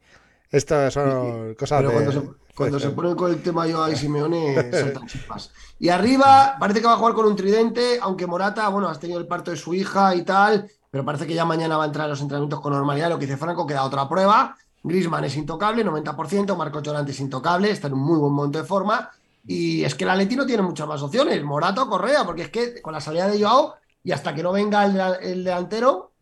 [0.50, 2.22] Estas son cosas Pero cuando, se,
[2.54, 5.50] cuando se ponen con el tema Joao y Simeone, saltan chispas.
[5.78, 9.20] Y arriba, parece que va a jugar con un tridente, aunque Morata, bueno, has tenido
[9.20, 12.06] el parto de su hija y tal, pero parece que ya mañana va a entrar
[12.06, 13.08] a los entrenamientos con normalidad.
[13.08, 14.56] Lo que dice Franco, queda otra prueba.
[14.82, 18.64] Grisman es intocable, 90%, Marco Llorante es intocable, está en un muy buen momento de
[18.64, 19.10] forma.
[19.44, 22.80] Y es que el Atleti no tiene muchas más opciones, Morato, Correa, porque es que
[22.80, 23.74] con la salida de Joao
[24.04, 24.84] y hasta que no venga
[25.16, 26.12] el, delantero,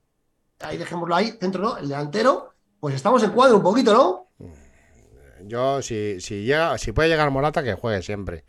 [0.60, 1.76] ahí dejémoslo ahí, centro, ¿no?
[1.78, 4.26] El delantero, pues estamos en cuadro un poquito, ¿no?
[5.46, 8.44] Yo, si, si llega, si puede llegar Morata, que juegue siempre.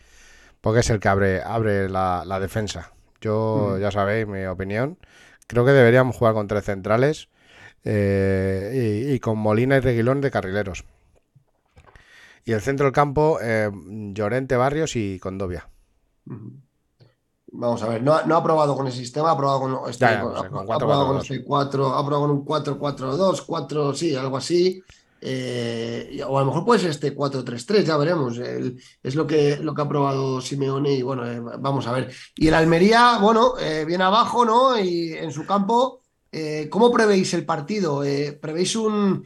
[0.59, 2.91] Porque es el que abre, abre la, defensa.
[3.21, 4.97] Yo, ya sabéis mi opinión.
[5.47, 7.29] Creo que deberíamos jugar con tres centrales
[7.83, 10.85] eh, y, y, con Molina y Reguilón de carrileros.
[12.43, 13.69] Y el centro del campo, eh,
[14.13, 15.69] Llorente, Barrios y Condovia.
[17.53, 21.07] Vamos a ver, no, ha probado con el sistema, ha probado con este, ha, probado
[21.07, 24.81] con este 4, ha probado con un 4-4-2, 4, sí, algo así.
[25.23, 28.39] Eh, o a lo mejor puede ser este 4-3-3, ya veremos.
[28.39, 32.11] es lo que, lo que ha probado Simeone y bueno, eh, vamos a ver.
[32.35, 33.53] Y el Almería, bueno,
[33.85, 34.79] viene abajo, ¿no?
[34.79, 35.99] Y en su campo,
[36.69, 38.01] ¿cómo prevéis el partido?
[38.41, 39.25] ¿Prevéis un,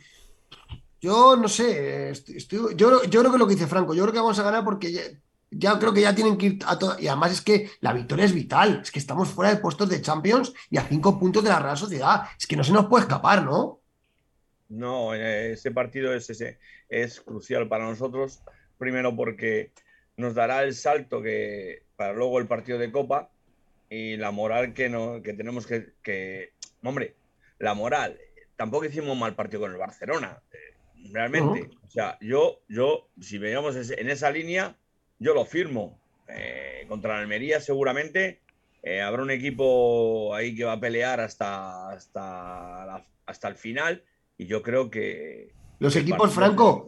[1.05, 2.11] yo no sé,
[2.49, 4.91] yo, yo creo que lo que dice Franco, yo creo que vamos a ganar porque
[5.51, 6.99] ya, creo que ya tienen que ir a todo.
[6.99, 10.01] Y además es que la victoria es vital, es que estamos fuera de puestos de
[10.01, 12.23] Champions y a cinco puntos de la Real Sociedad.
[12.39, 13.81] Es que no se nos puede escapar, ¿no?
[14.67, 16.57] No, ese partido es, ese,
[16.89, 18.41] es crucial para nosotros,
[18.79, 19.71] primero porque
[20.17, 23.29] nos dará el salto que para luego el partido de Copa
[23.91, 26.53] y la moral que, no, que tenemos que, que,
[26.83, 27.15] Hombre,
[27.59, 28.17] la moral,
[28.55, 30.41] tampoco hicimos mal partido con el Barcelona
[31.11, 31.69] realmente.
[31.85, 34.75] O sea, yo, yo, si veíamos en esa línea,
[35.19, 35.99] yo lo firmo.
[36.27, 38.41] Eh, contra la Almería seguramente
[38.81, 44.03] eh, habrá un equipo ahí que va a pelear hasta, hasta, hasta el final
[44.37, 45.53] y yo creo que...
[45.79, 46.87] Los equipos, Franco,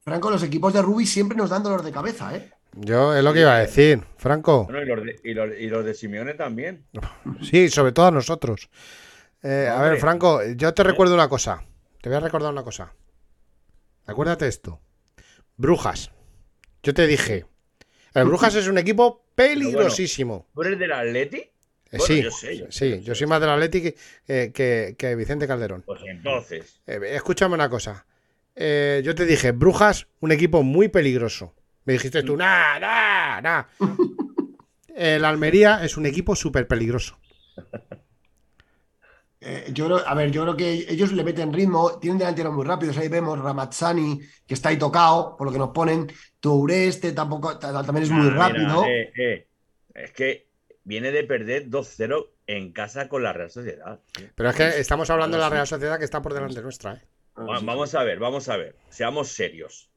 [0.00, 2.50] Franco, los equipos de Rubi siempre nos dan dolor de cabeza, ¿eh?
[2.78, 4.68] Yo es lo que iba a decir, Franco.
[5.24, 6.84] y, los de, Simeone también.
[7.42, 8.68] Sí, sobre todo a nosotros.
[9.42, 11.64] Eh, a ver, Franco, yo te recuerdo una cosa.
[12.00, 12.94] Te voy a recordar una cosa.
[14.06, 14.80] Acuérdate esto.
[15.56, 16.12] Brujas.
[16.82, 17.46] Yo te dije.
[18.14, 20.48] El Brujas es un equipo peligrosísimo.
[20.54, 21.50] ¿Tú eres del Atleti?
[21.90, 22.30] Eh, sí, yo
[22.68, 23.94] sí, yo soy más del Atleti
[24.26, 25.82] que, que, Vicente Calderón.
[25.82, 26.80] Pues entonces.
[26.86, 28.06] Eh, escúchame una cosa.
[28.54, 31.54] Eh, yo te dije, Brujas, un equipo muy peligroso.
[31.84, 33.68] Me dijiste tú, nada, nada, nada.
[34.96, 37.18] El Almería es un equipo súper peligroso.
[39.48, 42.98] Eh, yo a ver, yo creo que ellos le meten ritmo, tienen delanteros muy rápidos.
[42.98, 46.10] Ahí vemos Ramazzani, que está ahí tocado, por lo que nos ponen.
[46.40, 48.84] Touré, este tampoco, también es muy ah, rápido.
[48.84, 49.48] Eh, eh,
[49.94, 50.48] es que
[50.82, 54.00] viene de perder 2-0 en casa con la Real Sociedad.
[54.34, 57.00] Pero es que estamos hablando de la Real Sociedad que está por delante nuestra.
[57.36, 58.74] Vamos a ver, vamos a ver.
[58.88, 59.90] Seamos serios.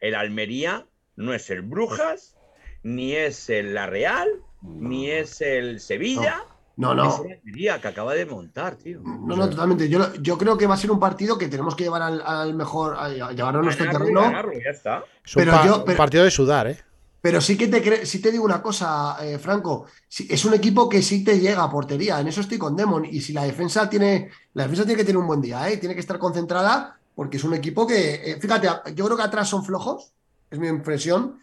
[0.00, 0.86] El Almería
[1.16, 2.38] no es el Brujas,
[2.82, 4.30] ni es el La Real,
[4.62, 6.38] ni es el Sevilla.
[6.38, 7.24] No, no.
[7.24, 9.00] Es que acaba de montar, tío.
[9.02, 9.88] No, no, totalmente.
[9.88, 12.96] Yo, yo creo que va a ser un partido que tenemos que llevar al, mejor,
[12.98, 14.22] a, llevarlo a nuestro terreno.
[14.22, 15.04] ya está.
[15.24, 15.44] Es un,
[15.84, 16.78] pero partido de sudar, ¿eh?
[17.24, 19.86] Pero sí que te, sí te digo una cosa, eh, Franco.
[20.28, 22.20] es un equipo que sí te llega a portería.
[22.20, 23.06] En eso estoy con Demon.
[23.06, 24.28] Y si la defensa tiene.
[24.52, 25.78] La defensa tiene que tener un buen día, ¿eh?
[25.78, 26.98] Tiene que estar concentrada.
[27.14, 28.32] Porque es un equipo que.
[28.32, 30.12] Eh, fíjate, yo creo que atrás son flojos.
[30.50, 31.38] Es mi impresión.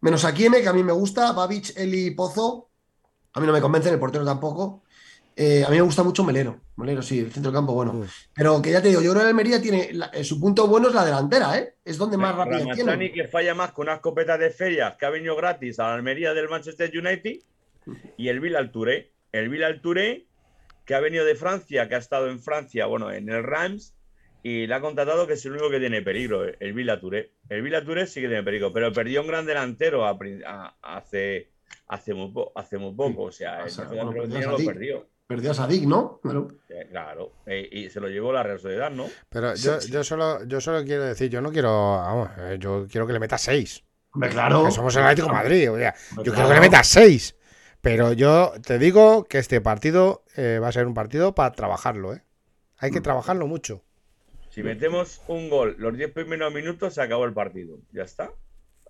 [0.00, 1.32] Menos aquí M, que a mí me gusta.
[1.32, 2.67] Babich, Eli, Pozo.
[3.38, 4.82] A mí no me convence, el portero tampoco.
[5.36, 6.60] Eh, a mí me gusta mucho Melero.
[6.76, 8.04] Melero, sí, el centro del campo, bueno.
[8.34, 9.90] Pero que ya te digo, yo creo que el Almería tiene.
[10.12, 11.76] Eh, su punto bueno es la delantera, ¿eh?
[11.84, 13.12] Es donde más rápido tiene.
[13.12, 16.34] que falla más con una escopeta de ferias que ha venido gratis a la Almería
[16.34, 17.38] del Manchester United.
[18.16, 20.26] Y el Villal Touré, el Villal Touré,
[20.84, 23.94] que ha venido de Francia, que ha estado en Francia, bueno, en el Rams,
[24.42, 27.32] y le ha contratado que es el único que tiene peligro, el Villa Touré.
[27.48, 30.04] El Villa Touré sí que tiene peligro, pero perdió un gran delantero
[30.82, 31.50] hace,
[31.88, 33.24] hace, muy, hace muy poco.
[33.24, 35.06] O sea, el perdió lo perdió.
[35.26, 36.20] Perdió a Sadik, ¿no?
[36.90, 39.04] Claro, eh, y se lo llevó la Real Sociedad, ¿no?
[39.28, 43.06] Pero yo, yo, solo, yo solo quiero decir, yo no quiero, vamos, eh, yo quiero
[43.06, 43.84] que le meta seis.
[44.30, 44.64] claro.
[44.64, 45.94] Que somos el Atlético de Madrid, o sea,
[46.24, 47.36] yo quiero que le meta seis.
[47.82, 52.14] Pero yo te digo que este partido eh, va a ser un partido para trabajarlo,
[52.14, 52.22] ¿eh?
[52.78, 53.04] Hay que mm.
[53.04, 53.84] trabajarlo mucho.
[54.50, 57.78] Si metemos un gol los 10 primeros minutos, se acabó el partido.
[57.92, 58.30] ¿Ya está?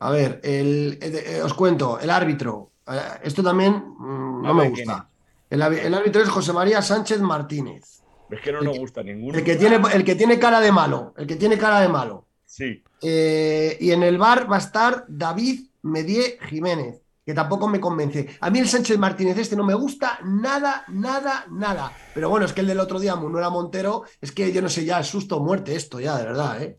[0.00, 2.70] A ver, eh, os cuento, el árbitro.
[2.90, 5.08] Eh, esto también mm, no me gusta.
[5.50, 8.02] El, árbitro es José María Sánchez Martínez.
[8.30, 9.38] Es que no nos gusta ninguno.
[9.38, 11.14] El que, tiene, el que tiene cara de malo.
[11.16, 12.26] El que tiene cara de malo.
[12.44, 12.82] Sí.
[13.00, 18.26] Eh, y en el bar va a estar David Medie Jiménez que tampoco me convence.
[18.40, 21.92] A mí el Sánchez Martínez este no me gusta nada, nada, nada.
[22.14, 24.86] Pero bueno, es que el del otro día, Munuera Montero, es que yo no sé
[24.86, 26.78] ya, susto o muerte esto ya, de verdad, ¿eh?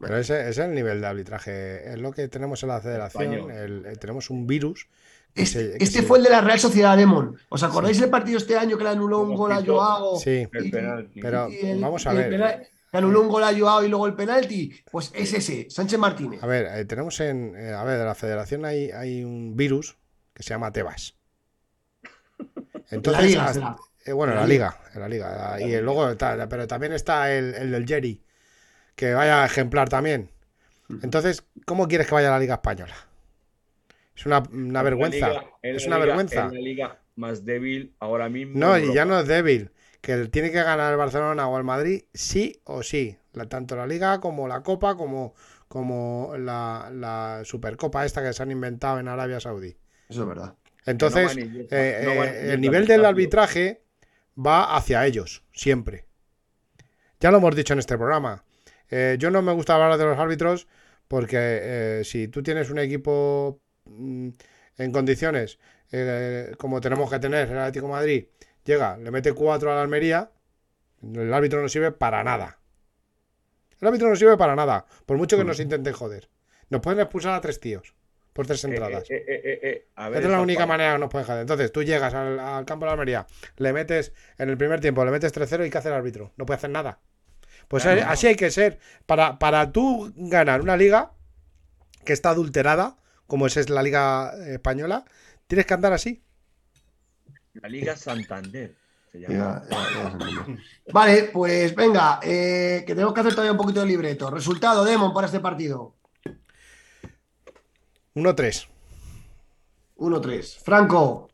[0.00, 1.92] Pero ese, es el nivel de arbitraje.
[1.92, 3.50] Es lo que tenemos en la federación.
[3.50, 4.88] Eh, tenemos un virus.
[5.34, 7.36] Este, este fue el de la Real Sociedad Demon.
[7.48, 10.18] ¿Os acordáis del partido este año que le anuló un gol a Joao?
[10.18, 11.48] Sí, pero
[11.80, 12.68] vamos a ver.
[12.92, 14.72] Le anuló un gol a Joao y luego el penalti.
[14.90, 16.42] Pues es ese, Sánchez Martínez.
[16.42, 17.54] A ver, eh, tenemos en.
[17.56, 19.96] Eh, a ver, de la federación hay, hay un virus
[20.34, 21.14] que se llama Tebas.
[22.90, 23.38] Entonces,
[24.04, 25.60] eh, bueno, la, liga, en la liga.
[25.60, 28.24] Y luego, pero también está el, el, del Jerry,
[28.96, 30.30] que vaya a ejemplar también.
[31.02, 32.94] Entonces, ¿cómo quieres que vaya a la liga española?
[34.14, 34.40] Es una,
[34.82, 35.44] vergüenza.
[35.62, 36.46] es una vergüenza.
[36.46, 38.58] Es la liga más débil ahora mismo.
[38.58, 39.70] No, y ya no es débil
[40.00, 43.16] que tiene que ganar el Barcelona o el Madrid sí o sí,
[43.48, 45.34] tanto la Liga como la Copa como,
[45.68, 49.76] como la, Supercopa esta que se han inventado en Arabia Saudí.
[50.08, 50.54] Eso es verdad.
[50.86, 53.82] Entonces, eh, eh, el nivel del arbitraje
[54.36, 56.06] va hacia ellos, siempre.
[57.20, 58.44] Ya lo hemos dicho en este programa.
[58.88, 60.66] Eh, yo no me gusta hablar de los árbitros
[61.06, 65.58] porque si tú tienes un equipo en condiciones
[66.58, 68.26] como tenemos que tener el Atlético Madrid
[68.64, 70.30] llega, le mete cuatro a la Almería,
[71.02, 72.58] el árbitro no sirve para nada.
[73.80, 76.28] El árbitro no sirve para nada, por mucho que nos intenten joder.
[76.68, 77.94] Nos pueden expulsar a tres tíos
[78.32, 79.10] por tres eh, eh, entradas.
[79.10, 81.40] Eh, Esa es la única manera que nos pueden joder.
[81.40, 83.26] Entonces, tú llegas al, campo de la Almería,
[83.56, 86.32] le metes en el primer tiempo, le metes 3-0 y ¿qué hace el árbitro?
[86.36, 87.00] No puede hacer nada.
[87.68, 88.78] Pues así hay que ser.
[89.06, 91.12] Para, para tú ganar una liga
[92.04, 92.96] que está adulterada,
[93.30, 95.04] como es la liga española,
[95.46, 96.20] tienes que andar así.
[97.54, 98.74] La Liga Santander.
[100.92, 104.32] vale, pues venga, eh, que tenemos que hacer todavía un poquito de libreto.
[104.32, 105.94] Resultado, Demon, para este partido.
[108.16, 108.66] 1-3.
[109.96, 110.58] 1-3.
[110.64, 111.30] Franco.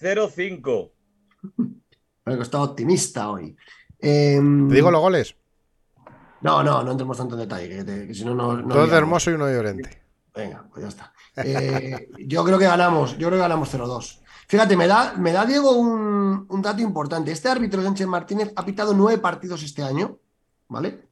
[0.00, 0.92] 0-5.
[2.22, 3.56] Franco está optimista hoy.
[3.98, 5.34] Em, ¿Te digo los goles?
[6.46, 7.84] No, no, no entremos tanto en detalle.
[7.84, 10.02] Que, si no, no, Dos de hermoso y uno de Llorente.
[10.32, 11.12] Venga, pues ya está.
[11.42, 14.20] Eh, yo creo que ganamos, yo creo que ganamos 0-2.
[14.46, 17.32] Fíjate, me da, me da Diego un, dato importante.
[17.32, 20.20] Este árbitro Sánchez Martínez ha pitado nueve partidos este año,
[20.68, 21.08] ¿vale?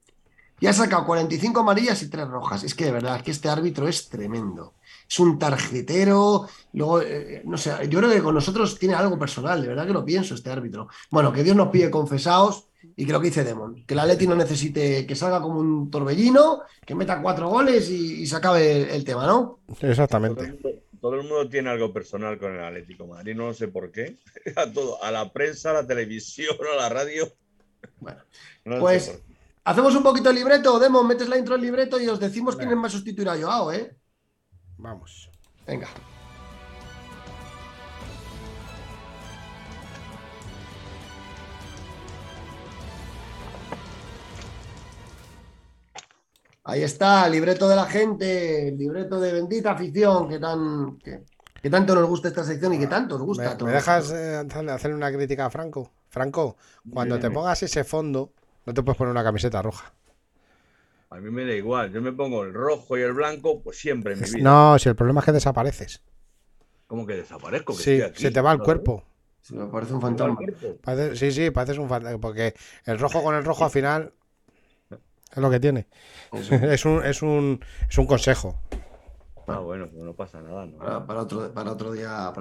[0.61, 2.63] Y ha sacado 45 amarillas y tres rojas.
[2.63, 4.75] Es que de verdad, es que este árbitro es tremendo.
[5.11, 6.47] Es un tarjetero.
[6.75, 9.93] Luego, eh, no sé, yo creo que con nosotros tiene algo personal, de verdad que
[9.93, 10.87] lo pienso, este árbitro.
[11.11, 14.27] Bueno, que Dios nos pide confesados y que lo que dice Demon, que la Leti
[14.27, 19.05] no necesite que salga como un torbellino, que meta cuatro goles y, se acabe el,
[19.05, 19.61] tema, ¿no?
[19.81, 20.59] Exactamente.
[21.01, 24.19] Todo el, mundo, tiene algo personal con el Atlético Madrid, no sé por qué.
[24.57, 27.31] A todo, a la prensa, a la televisión, a la radio.
[28.01, 28.21] Bueno,
[28.81, 29.21] pues
[29.65, 32.71] hacemos un poquito el libreto, Demon, metes la intro al libreto y os decimos quién
[32.71, 33.95] es más sustituir a Joao, ¿eh?
[34.79, 35.31] Vamos.
[35.67, 35.89] Venga.
[46.67, 51.69] Ahí está, el libreto de la gente, el libreto de bendita afición, que, tan, que,
[51.69, 53.55] tanto nos gusta esta sección y que tanto nos gusta.
[53.63, 55.93] ¿Me, dejas eh, hacerle una crítica a Franco?
[56.09, 56.57] Franco,
[56.91, 58.33] cuando te pongas ese fondo,
[58.65, 59.93] no te puedes poner una camiseta roja.
[61.11, 64.15] A mí me da igual, yo me pongo el rojo y el blanco, pues siempre
[64.15, 64.43] en mi vida.
[64.43, 66.03] No, si el problema es que desapareces.
[66.87, 67.75] ¿Cómo que desaparezco?
[67.75, 69.05] sí, se te va el cuerpo.
[69.43, 70.39] Se me parece un fantasma.
[71.15, 72.19] sí, sí, pareces un fantasma.
[72.19, 72.55] Porque
[72.87, 74.15] el rojo con el rojo al final
[75.35, 75.87] es lo que tiene.
[76.33, 78.59] es, un, es, un, es un consejo.
[79.47, 80.67] Ah, bueno, pues no pasa nada.
[81.07, 82.33] Para, otro, para otro día.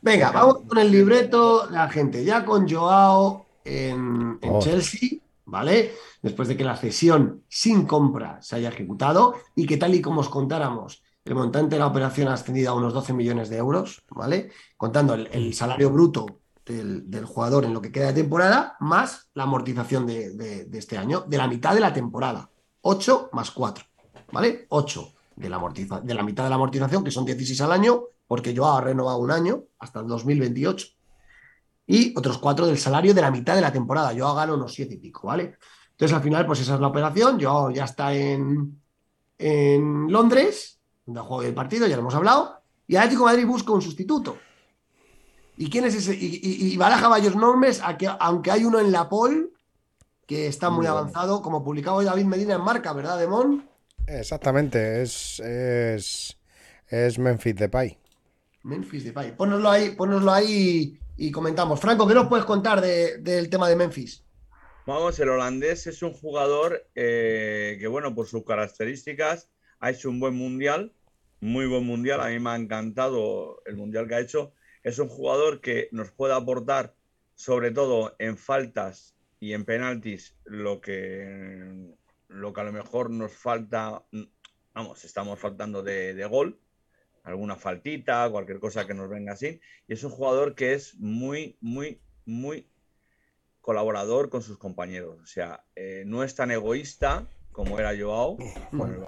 [0.00, 2.24] Venga, vamos con el libreto la gente.
[2.24, 4.60] Ya con Joao en, oh.
[4.60, 5.92] Chelsea, ¿vale?
[6.20, 10.20] Después de que la cesión sin compra se haya ejecutado y que tal y como
[10.20, 14.04] os contáramos El montante de la operación ha ascendido a unos 12 millones de euros,
[14.10, 14.50] ¿vale?
[14.76, 20.06] Contando el, salario bruto del, jugador en lo que queda de temporada, más la amortización
[20.06, 22.50] de, este año, de la mitad de la temporada.
[22.82, 23.84] 8 más 4,
[24.32, 24.66] ¿vale?
[24.68, 25.60] 8 de la,
[26.02, 29.18] de la mitad de la amortización, que son 16 al año, porque yo ha renovado
[29.18, 30.86] un año hasta el 2028.
[31.86, 34.12] Y otros 4 del salario de la mitad de la temporada.
[34.12, 35.56] Yo gano unos 7 y pico, ¿vale?
[35.90, 37.38] Entonces, al final, pues esa es la operación.
[37.38, 38.80] Yo ya está en,
[39.38, 42.62] en Londres, donde jugado el partido, ya lo hemos hablado.
[42.86, 44.36] Y Atlético Madrid busca un sustituto.
[45.62, 46.16] ¿Y quién es ese?
[46.18, 47.80] Y, baraja varios nombres,
[48.18, 49.52] aunque hay uno en la Pol
[50.26, 53.70] que está muy, avanzado, como publicado hoy David Medina en marca, ¿verdad, Demón?
[54.08, 56.36] Exactamente, es, es,
[56.88, 57.96] es Memphis Depay.
[58.64, 59.36] Memphis Depay.
[59.36, 61.78] Pónoslo ahí, pónoslo ahí y, comentamos.
[61.78, 64.24] Franco, ¿qué nos puedes contar del tema de Memphis?
[64.84, 69.48] Vamos, el holandés es un jugador eh, que, bueno, por sus características
[69.78, 70.92] ha hecho un buen mundial,
[71.38, 72.20] muy buen mundial.
[72.20, 74.54] A mí me ha encantado el mundial que ha hecho.
[74.82, 76.94] Es un jugador que nos puede aportar,
[77.34, 81.94] sobre todo en faltas y en penaltis, lo que,
[82.28, 84.04] lo que a lo mejor nos falta,
[84.74, 86.60] vamos, estamos faltando de, de gol,
[87.24, 89.60] alguna faltita, cualquier cosa que nos venga así.
[89.86, 92.68] Y es un jugador que es muy, muy, muy
[93.60, 95.20] colaborador con sus compañeros.
[95.22, 98.36] O sea, eh, no es tan egoísta como era Joao
[98.76, 99.04] con el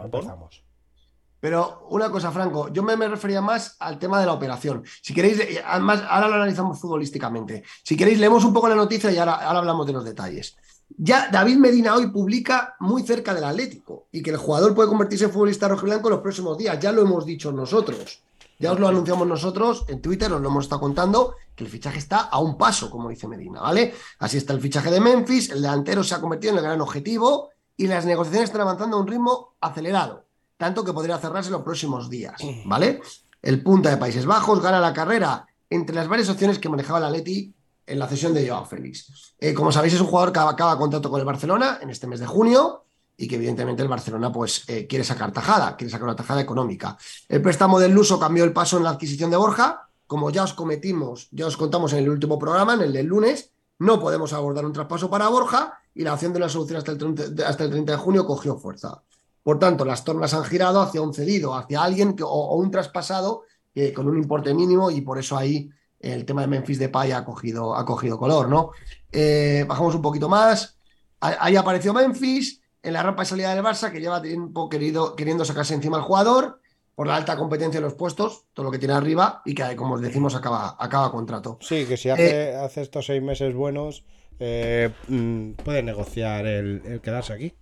[1.44, 4.82] Pero una cosa, Franco, yo me, refería más al tema de la operación.
[5.02, 7.64] Si queréis, eh, además, ahora lo analizamos futbolísticamente.
[7.82, 10.56] Si queréis, leemos un poco la noticia y ahora, hablamos de los detalles.
[10.96, 15.26] Ya David Medina hoy publica muy cerca del Atlético y que el jugador puede convertirse
[15.26, 16.80] en futbolista rojiblanco en los próximos días.
[16.80, 18.22] Ya lo hemos dicho nosotros.
[18.58, 21.98] Ya os lo anunciamos nosotros en Twitter, os lo hemos estado contando, que el fichaje
[21.98, 23.92] está a un paso, como dice Medina, ¿vale?
[24.18, 27.50] Así está el fichaje de Memphis, el delantero se ha convertido en el gran objetivo
[27.76, 30.23] y las negociaciones están avanzando a un ritmo acelerado,
[30.64, 33.02] tanto que podría cerrarse los próximos días, ¿vale?
[33.42, 37.10] El punta de Países Bajos gana la carrera entre las varias opciones que manejaba la
[37.10, 37.52] Leti
[37.86, 39.34] en la cesión de Joao Félix.
[39.38, 42.18] Eh, como sabéis, es un jugador que acaba contrato con el Barcelona en este mes
[42.18, 46.16] de junio y que evidentemente el Barcelona pues eh, quiere sacar tajada, quiere sacar una
[46.16, 46.96] tajada económica.
[47.28, 50.54] El préstamo del Luso cambió el paso en la adquisición de Borja, como ya os
[50.54, 53.50] cometimos, ya os contamos en el último programa, en el del lunes,
[53.80, 56.96] no podemos abordar un traspaso para Borja y la opción de una solución hasta el
[56.96, 59.02] 30, hasta el 30 de junio cogió fuerza.
[59.44, 63.44] Por tanto, las tornas han girado hacia un cedido, hacia alguien que, o, un traspasado
[63.74, 67.24] eh, con un importe mínimo y por eso ahí el tema de Memphis Depay ha
[67.24, 68.70] cogido, ha cogido color, ¿no?
[69.12, 70.76] Eh, bajamos un poquito más.
[71.20, 75.44] Ahí apareció Memphis, en la rampa de salida del Barça, que lleva tiempo querido, queriendo
[75.44, 76.60] sacarse encima al jugador
[76.94, 79.94] por la alta competencia de los puestos, todo lo que tiene arriba, y que, como
[79.94, 81.58] os decimos, acaba, acaba contrato.
[81.60, 84.04] Sí, que si hace, eh, hace estos seis meses buenos,
[84.38, 87.54] eh, mm, puede negociar el, quedarse aquí.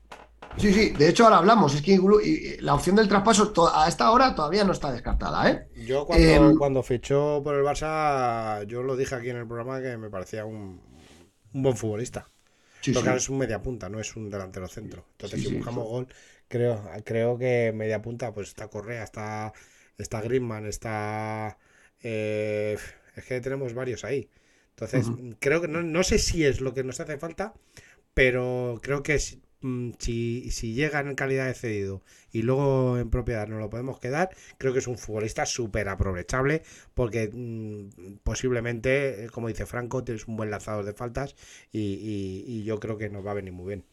[0.58, 1.98] Sí, sí, de hecho ahora hablamos, es que
[2.60, 5.68] la opción del traspaso a esta hora todavía no está descartada, ¿eh?
[5.86, 9.96] Yo cuando, cuando fichó por el Barça, yo lo dije aquí en el programa que
[9.96, 10.80] me parecía un,
[11.52, 12.26] un buen futbolista.
[12.92, 15.06] Porque es un media punta, no es un delantero centro.
[15.12, 16.08] Entonces, si buscamos gol,
[16.48, 19.52] creo, creo que media punta, pues está Correa, está,
[19.96, 21.58] está Griezmann, está.
[22.02, 22.76] Eh,
[23.14, 24.28] es que tenemos varios ahí.
[24.70, 27.54] Entonces, creo que no, no sé si es lo que nos hace falta,
[28.14, 29.41] pero creo que Mm,
[29.98, 34.30] si, si llega en calidad de cedido y luego en propiedad no lo podemos quedar,
[34.58, 36.62] creo que es un futbolista súper aprovechable
[36.94, 41.36] porque mm, posiblemente, eh, como dice Franco, tienes un buen lanzador de faltas
[41.72, 43.84] y, yo creo que nos va a venir muy bien.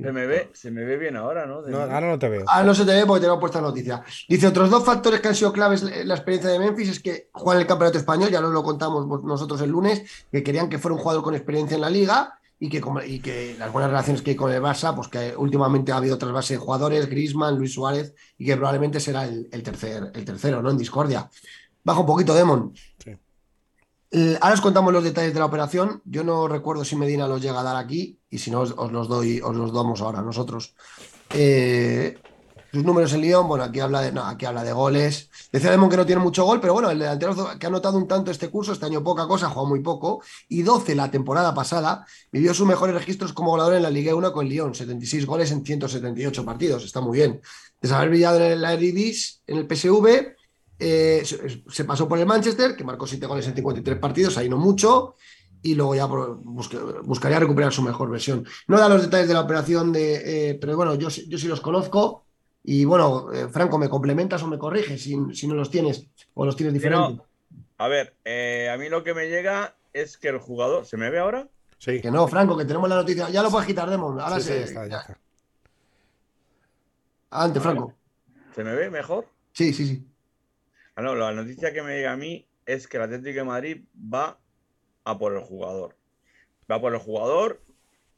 [0.00, 1.56] Se me, ve, se me ve bien ahora, ¿no?
[1.56, 2.44] ahora no te veo.
[2.46, 4.02] Ah, no se te ve porque tengo puesta noticia.
[4.28, 7.30] Dice, otros dos factores que han sido claves en la experiencia de Memphis es que
[7.32, 10.78] juega en el campeonato español, ya nos lo contamos nosotros el lunes, que querían que
[10.78, 14.22] fuera un jugador con experiencia en la liga y que, y que las buenas relaciones
[14.22, 17.56] que hay con el Barça, pues que últimamente ha habido otras bases de jugadores, Grisman,
[17.56, 20.70] Luis Suárez, y que probablemente será el, tercer, el tercero, ¿no?
[20.70, 21.30] En discordia.
[21.84, 22.74] Baja un poquito, Demon.
[24.40, 26.02] ahora os contamos los detalles de la operación.
[26.04, 28.90] Yo no recuerdo si Medina los llega a dar aquí, y si no, os, os
[28.90, 30.74] los doy, os los damos ahora nosotros.
[31.30, 32.18] Eh,
[32.72, 35.30] sus números en Lyon, bueno, aquí habla de, no, aquí habla de goles.
[35.50, 38.06] Decía Demon que no tiene mucho gol, pero bueno, el delantero que ha anotado un
[38.06, 41.54] tanto este curso, este año poca cosa, ha jugado muy poco, y 12 la temporada
[41.54, 45.50] pasada, vivió sus mejores registros como goleador en la Liga 1 con Lyon, 76 goles
[45.50, 47.40] en 178 partidos, está muy bien.
[47.80, 50.36] Desde haber brillado en la Eredivisie, en el PSV,
[50.80, 54.58] eh, se pasó por el Manchester, que marcó 7 goles en 53 partidos, ahí no
[54.58, 55.14] mucho,
[55.62, 58.46] y luego ya buscaría recuperar su mejor versión.
[58.66, 61.60] No da los detalles de la operación, de, eh, pero bueno, yo, yo sí los
[61.60, 62.27] conozco
[62.70, 66.54] y bueno, eh, Franco, ¿me complementas o me corriges si, no los tienes o los
[66.54, 67.18] tienes diferentes?
[67.78, 70.84] a ver, eh, a mí lo que me llega es que el jugador.
[70.84, 71.48] ¿Se me ve ahora?
[71.78, 71.98] Sí.
[72.02, 73.30] Que no, Franco, que tenemos la noticia.
[73.30, 74.20] Ya lo puedes quitar, Demon.
[74.20, 75.02] Ahora sí, Está, ya.
[77.30, 77.94] Adelante, Franco.
[78.54, 79.26] ¿Se me ve mejor?
[79.52, 80.06] Sí, sí, sí.
[80.94, 83.84] Ah, no, la noticia que me llega a mí es que el Atlético de Madrid
[83.96, 84.38] va
[85.04, 85.96] a por el jugador.
[86.70, 87.62] Va por el jugador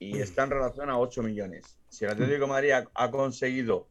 [0.00, 1.78] y está en relación a 8 millones.
[1.88, 3.86] Si el Atlético de Madrid ha, conseguido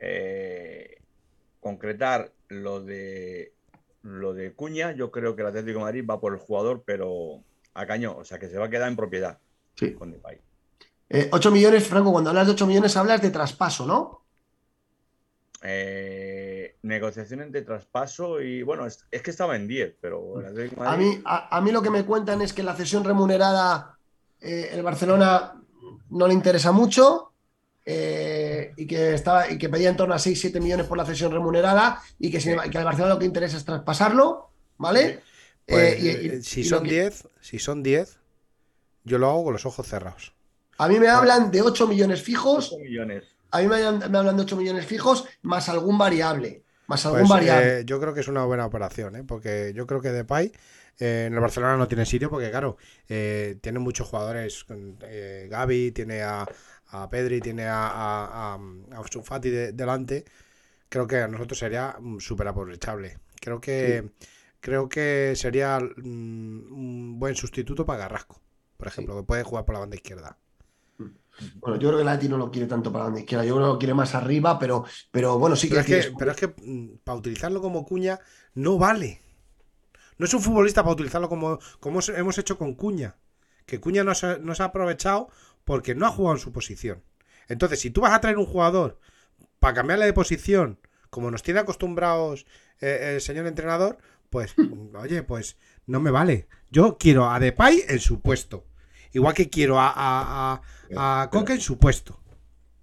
[0.00, 0.96] eh,
[1.60, 3.52] concretar lo de
[4.02, 7.42] lo de Cuña, yo creo que el Atlético de Madrid va por el jugador, pero
[7.74, 9.38] a caño, o sea que se va a quedar en propiedad
[9.74, 9.92] sí.
[9.92, 10.48] con 8
[11.10, 14.22] eh, millones, Franco, cuando hablas de 8 millones hablas de traspaso, ¿no?
[15.62, 20.36] Eh, negociaciones de traspaso y bueno, es, que estaba en 10, pero...
[20.78, 23.98] A, mí, a, mí lo que me cuentan es que la cesión remunerada
[24.40, 25.60] eh, el Barcelona
[26.08, 27.29] no le interesa mucho
[27.86, 32.00] y, que estaba, y que pedía en torno a 6-7 millones por la cesión remunerada
[32.18, 35.20] y que, que al Barcelona lo que interesa es traspasarlo, ¿vale?
[35.66, 38.18] Pues, si, son 10, si son 10,
[39.04, 40.34] yo lo hago con los ojos cerrados.
[40.78, 42.72] A mí me hablan de 8 millones fijos.
[42.72, 43.24] 8 millones.
[43.50, 46.62] A mí me, hablan de 8 millones fijos más algún variable.
[46.86, 47.80] Más algún pues, variable.
[47.80, 49.24] Eh, yo creo que es una buena operación, ¿eh?
[49.26, 50.52] porque yo creo que Depay
[50.98, 52.78] eh, en el Barcelona no tiene sitio, porque claro,
[53.08, 54.64] eh, tiene muchos jugadores.
[55.48, 56.46] Gaby, tiene a,
[57.10, 60.24] Pedri, tiene a, a, a, delante.
[60.88, 63.18] Creo que a nosotros sería mm, súper aprovechable.
[63.40, 64.10] Creo que,
[64.60, 68.40] creo que sería mm, un buen sustituto para Garrasco,
[68.76, 70.36] por ejemplo, que puede jugar por la banda izquierda.
[71.54, 73.66] Bueno, yo creo que Lati no lo quiere tanto para la banda izquierda, yo creo
[73.66, 76.36] que lo quiere más arriba, pero, pero bueno, sí pero que, es que Pero es
[76.36, 78.18] que mm, para utilizarlo como cuña
[78.54, 79.22] no vale.
[80.20, 83.16] No es un futbolista para utilizarlo como, como hemos hecho con Cuña.
[83.64, 85.30] Que Cuña no se, ha aprovechado
[85.64, 87.02] porque no ha jugado en su posición.
[87.48, 88.98] Entonces, si tú vas a traer un jugador
[89.58, 90.78] para cambiarle de posición,
[91.10, 92.46] como nos tiene acostumbrados
[92.80, 93.98] eh, el señor entrenador,
[94.30, 94.54] pues,
[94.94, 95.56] oye, pues
[95.86, 96.46] no me vale.
[96.70, 98.64] Yo quiero a Depay en su puesto.
[99.12, 100.62] Igual que quiero a,
[100.96, 102.20] a, Coque en su puesto.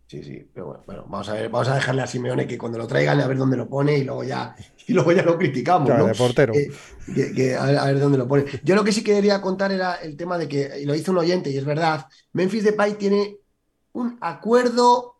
[0.07, 2.87] Sí, sí, pero bueno, vamos a ver, vamos a dejarle a Simeone que cuando lo
[2.87, 4.55] traigan a ver dónde lo pone y luego ya,
[4.87, 5.89] y luego ya lo criticamos.
[5.89, 6.05] ¿no?
[6.05, 6.53] de portero.
[6.53, 8.45] a, ver, dónde lo pone.
[8.63, 11.19] Yo lo que sí quería contar era el tema de que, y lo hizo un
[11.19, 13.37] oyente, y es verdad, Memphis Depay tiene
[13.93, 15.17] un acuerdo,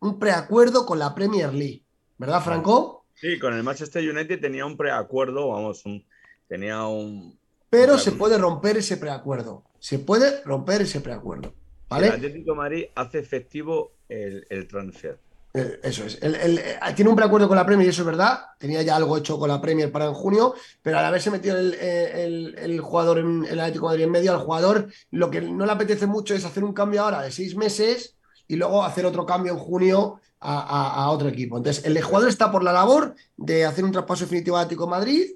[0.00, 1.84] un preacuerdo con la Premier League,
[2.18, 3.06] ¿verdad, Franco?
[3.14, 6.04] Sí, con el Manchester United tenía un preacuerdo, vamos, un,
[6.48, 7.38] tenía un.
[7.70, 11.52] Pero se puede romper ese preacuerdo se puede romper ese preacuerdo.
[11.90, 12.06] ¿vale?
[12.06, 15.18] El Atlético Madrid hace efectivo el, transfer.
[15.56, 16.18] Eh, eso es.
[16.20, 18.40] Eh, tiene un preacuerdo con la Premier y eso es verdad.
[18.58, 21.76] Tenía ya algo hecho con la Premier para en junio, pero al haberse metido el,
[21.78, 26.06] eh, jugador en el Atlético Madrid en medio, al jugador lo que no le apetece
[26.06, 28.16] mucho es hacer un cambio ahora de seis meses
[28.48, 31.56] y luego hacer otro cambio en junio a, otro equipo.
[31.56, 35.30] Entonces, el jugador está por la labor de hacer un traspaso definitivo al Atlético Madrid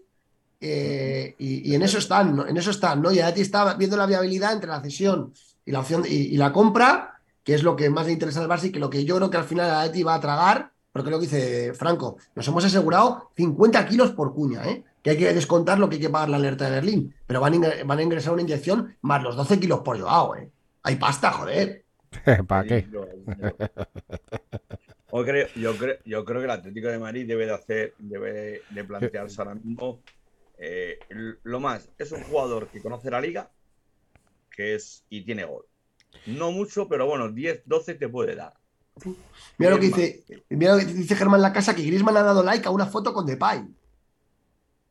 [0.61, 3.13] eh, y, en eso están, en eso están, ¿no?
[3.13, 5.33] Y ti está viendo la viabilidad entre la cesión
[5.65, 7.18] y la opción y, la compra,
[7.49, 9.31] que es lo que más le interesa al Barça y que lo que yo creo
[9.31, 13.31] que al final Atleti va a tragar, porque lo que dice Franco, nos hemos asegurado
[13.37, 14.85] 50 kilos por cuña, ¿eh?
[15.03, 17.65] Que hay que descontar lo que hay que pagar la alerta de Berlín, pero van
[17.65, 20.51] a, van a ingresar una inyección más los 12 kilos por Joao, ¿eh?
[20.83, 21.87] Hay pasta, joder.
[22.47, 22.87] ¿Para qué?
[22.93, 23.07] Yo
[25.25, 28.85] creo, yo, creo, yo creo que el Atlético de Madrid debe de hacer, debe de
[28.85, 30.03] plantearse ahora mismo
[30.59, 30.99] eh,
[31.45, 33.51] lo más, es un jugador que conoce la liga
[34.55, 35.65] que es y tiene gol.
[36.27, 38.55] No mucho, pero bueno, 10, 12 te puede dar.
[39.59, 42.43] Mira lo que dice, mira lo que dice Germán La Casa, que Grisman ha dado
[42.43, 43.65] like a una foto con Depay.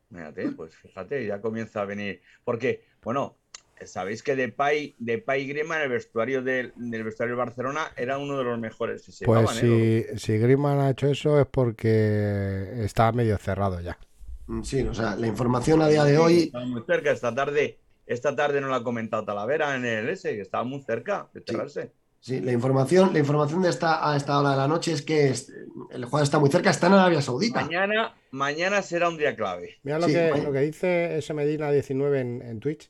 [0.09, 2.21] Fíjate, pues fíjate, ya comienza a venir.
[2.43, 3.35] Porque, bueno,
[3.85, 8.43] sabéis que Depay, Depay y Griezmann, el vestuario del, vestuario de Barcelona, era uno de
[8.43, 9.03] los mejores.
[9.25, 13.97] pues si, si Griezmann ha hecho eso es porque está medio cerrado ya.
[14.47, 16.43] Mm, sí, o sea, la información a día de hoy.
[16.43, 17.79] Estaba muy cerca esta tarde.
[18.07, 21.43] Esta tarde no la ha comentado Talavera en el S, que estaba muy cerca de
[21.45, 21.91] cerrarse.
[22.19, 25.33] Sí, la información, la información de esta, a esta hora de la noche es que
[25.91, 27.61] el juego está muy cerca, está en Arabia Saudita.
[27.61, 29.77] Mañana, mañana será un día clave.
[29.83, 32.89] Mira lo, que, lo que dice ese Medina 19 en, Twitch.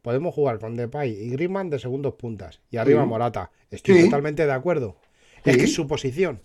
[0.00, 2.60] Podemos jugar con Depay y Griezmann de segundos puntas.
[2.70, 3.50] Y arriba Morata.
[3.70, 4.96] Estoy totalmente de acuerdo.
[5.44, 6.40] Es que es su posición.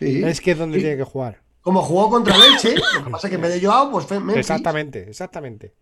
[0.00, 1.42] Es que es donde tiene que jugar.
[1.60, 4.18] Como jugó contra Leche, lo que pasa es que en vez de Joao, pues fue
[4.18, 4.38] Memphis.
[4.38, 5.74] Exactamente, exactamente.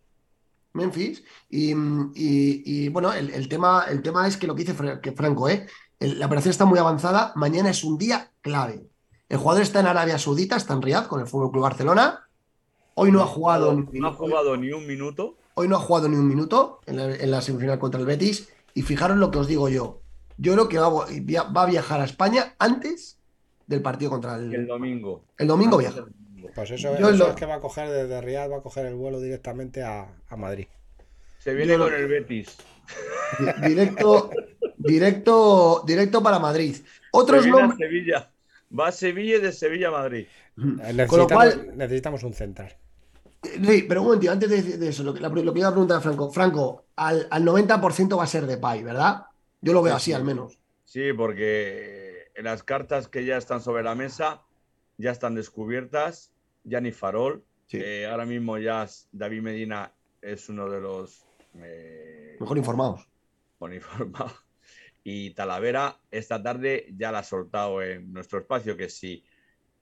[0.76, 1.24] Memphis.
[1.50, 5.66] Y, bueno, el, tema, el tema es que lo que dice Franco, ¿eh?
[6.00, 7.32] la operación está muy avanzada.
[7.34, 8.86] Mañana es un día clave.
[9.28, 12.28] El jugador está en Arabia Saudita, está en Riyadh con el Fútbol Club Barcelona.
[12.94, 13.74] Hoy no, ha jugado.
[13.92, 15.36] No, ha jugado ni un minuto.
[15.54, 18.48] Hoy no ha jugado ni un minuto en la, semifinal contra el Betis.
[18.74, 20.00] Y fijaros lo que os digo yo.
[20.38, 23.18] Yo creo que va a viajar a España antes
[23.66, 24.54] del partido contra el...
[24.54, 25.24] El domingo.
[25.38, 26.04] El domingo viaja.
[26.54, 29.82] Pues eso, es que va a coger desde Riyadh, va a coger el vuelo directamente
[29.82, 30.66] a, Madrid.
[31.38, 32.56] Se viene con el Betis.
[33.66, 34.30] Directo,
[34.76, 36.76] directo, directo para Madrid.
[37.10, 37.76] Otros nombres.
[37.76, 38.30] Sevilla.
[38.78, 40.26] Va a Sevilla y de Sevilla a Madrid.
[40.56, 42.76] Necesitamos, Con lo cual, necesitamos un central.
[43.42, 46.00] Sí, pero un momento, antes de, eso, lo que, lo que iba a preguntar a
[46.00, 46.30] Franco.
[46.30, 49.26] Franco, al, 90% va a ser de Pai, ¿verdad?
[49.60, 50.58] Yo lo veo así, al menos.
[50.84, 54.42] Sí, porque las cartas que ya están sobre la mesa
[54.98, 56.32] ya están descubiertas.
[56.66, 57.44] Ya ni Farol.
[57.72, 61.24] Eh, ahora mismo ya David Medina es uno de los
[61.54, 63.08] eh, mejor informados.
[63.60, 64.44] Mejor informados.
[65.04, 69.24] Y Talavera esta tarde ya la ha soltado en nuestro espacio, que si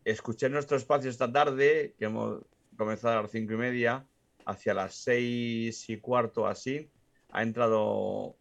[0.04, 2.42] escuché nuestro espacio esta tarde, que hemos
[2.76, 4.06] comenzado a las cinco y media,
[4.44, 6.90] hacia las seis y cuarto así,
[7.30, 8.36] ha entrado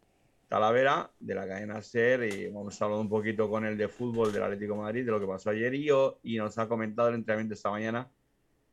[0.48, 4.42] Talavera de la cadena SER y hemos hablado un poquito con él de fútbol del
[4.42, 5.88] Atlético de Madrid, de lo que pasó ayer y,
[6.22, 8.10] y nos ha comentado el entrenamiento esta mañana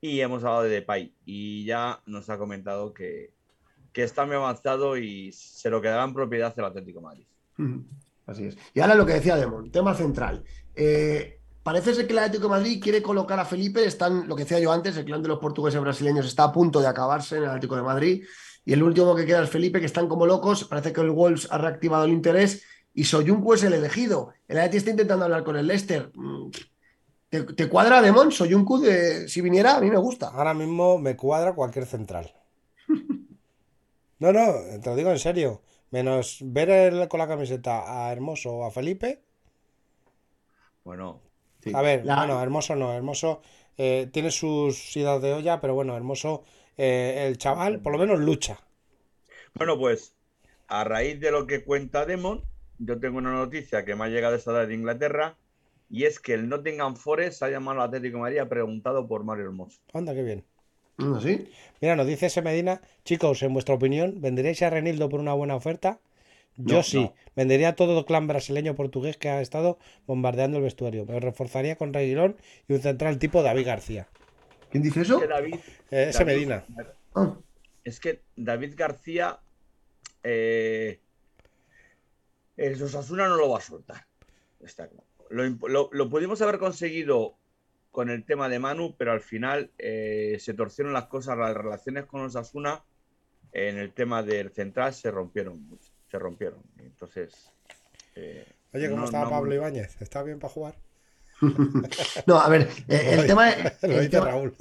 [0.01, 3.31] y hemos hablado de Depay y ya nos ha comentado que,
[3.93, 7.25] que está muy avanzado y se lo quedará en propiedad el Atlético de Madrid.
[8.25, 8.57] Así es.
[8.73, 10.43] Y ahora lo que decía Demon, tema central.
[10.75, 14.43] Eh, parece ser que el Atlético de Madrid quiere colocar a Felipe, están, lo que
[14.43, 17.43] decía yo antes, el clan de los portugueses brasileños está a punto de acabarse en
[17.43, 18.25] el Atlético de Madrid.
[18.65, 20.65] Y el último que queda es Felipe, que están como locos.
[20.65, 22.63] Parece que el Wolves ha reactivado el interés
[22.93, 24.33] y Soyuncu es el elegido.
[24.47, 26.11] El Atlético está intentando hablar con el Leicester.
[27.31, 28.29] ¿Te, cuadra Demon?
[28.29, 30.27] Soyuncu, de, si viniera, a mí me gusta.
[30.27, 32.33] Ahora mismo me cuadra cualquier central.
[34.19, 34.53] no, no,
[34.83, 35.61] te lo digo en serio.
[35.91, 39.21] Menos ver con la camiseta a Hermoso o a Felipe.
[40.83, 41.21] Bueno.
[41.73, 43.41] A ver, bueno, Hermoso no, Hermoso
[43.77, 46.43] eh, tiene sus idas de olla, pero bueno, Hermoso,
[46.75, 48.59] eh, el chaval por lo menos lucha.
[49.53, 50.15] Bueno, pues
[50.67, 52.43] a raíz de lo que cuenta Demon,
[52.77, 55.37] yo tengo una noticia que me ha llegado esta tarde de Inglaterra
[55.91, 59.45] y es que el Nottingham Forest ha llamado al Atlético de María preguntado por Mario
[59.45, 59.81] Hermoso.
[59.93, 60.45] Anda, qué bien.
[61.21, 61.49] ¿Sí?
[61.81, 65.55] Mira, nos dice ese Medina, chicos, en vuestra opinión, ¿venderéis a Renildo por una buena
[65.55, 65.99] oferta?
[66.55, 71.05] Yo sí, vendería todo el clan brasileño portugués que ha estado bombardeando el vestuario.
[71.05, 72.37] Me reforzaría con Reguilón
[72.67, 74.07] y un central tipo David García.
[74.69, 75.21] ¿Quién dice eso?
[75.23, 75.59] Eh,
[75.89, 76.65] ese Medina.
[77.15, 77.35] Ah.
[77.83, 79.39] Es que David García.
[80.23, 80.99] Eh,
[82.57, 84.05] el Osasuna no lo va a soltar.
[85.31, 87.37] Lo, lo pudimos haber conseguido
[87.91, 92.05] con el tema de Manu, pero al final eh, se torcieron las cosas, las relaciones
[92.05, 92.83] con Osasuna
[93.51, 95.77] en el tema del central se rompieron
[96.09, 96.61] se rompieron.
[96.77, 97.51] Entonces.
[98.15, 100.01] Eh, Oye, ¿cómo estaba Pablo Ibáñez?
[100.01, 100.75] ¿Está bien para jugar?
[102.25, 103.49] no, a ver, eh, el, tema.
[103.49, 104.55] El, tema Raúl.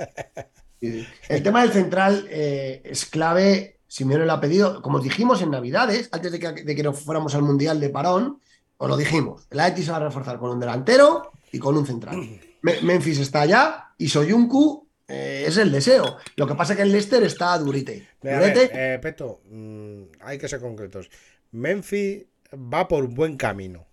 [0.81, 3.79] el tema del central es clave.
[3.87, 7.35] Simeone lo ha pedido, como dijimos en Navidades, antes de que, de que nos fuéramos
[7.35, 8.41] al Mundial de Parón,
[8.83, 9.47] os lo dijimos.
[9.51, 12.17] El Atleti se va a reforzar con un delantero y con un central.
[12.63, 16.17] Memphis está allá y Soyuncu eh, es el deseo.
[16.37, 18.09] Lo que pasa es que el Leicester está durite.
[18.23, 21.11] Eh, Peto, mm, hay que ser concretos.
[21.53, 22.25] Memphis
[22.55, 23.87] va por buen camino.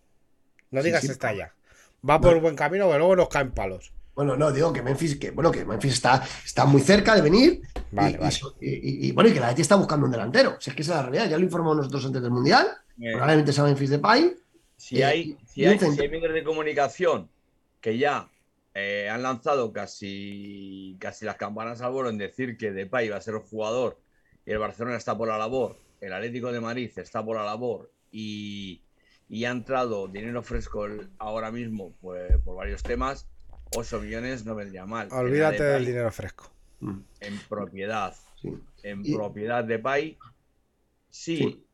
[0.72, 1.54] No digas está allá.
[2.10, 3.92] Va por buen camino, pero luego nos caen palos.
[4.16, 7.62] Bueno, no, digo que Memphis, que, bueno, que Memphis está, está muy cerca de venir.
[8.62, 10.56] y, bueno, y que la gente está buscando un delantero.
[10.62, 12.68] Si es que esa es la realidad, ya lo informamos nosotros antes del Mundial.
[12.98, 14.34] Probablemente sea Memphis de Pai.
[14.78, 17.30] Si hay, si hay, si hay medios de comunicación
[17.82, 18.30] que ya
[18.74, 23.22] eh, han lanzado casi, casi las campanas al vuelo en decir que Depay va a
[23.22, 24.00] ser el jugador
[24.46, 27.92] y el Barcelona está por la labor, el Atlético de Madrid está por la labor
[28.12, 28.82] y,
[29.46, 30.88] ha entrado dinero fresco
[31.18, 33.28] ahora mismo pues, por varios temas,
[33.76, 35.10] 8 millones no vendría mal.
[35.12, 36.52] Olvídate del dinero fresco.
[36.80, 37.00] Mm.
[37.20, 38.16] En propiedad.
[38.84, 40.18] En propiedad de Pay.
[41.10, 41.66] Si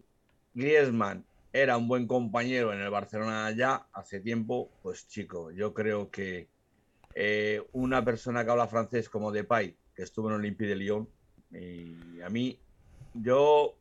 [0.53, 6.09] Griezmann era un buen compañero en el Barcelona ya hace tiempo, pues chico, yo creo
[6.09, 6.49] que
[7.13, 11.07] eh, una persona que habla francés como Depay, que estuvo en Olympique de Lyon,
[11.51, 12.57] y a mí,
[13.13, 13.75] yo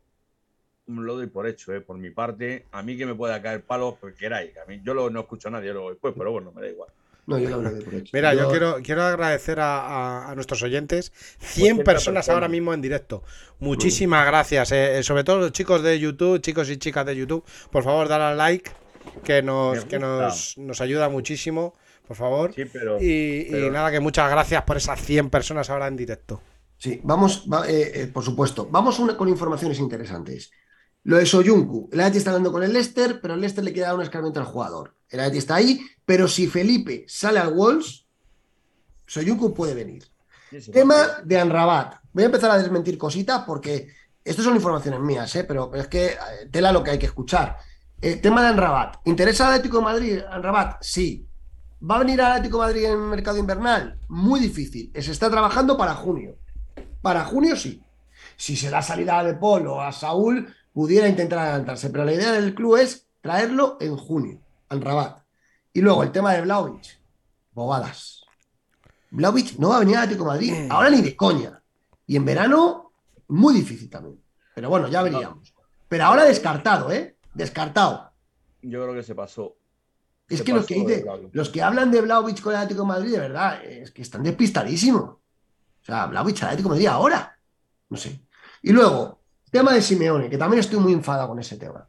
[0.86, 2.66] lo doy por hecho, eh, por mi parte.
[2.72, 4.56] A mí que me pueda caer palo, porque queráis.
[4.58, 6.90] A mí, yo lo, no escucho a nadie después, pero bueno, me da igual.
[7.26, 8.10] No, yo lo por hecho.
[8.12, 11.12] Mira, yo, quiero, quiero agradecer a, nuestros oyentes.
[11.38, 13.22] 100 personas ahora mismo en directo.
[13.60, 14.72] Muchísimas gracias.
[14.72, 17.44] Eh, sobre todo los chicos de YouTube, chicos y chicas de YouTube.
[17.70, 18.70] Por favor, dale al like,
[19.24, 21.74] que nos, que nos, nos ayuda muchísimo
[22.06, 22.54] por favor.
[23.00, 26.42] y, nada, que muchas gracias por esas 100 personas ahora en directo.
[26.76, 28.68] Sí, vamos, eh, eh, por supuesto.
[28.70, 30.50] Vamos con informaciones interesantes.
[31.04, 31.88] Lo de Soyuncu.
[31.92, 34.40] El Atleti está hablando con el Leicester, pero el Leicester le queda dar un escarmiento
[34.40, 34.94] al jugador.
[35.08, 38.06] El Atleti está ahí, pero si Felipe sale al Wolves,
[39.06, 40.04] Soyuncu puede venir.
[40.72, 41.96] Tema de Anrabat.
[42.12, 43.88] Voy a empezar a desmentir cositas porque
[44.24, 45.44] estas son informaciones mías, ¿eh?
[45.44, 46.16] pero es que
[46.50, 47.56] tela lo que hay que escuchar.
[48.00, 48.96] tema de Anrabat.
[49.06, 50.20] ¿Interesa al Atlético de Madrid?
[50.30, 51.26] Anrabat, sí.
[51.82, 53.98] ¿Va a venir al Atlético Madrid en el mercado invernal?
[54.08, 54.92] Muy difícil.
[54.94, 56.36] Se está trabajando para junio.
[57.00, 57.82] Para junio sí.
[58.36, 61.90] Si se da salida de Polo a Saúl, pudiera intentar adelantarse.
[61.90, 65.22] Pero la idea del club es traerlo en junio, al Rabat.
[65.72, 67.00] Y luego el tema de Vlaovic.
[67.52, 68.22] bobadas.
[69.10, 71.62] Vlaovic no va a venir al Atlético de Madrid, ahora ni de coña.
[72.06, 72.92] Y en verano,
[73.28, 74.20] muy difícil también.
[74.54, 75.54] Pero bueno, ya veríamos.
[75.88, 77.16] Pero ahora descartado, ¿eh?
[77.34, 78.12] Descartado.
[78.62, 79.56] Yo creo que se pasó.
[80.28, 83.12] Es que los que, dice, los que hablan de Vlaovic con el Atlético de Madrid,
[83.12, 85.02] de verdad, es que están despistadísimos.
[85.02, 87.38] O sea, Vlaovic al Atlético de Madrid ahora.
[87.90, 88.22] No sé.
[88.62, 89.21] Y luego,
[89.52, 91.86] tema de Simeone, que también estoy muy enfadado con ese tema.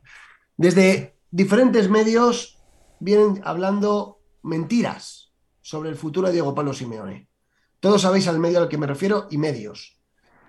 [0.58, 2.62] Desde diferentes medios
[3.00, 5.32] vienen hablando mentiras
[5.62, 7.30] sobre el futuro de Diego Pablo Simeone.
[7.80, 9.98] Todos sabéis al medio al que me refiero y medios.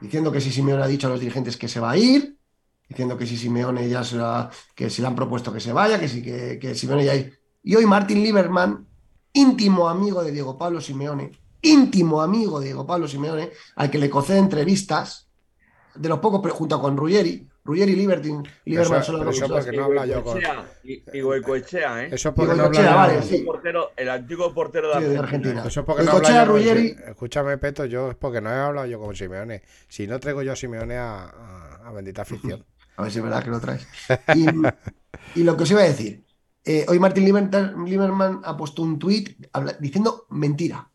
[0.01, 2.37] Diciendo que si Simeone ha dicho a los dirigentes que se va a ir,
[2.89, 4.19] diciendo que si Simeone ya se
[4.75, 7.15] que si le han propuesto que se vaya, que si que, que Simeone ya...
[7.63, 8.89] Y hoy Martin Lieberman,
[9.33, 11.31] íntimo amigo de Diego Pablo Simeone,
[11.63, 15.29] íntimo amigo de Diego Pablo Simeone, al que le concede entrevistas,
[15.95, 19.49] de los pocos, pero junto con Ruggeri, Ruggeri y Libertin, Lieberman eso, son los eso
[19.49, 20.41] porque no habla yo con...
[20.83, 22.09] Y, y Goicoechea, ¿eh?
[22.13, 23.39] Eso porque no habla vale, el, sí.
[23.39, 25.65] portero, el antiguo portero de Sí, de Argentina.
[25.67, 28.87] Eso es porque no habla yo Ruggeri, Escúchame, Peto, yo es porque no he hablado
[28.87, 29.63] yo con Simeone.
[29.89, 32.65] Si no traigo yo a Simeone a, a- a bendita afición.
[32.97, 33.89] A ver si es verdad que lo traes.
[34.37, 34.47] Y,
[35.41, 36.25] y lo que os iba a decir,
[36.65, 39.37] eh, hoy Martin Lieberman, Lieberman ha puesto un tuit
[39.81, 40.89] diciendo mentira.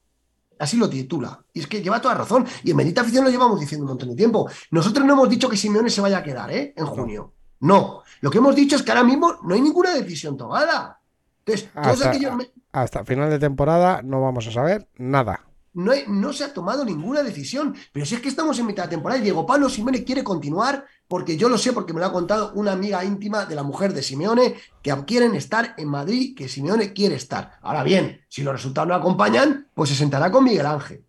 [0.60, 1.42] Así lo titula.
[1.54, 2.46] Y es que lleva toda razón.
[2.64, 4.50] Y en Bendita Afición lo llevamos diciendo un montón de tiempo.
[4.72, 6.74] Nosotros no hemos dicho que Simeone se vaya a quedar, ¿eh?
[6.76, 7.34] En junio.
[7.62, 8.04] No.
[8.22, 11.00] Lo que hemos dicho es que ahora mismo no hay ninguna decisión tomada.
[11.46, 12.34] Entonces, todos Hasta, aquellos
[12.72, 15.46] hasta final de temporada no vamos a saber nada.
[15.74, 17.74] no, hay- no se ha tomado ninguna decisión.
[17.94, 20.86] Pero si es que estamos en mitad de temporada, y Diego Pablo Simeone quiere continuar,
[21.10, 23.94] porque yo lo sé, porque me lo ha contado una amiga íntima de la mujer
[23.94, 27.58] de Simeone, que quieren estar en Madrid, que Simeone quiere estar.
[27.64, 31.04] Ahora bien, si los resultados no acompañan, pues se sentará con Miguel Ángel.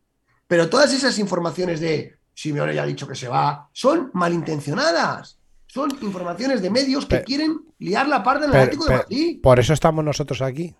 [0.48, 5.38] Pero todas esas informaciones de Simeone ya ha dicho que se va, son malintencionadas.
[5.66, 9.40] Son informaciones de medios que quieren liar la parda en el Pero- Atlético de Madrid.
[9.42, 10.74] por eso estamos nosotros aquí.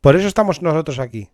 [0.00, 1.30] Por eso estamos nosotros aquí.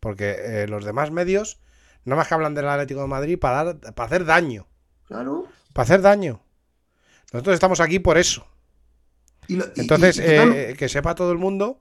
[0.00, 1.60] Porque eh, los demás medios
[2.04, 4.66] nada más que hablan del Atlético de Madrid para, dar- para hacer daño.
[5.06, 5.46] Claro.
[5.74, 6.40] Para hacer daño.
[7.32, 8.46] Nosotros estamos aquí por eso.
[9.48, 11.78] Y lo- y- Entonces, y- eh, que sepa todo el mundo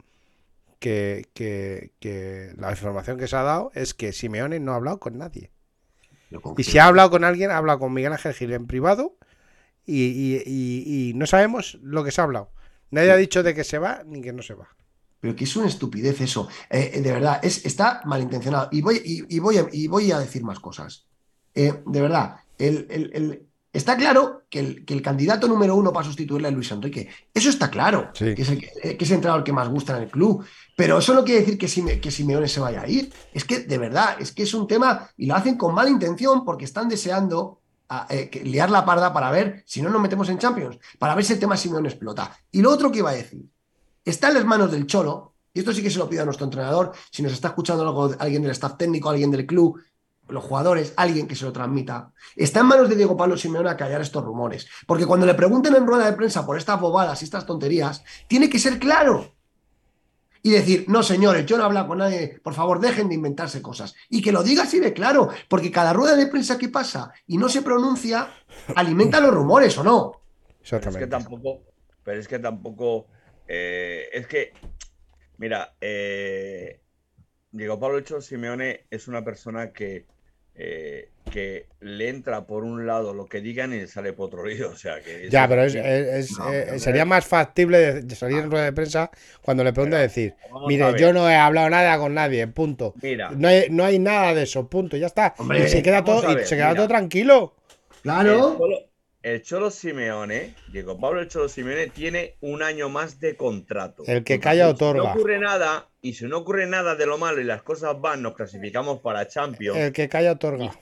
[0.79, 4.99] que, que- que la información que se ha dado es que Simeone no ha hablado
[4.99, 5.51] con nadie.
[6.57, 9.15] Y si ha hablado con alguien, ha hablado con Miguel Ángel Gil en privado
[9.85, 12.51] y, no sabemos lo que se ha hablado.
[12.89, 14.67] Nadie ha dicho de que se va ni que no se va.
[15.19, 16.49] Pero que es una estupidez eso.
[16.69, 18.67] Eh, eh, de verdad, es, está malintencionado.
[18.71, 21.07] Y voy, y, y voy a, y voy a decir más cosas.
[21.55, 25.91] Eh, de verdad, el, el- el- está claro que el, que el candidato número uno
[25.91, 27.09] para sustituirle a Luis Enrique.
[27.33, 28.11] Eso está claro.
[28.13, 28.33] Sí.
[28.35, 30.45] Que, es el, que- eh, que es el entrenador que más gusta en el club.
[30.77, 33.11] Pero eso no quiere decir que, Sime- que Simeone se vaya a ir.
[33.33, 36.45] Es que, de verdad, es que es un tema y lo hacen con mala intención
[36.45, 37.59] porque están deseando
[37.89, 41.25] a- eh, liar la parda para ver si no nos metemos en Champions, para ver
[41.25, 42.31] si el tema Simeone explota.
[42.51, 43.43] Y lo otro que iba a decir,
[44.05, 46.45] está en las manos del Cholo, y esto sí que se lo pido a nuestro
[46.45, 49.79] entrenador, si nos está escuchando algo, alguien del staff técnico, alguien del club,
[50.33, 52.11] los jugadores, alguien que se lo transmita.
[52.35, 55.75] Está en manos de Diego Pablo Simeone a callar estos rumores, porque cuando le pregunten
[55.75, 59.35] en rueda de prensa por estas bobadas y estas tonterías, tiene que ser claro.
[60.41, 63.61] Y decir, no señores, yo no he hablado con nadie, por favor dejen de inventarse
[63.61, 63.95] cosas.
[64.09, 67.37] Y que lo diga así de claro, porque cada rueda de prensa que pasa y
[67.37, 68.33] no se pronuncia,
[68.75, 70.19] alimenta los rumores o no.
[70.47, 70.99] Pero es Exactamente.
[70.99, 71.61] que tampoco,
[72.03, 73.05] pero es que tampoco,
[73.47, 74.51] eh, es que,
[75.37, 76.81] mira, eh,
[77.51, 80.07] Diego Pablo Hecho Simeone es una persona que,
[80.55, 84.43] eh, que le entra por un lado lo que digan y le sale por otro
[84.43, 84.69] oído.
[84.73, 88.15] O sea, que Ya, pero es, es- es- No, eh, sería más factible de, de
[88.15, 89.09] salir en rueda de prensa
[89.41, 90.35] cuando le pregunte decir,
[90.67, 92.93] mire, yo no he hablado nada con nadie, punto.
[93.01, 95.33] Mira, No hay, no hay nada de eso, punto, ya está.
[95.37, 96.75] Hombre, y se queda todo, y se queda mira.
[96.77, 97.55] todo tranquilo.
[98.01, 98.59] Claro.
[99.21, 104.03] El Cholo Simeone, Diego Pablo el Cholo Simeone, tiene un año más de contrato.
[104.05, 105.13] El que calla Si no otorga.
[105.13, 108.35] ocurre nada, y si no ocurre nada de lo malo y las cosas van, nos
[108.35, 109.79] clasificamos para Champions.
[109.79, 110.77] El que calla otorga.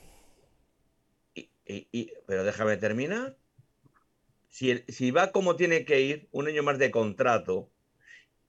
[1.36, 3.38] Y- y- y- pero déjame terminar.
[4.50, 7.70] Si, va como tiene que ir, un año más de contrato,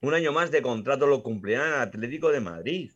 [0.00, 2.90] un año más de contrato lo cumplirá el Atlético de Madrid.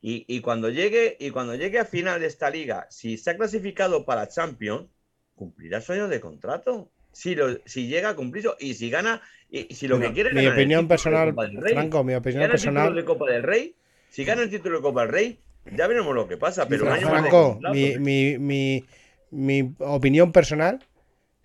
[0.00, 3.36] Y, y cuando llegue, y cuando llegue a final de esta liga, si se ha
[3.36, 4.88] clasificado para Champions,
[5.36, 6.90] cumplirá su año de contrato.
[7.12, 9.20] Si, lo, si llega a cumplirlo y si gana,
[9.50, 11.72] y, si lo Mira, que quiere es mi opinión personal, Copa del Rey.
[11.74, 12.94] Franco, mi Si opinión gana el título personal.
[12.96, 13.74] de Copa del Rey,
[14.08, 15.38] si gana el título de Copa del Rey,
[15.76, 16.66] ya veremos lo que pasa.
[16.68, 18.84] Pero un Fra- año más de Franco, mi, mi, mi,
[19.30, 20.84] mi opinión personal,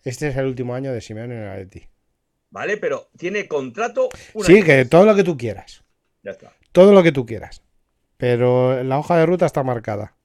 [0.04, 1.84] este es el último año de Simeone en el Atleti.
[2.50, 4.08] Vale, pero tiene contrato.
[4.42, 5.84] Sí, que todo lo que tú quieras.
[6.24, 6.54] Ya está.
[6.72, 7.62] Todo lo que tú quieras.
[8.16, 10.16] Pero la hoja de ruta está marcada.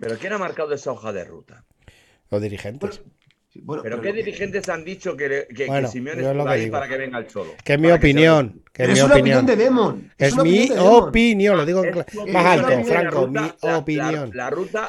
[0.00, 1.64] Pero ¿quién ha marcado esa hoja de ruta?
[2.30, 3.02] Los dirigentes.
[3.82, 7.52] Pero, ¿qué dirigentes han dicho que, que, Simeone está ahí para que venga el Cholo?
[7.62, 8.62] Que es mi opinión.
[8.72, 9.44] Que es mi opinión.
[9.44, 10.10] de Demon.
[10.16, 11.82] Es, mi opinión, lo digo
[12.32, 14.32] más alto, Franco, mi opinión.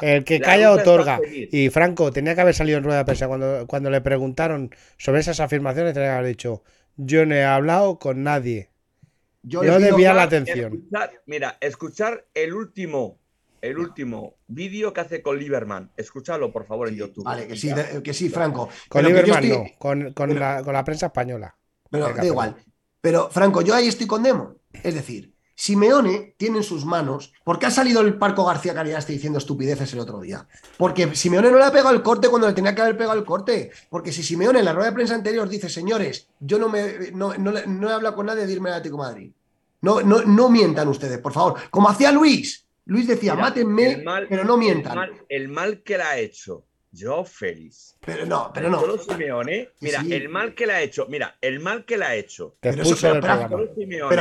[0.00, 1.20] el que calla otorga.
[1.30, 5.20] Y Franco tenía que haber salido en rueda de prensa cuando, cuando le preguntaron sobre
[5.20, 6.62] esas afirmaciones, tenía que haber dicho,
[6.96, 8.70] yo no he hablado con nadie.
[9.42, 10.88] Yo no debía la atención.
[11.26, 13.18] mira, escuchar el último
[13.64, 15.90] el último vídeo que hace con Lieberman.
[15.96, 17.24] Escúchalo, por favor, en YouTube.
[17.24, 17.70] Vale, que sí,
[18.02, 18.68] que sí, Franco.
[18.88, 21.56] Con Lieberman no, con, la, prensa española.
[21.90, 22.56] Pero da igual.
[23.00, 24.56] Pero, Franco, yo ahí estoy con Demo.
[24.82, 27.32] Es decir, Simeone tiene en sus manos.
[27.42, 30.46] ¿Por qué ha salido el Parco García Cariaste diciendo estupideces el otro día?
[30.76, 33.24] Porque Simeone no le ha pegado el corte cuando le tenía que haber pegado el
[33.24, 33.70] corte.
[33.88, 37.32] Porque si Simeone en la rueda de prensa anterior dice, señores, yo no me no,
[37.32, 39.32] he hablado con nadie de irme al Atlético Madrid.
[39.80, 41.56] No, no, no mientan ustedes, por favor.
[41.70, 45.10] Como hacía Luis, Luis decía, mátenme, pero no mientan.
[45.28, 47.96] El mal, que le ha hecho yo feliz.
[48.04, 48.80] Pero no, pero no.
[49.80, 52.56] mira, el mal que le ha hecho, mira, el mal que le ha hecho.
[52.60, 52.84] Pero,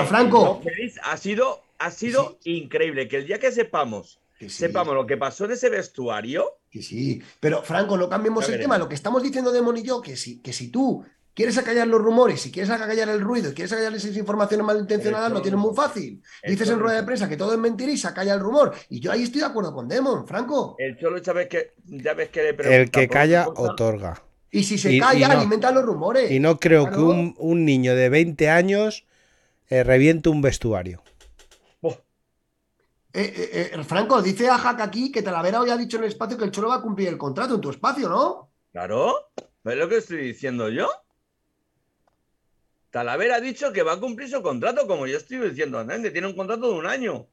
[0.05, 0.61] Franco,
[1.03, 3.07] ha sido, ha sido increíble.
[3.07, 6.57] Que el día que sepamos, sepamos lo que pasó en ese vestuario.
[6.71, 8.77] Que sí, pero Franco, no cambiemos el tema.
[8.77, 12.01] Lo que estamos diciendo Demon y yo, que si, que si tú quieres acallar los
[12.01, 15.75] rumores, si quieres acallar el ruido y quieres acallar esas informaciones malintencionadas, lo tienes muy
[15.75, 16.21] fácil.
[16.45, 18.73] Dices en rueda de prensa que todo es mentira y se acalla el rumor.
[18.89, 20.75] Y yo ahí estoy de acuerdo con Demon, Franco.
[20.77, 24.21] El Cholo ya ves que, ya ves que El que calla, otorga.
[24.51, 26.29] Y si se calla, alimenta los rumores.
[26.29, 29.05] Y no creo que un, niño de 20 años
[29.69, 31.01] eh, reviente un vestuario.
[33.15, 36.35] Eh, eh, Franco, dice a Jack aquí que Talavera hoy ha dicho en el espacio
[36.35, 38.49] que el Cholo va a cumplir el contrato en tu espacio, ¿no?
[38.71, 39.29] Claro,
[39.63, 40.89] ¿ves lo que estoy diciendo yo?
[42.93, 46.27] Talavera ha dicho que va a cumplir su contrato, como yo estoy diciendo antes, tiene
[46.27, 47.25] un contrato de un año.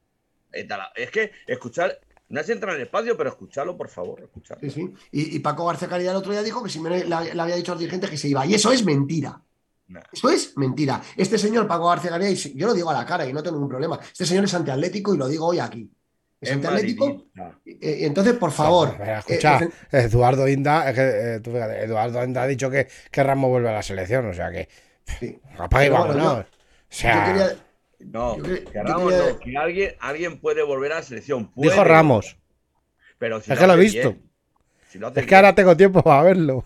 [0.51, 4.67] Eh, es que escuchar, no es entrar en el espacio, pero escucharlo, por favor, escucharlo.
[4.67, 4.91] Sí, sí.
[5.11, 7.75] Y, Paco García Caridad el otro día dijo que si le, le, había dicho a
[7.75, 8.43] los dirigentes que se iba.
[8.47, 9.39] Y eso es mentira.
[10.11, 10.99] Eso es mentira.
[11.15, 13.69] Este señor, Paco García Caridad, yo lo digo a la cara y no tengo ningún
[13.69, 13.99] problema.
[14.01, 15.87] Este señor es antiatlético y lo digo hoy aquí.
[16.39, 17.27] Es antiatlético.
[17.63, 18.97] Y, entonces, por favor.
[18.99, 24.25] escucha, eh, Eduardo Inda, Eduardo Inda ha dicho que, que Ramos vuelve a la selección,
[24.25, 24.67] o sea que
[25.19, 25.39] Sí.
[25.57, 26.39] Vámonos.
[26.39, 26.45] o
[26.89, 27.55] sea...
[27.99, 31.51] no, que, Ramos no, que alguien, alguien puede volver a la selección.
[31.55, 32.37] Dijo Ramos.
[33.17, 34.15] Pero es que lo he visto.
[35.15, 36.63] es que ahora tengo tiempo para verlo.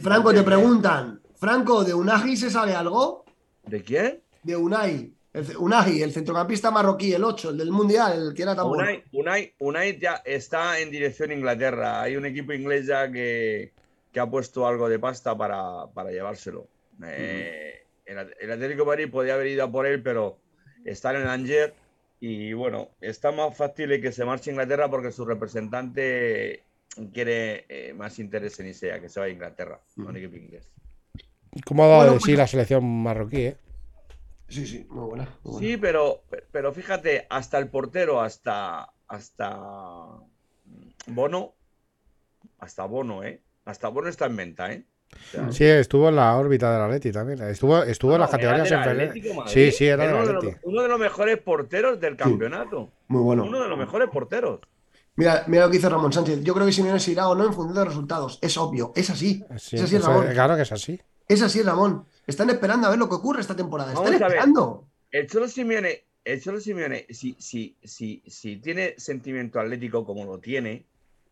[0.00, 3.24] Franco, te preguntan, Franco, ¿de Unai se sabe algo?
[3.64, 4.22] ¿De quién?
[4.42, 5.12] De Unai.
[5.32, 9.04] El, Unai, el centrocampista marroquí, el 8, el del Mundial, el que era tan Unai,
[9.12, 12.02] Unai, Unai, ya está en dirección a Inglaterra.
[12.02, 13.72] Hay un equipo inglés ya que,
[14.12, 16.66] que ha puesto algo de pasta para, para llevárselo.
[17.06, 20.38] Eh, el, Atlético de Madrid podía haber ido a por él, pero
[20.84, 21.74] está en el Anger
[22.20, 26.64] y bueno, está más fácil que se marche a Inglaterra porque su representante
[27.12, 30.68] quiere eh, más interés en Isea, que se va a Inglaterra, inglés.
[31.64, 33.42] ¿Cómo ha dado de sí la selección marroquí?
[33.42, 33.56] Eh?
[34.48, 35.28] Sí, sí, muy buena,
[35.58, 39.58] Sí, pero, pero fíjate, hasta el portero, hasta, hasta
[41.06, 41.54] Bono,
[42.58, 43.40] hasta Bono, ¿eh?
[43.64, 44.84] Hasta Bono está en venta, ¿eh?
[45.50, 47.40] Sí, estuvo en la órbita de la Leti también.
[47.42, 48.68] Estuvo, estuvo en las categorías
[49.46, 52.90] Sí, sí, era, uno, de uno de los mejores porteros del campeonato.
[53.08, 53.44] muy bueno.
[53.44, 54.60] Uno de los mejores porteros.
[55.16, 56.42] Mira, mira lo que dice Ramón Sánchez.
[56.42, 58.38] Yo creo que Simeone se irá o no en función de resultados.
[58.40, 59.44] Es obvio, es así.
[59.50, 60.28] es así, Ramón.
[60.32, 61.00] claro que es así.
[61.28, 62.06] Es así, Ramón.
[62.26, 63.92] Están esperando a ver lo que ocurre esta temporada.
[63.92, 64.86] Están esperando.
[65.10, 70.38] El Cholo Simeone, el Cholo Simeone si, si, si, si tiene sentimiento atlético como lo
[70.38, 70.86] tiene,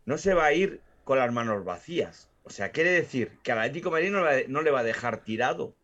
[0.05, 2.28] no se va a ir con las manos vacías.
[2.49, 5.75] O sea, quiere decir que al Atlético de Madrid no, le va a dejar tirado.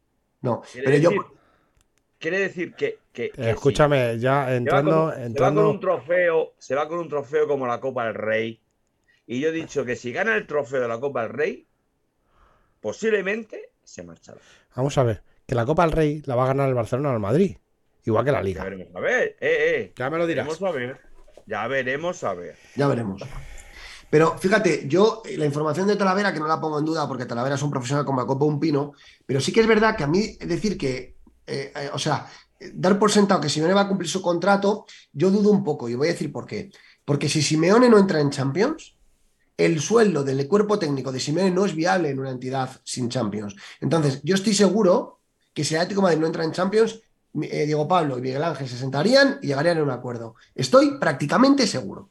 [0.40, 1.10] No, pero yo.
[2.18, 3.00] Quiere decir que.
[3.12, 5.12] que, escúchame, ya entrando.
[5.12, 8.62] Se va, con, un trofeo, se va con un trofeo como la Copa del Rey.
[9.26, 11.66] Y yo he dicho que si gana el trofeo de la Copa del Rey,
[12.80, 14.40] posiblemente se marchará.
[14.74, 17.14] Vamos a ver, que la Copa del Rey la va a ganar el Barcelona o
[17.14, 17.58] el Madrid.
[18.06, 18.64] Igual que la Liga.
[18.64, 19.92] Ya veremos a ver, eh, eh.
[19.96, 20.62] Ya me lo dirás.
[20.62, 21.00] a ver.
[21.46, 22.56] Ya veremos a ver.
[22.74, 23.22] Ya veremos.
[24.14, 27.26] Pero fíjate, yo eh, la información de Talavera, que no la pongo en duda porque
[27.26, 28.92] Talavera es un profesional como la copa un pino,
[29.26, 32.24] pero sí que es verdad que a mí decir que, eh, eh, o sea,
[32.74, 35.96] dar por sentado que Simeone va a cumplir su contrato, yo dudo un poco y
[35.96, 36.70] voy a decir por qué.
[37.04, 38.94] Porque si Simeone no entra en Champions,
[39.56, 43.56] el sueldo del cuerpo técnico de Simeone no es viable en una entidad sin Champions.
[43.80, 45.18] Entonces, yo estoy seguro
[45.52, 47.00] que si el Atlético Madrid no entra en Champions,
[47.32, 50.36] Diego Pablo y Miguel Ángel se sentarían y llegarían a un acuerdo.
[50.54, 52.10] Estoy prácticamente seguro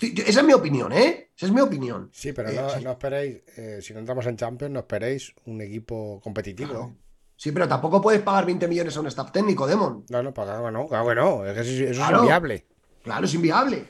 [0.00, 1.30] esa es mi opinión, ¿eh?
[1.36, 2.10] Esa es mi opinión.
[2.12, 6.20] Sí, pero eh, no, esperéis, eh, si no entramos en Champions, no esperéis un equipo
[6.22, 6.96] competitivo.
[7.36, 10.04] Sí, pero tampoco puedes pagar 20 millones a un staff técnico, Demon.
[10.08, 12.66] No, no, pagar, no, claro que no, eso es inviable.
[13.02, 13.86] Claro, es inviable.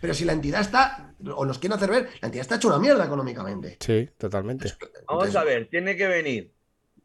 [0.00, 2.78] Pero si la entidad está, o nos quieren hacer ver, la entidad está hecha una
[2.78, 3.76] mierda económicamente.
[3.80, 4.72] Sí, totalmente.
[5.08, 6.54] Vamos a ver, tiene que venir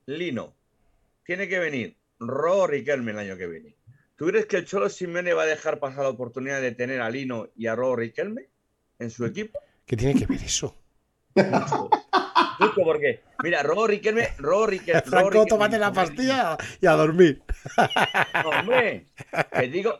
[0.05, 0.55] Lino,
[1.25, 3.75] tiene que venir Ro Riquelme el año que viene.
[4.21, 7.09] ¿Tú crees que el Cholo Simeone va a dejar pasar la oportunidad de tener a
[7.09, 8.49] Lino y a Ro Riquelme
[8.99, 9.59] en su equipo?
[9.83, 10.75] ¿Qué tiene que ver eso?
[11.33, 15.01] Justo porque, mira, Robo Riquelme, Robo Riquelme.
[15.07, 17.41] Franco, tómate la pastilla y a dormir.
[18.45, 19.07] hombre,
[19.53, 19.97] te digo,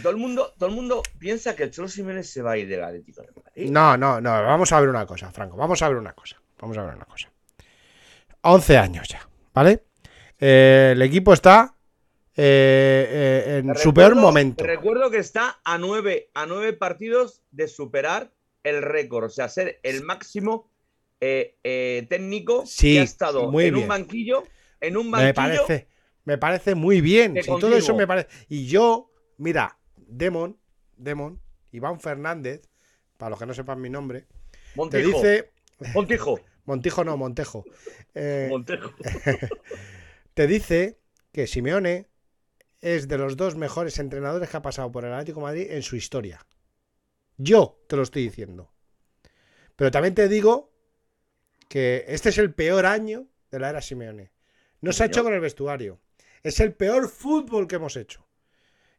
[0.00, 2.66] todo el mundo, todo el mundo piensa que el Cholo Simeone se va a ir
[2.66, 3.70] del Atlético de Madrid.
[3.70, 6.40] No, no, no, vamos a ver una cosa, Franco, vamos a ver una cosa.
[6.58, 7.28] Vamos a ver una cosa.
[8.40, 9.84] 11 años ya, ¿vale?
[10.38, 11.74] Eh, el equipo está
[12.36, 13.08] eh,
[13.46, 14.64] eh, en su peor momento.
[14.64, 18.32] Recuerdo que está a nueve, a nueve partidos de superar
[18.62, 20.70] el récord, o sea, ser el máximo
[21.20, 24.44] eh, eh, técnico que ha estado en un banquillo,
[24.80, 25.28] en un banquillo.
[25.28, 25.88] Me parece,
[26.24, 27.34] me parece muy bien.
[27.44, 28.28] todo eso me parece.
[28.48, 30.58] Y yo, mira, Demon,
[30.96, 31.40] Demon,
[31.72, 32.62] Iván Fernández,
[33.16, 34.26] para los que no sepan mi nombre,
[34.90, 35.52] te dice.
[35.94, 36.40] Montijo.
[36.64, 37.64] Montijo no, Montejo.
[38.14, 38.92] Eh, Montejo.
[40.34, 40.98] te dice
[41.32, 42.09] que Simeone
[42.80, 45.96] es de los dos mejores entrenadores que ha pasado por el Atlético Madrid en su
[45.96, 46.46] historia.
[47.36, 48.72] Yo te lo estoy diciendo.
[49.76, 50.72] Pero también te digo
[51.68, 54.32] que este es el peor año de la era Simeone.
[54.80, 56.00] No se ha hecho con el vestuario.
[56.42, 58.26] Es el peor fútbol que hemos hecho.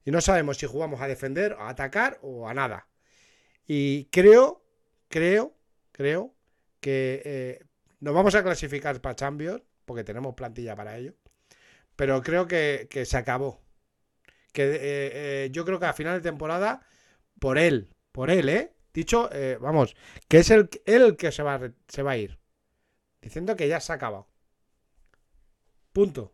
[0.04, 2.88] Y no sabemos si jugamos a defender, a atacar o a nada.
[3.68, 4.64] Y creo,
[5.08, 5.56] creo,
[5.92, 6.34] creo
[6.80, 7.66] que eh,
[8.00, 11.14] nos vamos a clasificar para Champions, porque tenemos plantilla para ello.
[11.96, 13.62] Pero creo que, se acabó.
[14.52, 16.86] Que eh, eh, yo creo que a final de temporada,
[17.40, 18.76] por él, por él, ¿eh?
[18.94, 19.96] Dicho, eh, vamos,
[20.28, 22.40] que es el, el que se va, se va a ir.
[23.22, 24.28] Diciendo que ya se ha acabado.
[25.94, 26.34] Punto.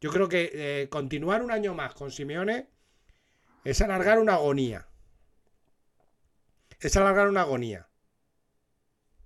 [0.00, 2.68] Yo creo que continuar un año más con Simeone
[3.64, 4.86] es alargar una agonía.
[6.78, 7.88] Es alargar una agonía.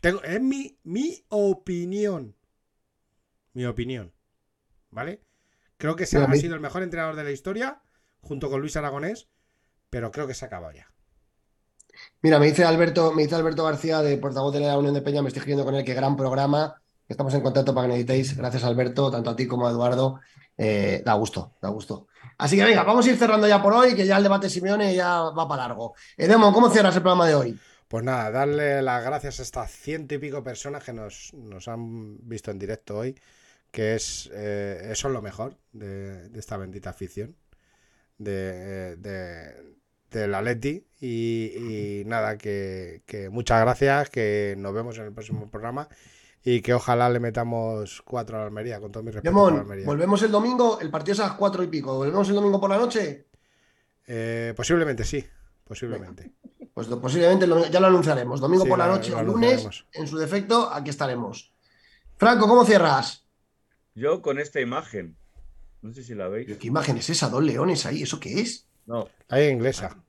[0.00, 2.36] Tengo, es mi, mi opinión.
[3.52, 4.14] Mi opinión.
[4.90, 5.20] ¿Vale?
[5.76, 7.82] Creo que se ha sido el mejor entrenador de la historia,
[8.20, 9.28] junto con Luis Aragonés,
[9.88, 10.88] pero creo que se ha acabado ya.
[12.22, 15.22] Mira, me dice Alberto, me dice Alberto García de portavoz de la Unión de Peña,
[15.22, 16.80] me estoy escribiendo con él, qué gran programa.
[17.08, 18.36] Estamos en contacto para que necesitéis.
[18.36, 20.20] Gracias, Alberto, tanto a ti como a Eduardo.
[20.56, 22.06] Eh, da gusto, da gusto.
[22.38, 24.94] Así que venga, vamos a ir cerrando ya por hoy, que ya el debate Simeone
[24.94, 25.94] ya va para largo.
[26.16, 27.60] Edemo, ¿cómo cierras el programa de hoy?
[27.88, 31.32] Pues nada, darle las gracias a estas ciento y pico personas que nos,
[31.66, 33.18] han visto en directo hoy,
[33.72, 37.36] que es eh, eso es lo mejor de, esta bendita afición.
[38.20, 39.54] De,
[40.10, 45.88] del Atleti y, y nada, que, muchas gracias, que nos vemos en el próximo programa
[46.42, 49.34] y que ojalá le metamos cuatro a la Almería, con todo mi respeto.
[49.84, 50.78] ¿volvemos el domingo?
[50.80, 51.96] El partido es a las cuatro y pico.
[51.96, 53.26] ¿Volvemos el domingo por la noche?
[54.06, 55.24] Eh, posiblemente sí,
[55.64, 56.30] posiblemente.
[56.72, 58.40] Pues posiblemente ya lo anunciaremos.
[58.40, 61.52] Domingo por la noche o lunes, en su defecto, aquí estaremos.
[62.16, 63.26] Franco, ¿cómo cierras?
[63.94, 65.16] Yo con esta imagen.
[65.82, 66.56] No sé si la veis.
[66.58, 67.28] ¿Qué imagen es esa?
[67.28, 68.66] Dos leones ahí, ¿eso qué es?
[68.86, 69.08] No.
[69.28, 70.02] Hay inglesa.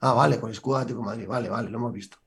[0.00, 1.26] Ah, vale, pues escudo Atlético Madrid.
[1.26, 2.18] Vale, vale, lo hemos visto.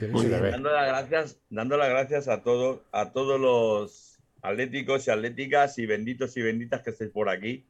[0.00, 5.86] Dando las gracias, dando las gracias a todos, a todos los atléticos y atléticas y
[5.86, 7.66] benditos y benditas que estéis por aquí.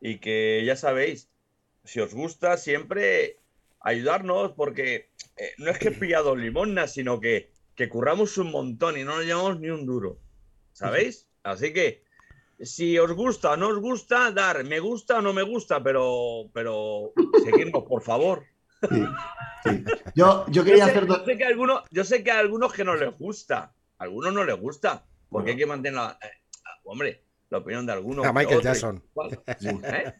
[0.00, 1.28] Y que ya sabéis,
[1.84, 3.38] si os gusta, siempre
[3.80, 8.96] ayudarnos, porque eh, no es que he pillado limosna, sino que, que curramos un montón
[8.98, 10.18] y no nos llevamos ni un duro.
[10.72, 11.28] ¿Sabéis?
[11.42, 12.01] Así que
[12.62, 16.48] si os gusta o no os gusta, dar me gusta o no me gusta, pero,
[16.52, 17.12] pero
[17.44, 18.44] seguirnos, por favor.
[20.14, 21.06] Yo, yo quería hacer.
[21.06, 24.04] Yo sé, que a algunos, yo sé que a algunos que no les gusta, a
[24.04, 26.18] algunos no les gusta, porque hay que mantener la.
[26.20, 26.26] Eh,
[26.84, 28.26] hombre, la opinión de algunos.
[28.26, 29.02] A Michael Jackson.
[29.84, 30.14] ¿eh?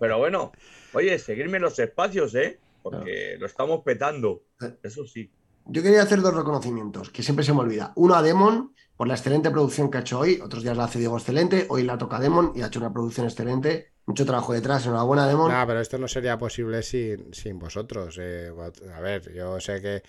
[0.00, 0.52] Pero bueno,
[0.92, 2.60] oye, seguirme en los espacios, ¿eh?
[2.82, 4.44] Porque lo estamos petando.
[4.82, 5.30] Eso sí.
[5.66, 7.92] Yo quería hacer dos reconocimientos, que siempre se me olvida.
[7.96, 10.40] Uno a Demon, por la excelente producción que ha hecho hoy.
[10.42, 11.66] Otros días la hace Diego excelente.
[11.68, 13.92] Hoy la toca Demon y ha hecho una producción excelente.
[14.06, 14.84] Mucho trabajo detrás.
[14.86, 15.52] Enhorabuena, Demon.
[15.52, 18.18] No, pero esto no sería posible sin, sin vosotros.
[18.20, 18.50] Eh.
[18.92, 20.02] a ver, yo sé que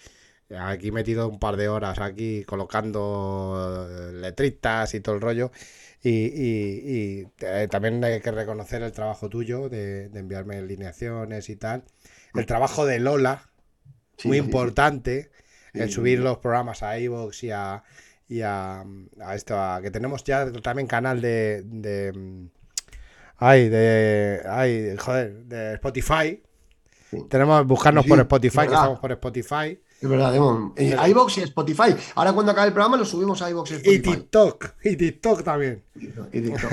[0.58, 5.52] aquí he metido un par de horas aquí colocando eh, letritas y todo el rollo.
[6.02, 11.84] Y, eh, también hay que reconocer el trabajo tuyo de, enviarme alineaciones y tal.
[12.34, 13.52] El trabajo de Lola,
[14.24, 15.30] muy importante
[15.76, 17.84] en subir los programas a iVoox y a,
[18.30, 18.86] y a,
[19.34, 22.48] esto, que tenemos ya también canal de, de
[23.38, 26.42] ay, de, ay, joder, de Spotify.
[27.28, 29.82] Tenemos buscarnos por Spotify, que estamos por Spotify.
[30.00, 30.74] Es verdad, Demon.
[30.78, 31.96] Eh, iBox y Spotify.
[32.14, 33.96] Ahora cuando acabe el programa lo subimos a iBox y Spotify.
[33.96, 34.66] Y TikTok.
[34.84, 35.84] Y TikTok también.
[36.32, 36.72] Y TikTok.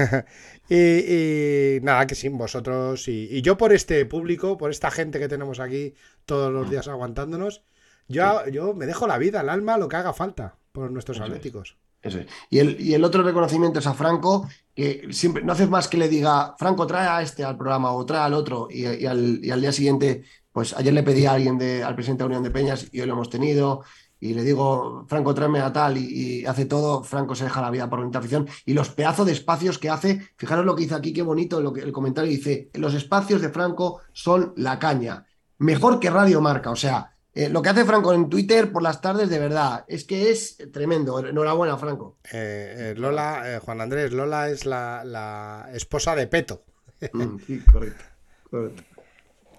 [0.69, 3.09] y, nada, que sin vosotros.
[3.09, 5.95] Y, yo por este público, por esta gente que tenemos aquí
[6.27, 7.63] todos los días aguantándonos,
[8.09, 11.79] yo, yo me dejo la vida, el alma, lo que haga falta por nuestros atléticos.
[12.03, 12.27] Eso es.
[12.51, 15.97] Y el, y el otro reconocimiento es a Franco, que siempre no haces más que
[15.97, 19.51] le diga, Franco, trae a este al programa o trae al otro, y, al, y
[19.51, 22.43] al, día siguiente, pues ayer le pedí a alguien de, al presidente de la Unión
[22.43, 23.85] de Peñas y hoy lo hemos tenido,
[24.21, 27.89] y le digo, Franco, tráeme a tal, y, hace todo, Franco se deja la vida
[27.89, 31.15] por la afición, y los pedazos de espacios que hace, fijaros lo que dice aquí,
[31.15, 35.25] qué bonito, lo que, el comentario dice, los espacios de Franco son la caña,
[35.57, 39.03] mejor que Radio Marca, o sea, eh, lo que hace Franco en Twitter por las
[39.03, 41.19] tardes, de verdad, es que es tremendo.
[41.19, 42.17] Enhorabuena, Franco.
[42.33, 46.65] Eh, eh, Lola, Juan Andrés, Lola es la, esposa de Peto.
[47.13, 48.05] Mm, sí, correcto,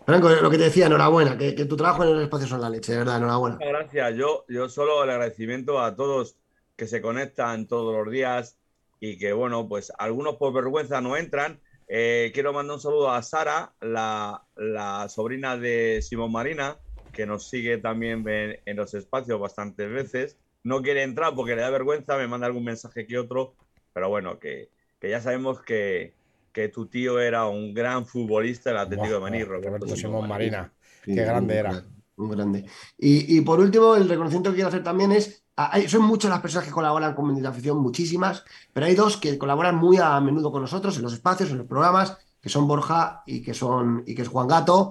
[0.08, 2.94] Franco, lo que te decía, enhorabuena, que, tu trabajo en el espacio son la leche,
[2.94, 3.60] de verdad, enhorabuena.
[3.60, 6.36] Gracias, yo, yo solo el agradecimiento a todos
[6.76, 8.58] que se conectan todos los días
[9.00, 11.62] y que, bueno, pues algunos por vergüenza no entran.
[11.88, 16.80] quiero mandar un saludo a Sara, la, la sobrina de Simón Marina,
[17.18, 20.38] que nos sigue también en, los espacios bastantes veces.
[20.64, 23.56] No quiere entrar porque le da vergüenza, me manda algún mensaje que otro,
[23.92, 24.70] pero bueno, que,
[25.02, 26.14] ya sabemos que,
[26.54, 30.72] que, tu tío era un gran futbolista del Atlético de Madrid, Roberto, Simón Marina.
[31.04, 31.84] Qué grande era.
[32.18, 32.66] Muy grande.
[33.00, 36.68] Y, por último, el reconocimiento que quiero hacer también es, hay, son muchas las personas
[36.68, 40.62] que colaboran con Bendita Afición, muchísimas, pero hay dos que colaboran muy a menudo con
[40.62, 44.22] nosotros en los espacios, en los programas, que son Borja y que son y que
[44.22, 44.90] es Juan Gato.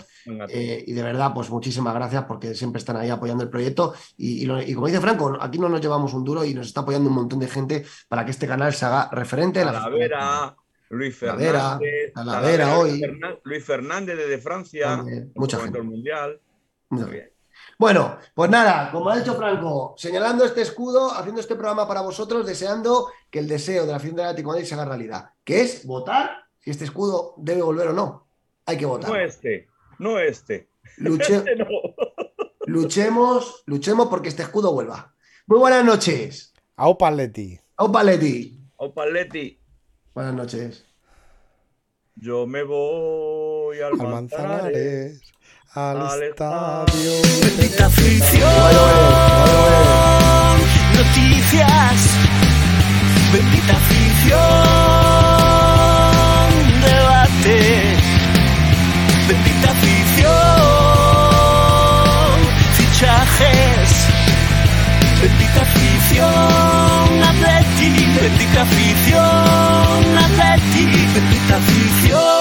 [0.49, 3.95] Eh, y de verdad, pues muchísimas gracias porque siempre están ahí apoyando el proyecto.
[4.17, 7.15] Y, como dice Franco, aquí no nos llevamos un duro y nos está apoyando un
[7.15, 9.63] montón de gente para que este canal se haga referente.
[9.63, 10.57] Talavera,
[10.91, 13.03] Luis Fernández, Talavera, hoy.
[13.45, 15.05] Luis Fernández desde Francia,
[15.35, 15.81] mucha gente.
[15.83, 16.41] mundial.
[17.79, 22.47] Bueno, pues nada, como ha dicho Franco, señalando este escudo, haciendo este programa para vosotros,
[22.47, 25.61] deseando que el deseo de la fin del Atlético de Madrid se haga realidad, que
[25.61, 28.27] es votar si este escudo debe volver o no.
[28.67, 29.09] Hay que votar.
[29.09, 29.69] No este,
[30.01, 30.69] no este.
[30.97, 31.57] este
[32.67, 35.15] luchemos, luchemos porque este escudo vuelva.
[35.47, 36.53] Muy buenas noches.
[36.75, 37.57] Au Paletti.
[37.77, 38.61] Au Paletti.
[38.79, 39.61] Au Paletti.
[40.13, 40.85] Buenas noches.
[42.17, 45.21] Yo me voy al, al Manzanares,
[45.73, 47.13] al, estadio.
[47.43, 48.51] Bendita afición.
[50.97, 52.11] Noticias.
[53.33, 54.86] Bendita afición.
[59.29, 60.31] Bendita afición,
[62.77, 64.09] fichajes.
[65.23, 67.91] Bendita afición, Atleti.
[68.21, 70.85] Bendita afición, Atleti.
[71.15, 72.36] Bendita afición.